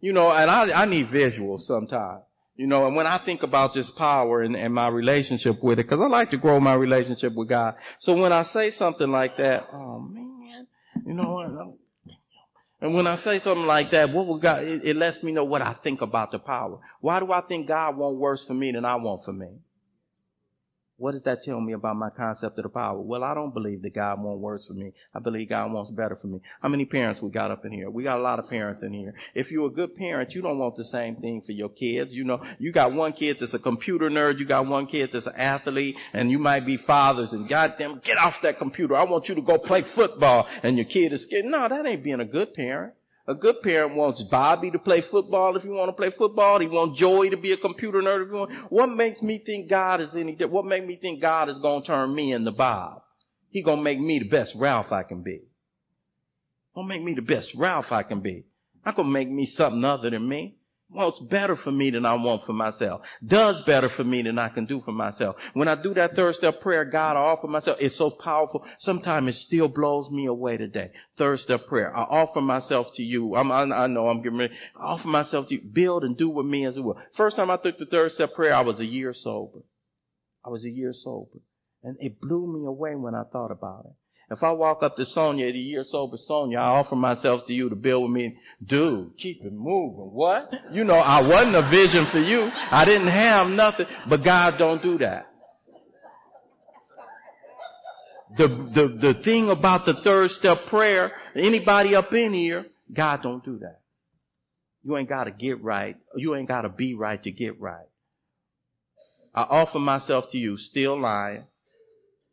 You 0.00 0.12
know, 0.12 0.30
and 0.30 0.50
I, 0.50 0.82
I 0.82 0.84
need 0.86 1.06
visuals 1.06 1.62
sometimes. 1.62 2.22
You 2.56 2.66
know, 2.66 2.86
and 2.86 2.94
when 2.94 3.06
I 3.06 3.16
think 3.16 3.42
about 3.42 3.72
this 3.72 3.90
power 3.90 4.42
and, 4.42 4.54
and 4.54 4.74
my 4.74 4.88
relationship 4.88 5.62
with 5.62 5.78
it, 5.78 5.84
because 5.84 6.00
I 6.00 6.08
like 6.08 6.30
to 6.32 6.36
grow 6.36 6.60
my 6.60 6.74
relationship 6.74 7.34
with 7.34 7.48
God. 7.48 7.76
So 7.98 8.14
when 8.14 8.32
I 8.32 8.42
say 8.42 8.70
something 8.70 9.10
like 9.10 9.38
that, 9.38 9.68
oh 9.72 10.00
man, 10.00 10.66
you 11.06 11.14
know 11.14 11.34
what? 11.34 11.46
Oh, 11.46 11.78
and 12.82 12.94
when 12.94 13.06
I 13.06 13.16
say 13.16 13.38
something 13.38 13.66
like 13.66 13.90
that, 13.90 14.10
what 14.10 14.26
will 14.26 14.38
God, 14.38 14.64
it, 14.64 14.84
it 14.84 14.96
lets 14.96 15.22
me 15.22 15.32
know 15.32 15.44
what 15.44 15.62
I 15.62 15.72
think 15.72 16.00
about 16.00 16.32
the 16.32 16.38
power. 16.38 16.78
Why 17.00 17.20
do 17.20 17.30
I 17.32 17.40
think 17.42 17.66
God 17.66 17.96
want 17.96 18.16
worse 18.16 18.46
for 18.46 18.54
me 18.54 18.72
than 18.72 18.84
I 18.84 18.96
want 18.96 19.22
for 19.22 19.32
me? 19.32 19.48
What 21.00 21.12
does 21.12 21.22
that 21.22 21.42
tell 21.42 21.58
me 21.58 21.72
about 21.72 21.96
my 21.96 22.10
concept 22.10 22.58
of 22.58 22.62
the 22.62 22.68
power? 22.68 23.00
Well, 23.00 23.24
I 23.24 23.32
don't 23.32 23.54
believe 23.54 23.80
that 23.80 23.94
God 23.94 24.22
wants 24.22 24.38
worse 24.38 24.66
for 24.66 24.74
me. 24.74 24.92
I 25.14 25.18
believe 25.18 25.48
God 25.48 25.72
wants 25.72 25.90
better 25.90 26.14
for 26.14 26.26
me. 26.26 26.42
How 26.60 26.68
many 26.68 26.84
parents 26.84 27.22
we 27.22 27.30
got 27.30 27.50
up 27.50 27.64
in 27.64 27.72
here? 27.72 27.88
We 27.88 28.02
got 28.02 28.18
a 28.18 28.22
lot 28.22 28.38
of 28.38 28.50
parents 28.50 28.82
in 28.82 28.92
here. 28.92 29.14
If 29.34 29.50
you're 29.50 29.68
a 29.68 29.70
good 29.70 29.96
parent, 29.96 30.34
you 30.34 30.42
don't 30.42 30.58
want 30.58 30.76
the 30.76 30.84
same 30.84 31.16
thing 31.16 31.40
for 31.40 31.52
your 31.52 31.70
kids. 31.70 32.14
You 32.14 32.24
know, 32.24 32.42
you 32.58 32.70
got 32.70 32.92
one 32.92 33.14
kid 33.14 33.38
that's 33.40 33.54
a 33.54 33.58
computer 33.58 34.10
nerd, 34.10 34.40
you 34.40 34.44
got 34.44 34.66
one 34.66 34.86
kid 34.86 35.10
that's 35.10 35.26
an 35.26 35.36
athlete, 35.36 35.96
and 36.12 36.30
you 36.30 36.38
might 36.38 36.66
be 36.66 36.76
fathers 36.76 37.32
and 37.32 37.48
goddamn, 37.48 38.00
get 38.00 38.18
off 38.18 38.42
that 38.42 38.58
computer. 38.58 38.94
I 38.94 39.04
want 39.04 39.30
you 39.30 39.36
to 39.36 39.42
go 39.42 39.56
play 39.56 39.80
football. 39.80 40.48
And 40.62 40.76
your 40.76 40.84
kid 40.84 41.14
is 41.14 41.22
scared. 41.22 41.46
No, 41.46 41.66
that 41.66 41.86
ain't 41.86 42.04
being 42.04 42.20
a 42.20 42.26
good 42.26 42.52
parent. 42.52 42.92
A 43.30 43.34
good 43.36 43.62
parent 43.62 43.94
wants 43.94 44.24
Bobby 44.24 44.72
to 44.72 44.78
play 44.80 45.00
football 45.00 45.54
if 45.54 45.64
you 45.64 45.70
want 45.70 45.88
to 45.88 45.92
play 45.92 46.10
football. 46.10 46.58
He 46.58 46.66
wants 46.66 46.98
Joey 46.98 47.30
to 47.30 47.36
be 47.36 47.52
a 47.52 47.56
computer 47.56 48.02
nerd 48.02 48.24
if 48.26 48.32
you 48.32 48.38
want. 48.38 48.52
What 48.72 48.88
makes 48.88 49.22
me 49.22 49.38
think 49.38 49.70
God 49.70 50.00
is 50.00 50.16
any 50.16 50.34
What 50.34 50.64
makes 50.64 50.84
me 50.84 50.96
think 50.96 51.20
God 51.20 51.48
is 51.48 51.60
going 51.60 51.82
to 51.82 51.86
turn 51.86 52.12
me 52.12 52.32
into 52.32 52.50
Bob? 52.50 53.02
He 53.50 53.62
going 53.62 53.78
to 53.78 53.84
make 53.84 54.00
me 54.00 54.18
the 54.18 54.28
best 54.28 54.56
Ralph 54.56 54.90
I 54.90 55.04
can 55.04 55.22
be. 55.22 55.42
Gonna 56.74 56.88
make 56.88 57.02
me 57.02 57.14
the 57.14 57.22
best 57.22 57.54
Ralph 57.54 57.92
I 57.92 58.02
can 58.02 58.20
be. 58.20 58.46
Not 58.84 58.96
gonna 58.96 59.08
make 59.08 59.28
me 59.28 59.44
something 59.46 59.84
other 59.84 60.10
than 60.10 60.28
me 60.28 60.56
wants 60.92 61.18
better 61.18 61.56
for 61.56 61.70
me 61.70 61.90
than 61.90 62.04
I 62.04 62.14
want 62.14 62.42
for 62.42 62.52
myself. 62.52 63.08
Does 63.24 63.62
better 63.62 63.88
for 63.88 64.04
me 64.04 64.22
than 64.22 64.38
I 64.38 64.48
can 64.48 64.66
do 64.66 64.80
for 64.80 64.92
myself. 64.92 65.42
When 65.54 65.68
I 65.68 65.74
do 65.74 65.94
that 65.94 66.16
third 66.16 66.34
step 66.34 66.60
prayer, 66.60 66.84
God, 66.84 67.16
I 67.16 67.20
offer 67.20 67.46
myself. 67.46 67.78
It's 67.80 67.96
so 67.96 68.10
powerful. 68.10 68.66
Sometimes 68.78 69.28
it 69.28 69.38
still 69.38 69.68
blows 69.68 70.10
me 70.10 70.26
away 70.26 70.56
today. 70.56 70.92
Third 71.16 71.38
step 71.38 71.66
prayer. 71.66 71.94
I 71.96 72.02
offer 72.02 72.40
myself 72.40 72.94
to 72.94 73.02
you. 73.02 73.36
I'm, 73.36 73.52
I, 73.52 73.62
I 73.62 73.86
know 73.86 74.08
I'm 74.08 74.22
getting 74.22 74.38
ready. 74.38 74.54
I 74.76 74.84
offer 74.84 75.08
myself 75.08 75.48
to 75.48 75.54
you. 75.54 75.60
Build 75.60 76.04
and 76.04 76.16
do 76.16 76.28
with 76.28 76.46
me 76.46 76.66
as 76.66 76.76
it 76.76 76.80
will. 76.80 77.00
First 77.12 77.36
time 77.36 77.50
I 77.50 77.56
took 77.56 77.78
the 77.78 77.86
third 77.86 78.12
step 78.12 78.34
prayer, 78.34 78.54
I 78.54 78.62
was 78.62 78.80
a 78.80 78.86
year 78.86 79.12
sober. 79.12 79.60
I 80.44 80.48
was 80.48 80.64
a 80.64 80.70
year 80.70 80.92
sober. 80.92 81.38
And 81.82 81.96
it 82.00 82.20
blew 82.20 82.46
me 82.46 82.66
away 82.66 82.94
when 82.94 83.14
I 83.14 83.22
thought 83.24 83.50
about 83.50 83.86
it. 83.86 83.99
If 84.30 84.44
I 84.44 84.52
walk 84.52 84.84
up 84.84 84.96
to 84.96 85.04
Sonia, 85.04 85.52
the 85.52 85.58
year 85.58 85.82
sober 85.82 86.16
Sonia, 86.16 86.58
I 86.58 86.68
offer 86.78 86.94
myself 86.94 87.46
to 87.46 87.52
you 87.52 87.68
to 87.68 87.74
build 87.74 88.04
with 88.04 88.12
me. 88.12 88.38
Dude, 88.64 89.16
keep 89.16 89.44
it 89.44 89.52
moving. 89.52 90.12
What? 90.12 90.52
You 90.70 90.84
know, 90.84 90.94
I 90.94 91.22
wasn't 91.22 91.56
a 91.56 91.62
vision 91.62 92.04
for 92.04 92.20
you. 92.20 92.52
I 92.70 92.84
didn't 92.84 93.08
have 93.08 93.50
nothing, 93.50 93.88
but 94.08 94.22
God 94.22 94.56
don't 94.56 94.80
do 94.80 94.98
that. 94.98 95.26
The, 98.36 98.46
the, 98.46 98.86
the 98.86 99.14
thing 99.14 99.50
about 99.50 99.84
the 99.84 99.94
third 99.94 100.30
step 100.30 100.66
prayer, 100.66 101.12
anybody 101.34 101.96
up 101.96 102.14
in 102.14 102.32
here, 102.32 102.66
God 102.92 103.22
don't 103.22 103.44
do 103.44 103.58
that. 103.58 103.80
You 104.84 104.96
ain't 104.96 105.08
gotta 105.08 105.32
get 105.32 105.60
right. 105.60 105.96
You 106.14 106.36
ain't 106.36 106.46
gotta 106.46 106.68
be 106.68 106.94
right 106.94 107.20
to 107.24 107.32
get 107.32 107.60
right. 107.60 107.88
I 109.34 109.42
offer 109.42 109.80
myself 109.80 110.30
to 110.30 110.38
you, 110.38 110.56
still 110.56 110.96
lying. 110.96 111.44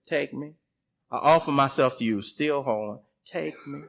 Take 0.05 0.33
me. 0.33 0.53
I 1.09 1.17
offer 1.17 1.51
myself 1.51 1.97
to 1.99 2.03
you, 2.03 2.21
still 2.21 2.63
holding. 2.63 2.99
Take 3.25 3.65
me. 3.65 3.83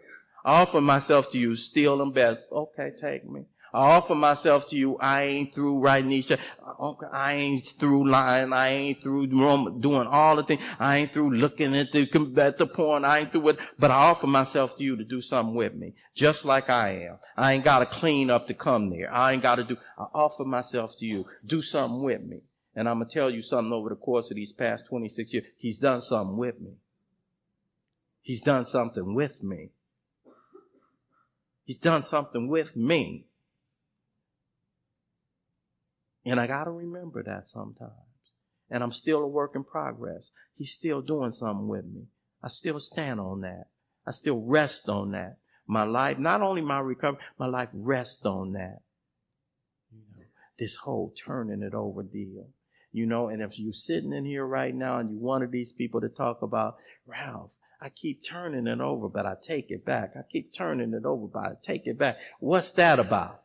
I 0.45 0.61
offer 0.63 0.81
myself 0.81 1.31
to 1.31 1.39
you, 1.39 1.57
still 1.57 2.01
in 2.01 2.13
bed. 2.13 2.39
Okay, 2.53 2.93
take 3.01 3.29
me. 3.29 3.47
I 3.75 3.97
offer 3.97 4.15
myself 4.15 4.69
to 4.69 4.77
you. 4.77 4.97
I 4.99 5.25
ain't 5.25 5.53
through 5.53 5.81
writing 5.81 6.11
these. 6.11 6.31
Okay, 6.31 7.07
I 7.13 7.35
ain't 7.35 7.67
through 7.67 8.09
lying. 8.09 8.53
I 8.53 8.69
ain't 8.69 9.03
through 9.03 9.27
doing 9.27 10.07
all 10.07 10.37
the 10.37 10.45
things. 10.45 10.63
I 10.79 10.99
ain't 10.99 11.13
through 11.13 11.35
looking 11.35 11.77
at 11.77 11.91
the 11.93 12.09
at 12.39 12.57
the 12.57 12.67
porn. 12.67 13.05
I 13.05 13.19
ain't 13.19 13.33
through 13.33 13.49
it. 13.49 13.59
But 13.79 13.91
I 13.91 13.97
offer 13.97 14.27
myself 14.27 14.77
to 14.77 14.85
you 14.85 14.97
to 14.97 15.05
do 15.05 15.21
something 15.21 15.55
with 15.55 15.75
me, 15.75 15.95
just 16.15 16.45
like 16.45 16.71
I 16.71 17.09
am. 17.09 17.19
I 17.37 17.55
ain't 17.55 17.65
got 17.65 17.81
to 17.81 17.87
clean 17.87 18.31
up 18.31 18.47
to 18.47 18.55
come 18.55 18.91
there. 18.91 19.13
I 19.13 19.33
ain't 19.33 19.43
got 19.43 19.57
to 19.57 19.65
do. 19.65 19.77
I 19.99 20.07
offer 20.15 20.45
myself 20.45 20.97
to 20.99 21.07
you. 21.07 21.27
Do 21.45 21.63
something 21.63 22.03
with 22.03 22.23
me. 22.23 22.43
And 22.75 22.89
I'm 22.89 23.01
gonna 23.01 23.11
tell 23.11 23.29
you 23.29 23.43
something 23.43 23.73
over 23.73 23.89
the 23.89 23.97
course 23.97 24.31
of 24.31 24.37
these 24.37 24.53
past 24.53 24.87
26 24.87 25.33
years. 25.33 25.47
He's 25.59 25.79
done 25.79 26.01
something 26.01 26.37
with 26.37 26.61
me. 26.61 26.77
He's 28.29 28.43
done 28.43 28.67
something 28.67 29.15
with 29.15 29.43
me. 29.43 29.71
He's 31.65 31.79
done 31.79 32.05
something 32.05 32.47
with 32.47 32.77
me. 32.77 33.25
And 36.27 36.39
I 36.39 36.47
gotta 36.47 36.71
remember 36.71 37.23
that 37.23 37.47
sometimes. 37.47 37.95
And 38.69 38.83
I'm 38.83 38.93
still 38.93 39.21
a 39.21 39.27
work 39.27 39.53
in 39.55 39.65
progress. 39.65 40.31
He's 40.59 40.73
still 40.73 41.01
doing 41.01 41.33
something 41.33 41.69
with 41.69 41.87
me. 41.87 42.03
I 42.43 42.49
still 42.49 42.79
stand 42.81 43.19
on 43.19 43.41
that. 43.41 43.69
I 44.07 44.11
still 44.11 44.43
rest 44.43 44.91
on 44.91 45.13
that. 45.13 45.39
My 45.67 45.85
life, 45.85 46.19
not 46.19 46.43
only 46.43 46.61
my 46.61 46.81
recovery, 46.81 47.23
my 47.39 47.47
life 47.47 47.71
rests 47.73 48.27
on 48.27 48.53
that. 48.53 48.83
You 49.91 50.01
know, 50.19 50.25
this 50.59 50.77
whole 50.77 51.15
turning 51.17 51.63
it 51.63 51.73
over 51.73 52.03
deal. 52.03 52.51
You 52.93 53.07
know, 53.07 53.29
and 53.29 53.41
if 53.41 53.59
you're 53.59 53.73
sitting 53.73 54.13
in 54.13 54.27
here 54.27 54.45
right 54.45 54.75
now 54.75 54.99
and 54.99 55.11
you 55.11 55.17
wanted 55.17 55.51
these 55.51 55.73
people 55.73 56.03
to 56.03 56.11
talk 56.11 56.43
about, 56.43 56.77
Ralph, 57.07 57.53
I 57.81 57.91
keep 57.91 58.25
turning 58.25 58.67
it 58.67 58.81
over, 58.81 59.09
but 59.09 59.25
I 59.25 59.35
take 59.41 59.71
it 59.71 59.85
back. 59.85 60.15
I 60.17 60.23
keep 60.29 60.53
turning 60.53 60.95
it 60.95 61.05
over, 61.05 61.29
but 61.29 61.45
I 61.45 61.53
take 61.63 61.87
it 61.87 61.97
back. 61.97 62.19
What's 62.41 62.73
that 62.73 62.99
about? 62.99 63.43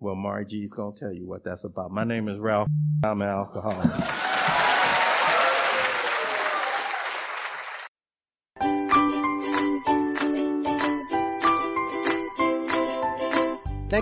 Well, 0.00 0.14
Margie's 0.14 0.74
gonna 0.74 0.94
tell 0.94 1.12
you 1.12 1.26
what 1.26 1.44
that's 1.44 1.64
about. 1.64 1.90
My 1.90 2.04
name 2.04 2.28
is 2.28 2.38
Ralph. 2.38 2.68
I'm 3.04 3.22
an 3.22 3.28
alcoholic. 3.28 4.33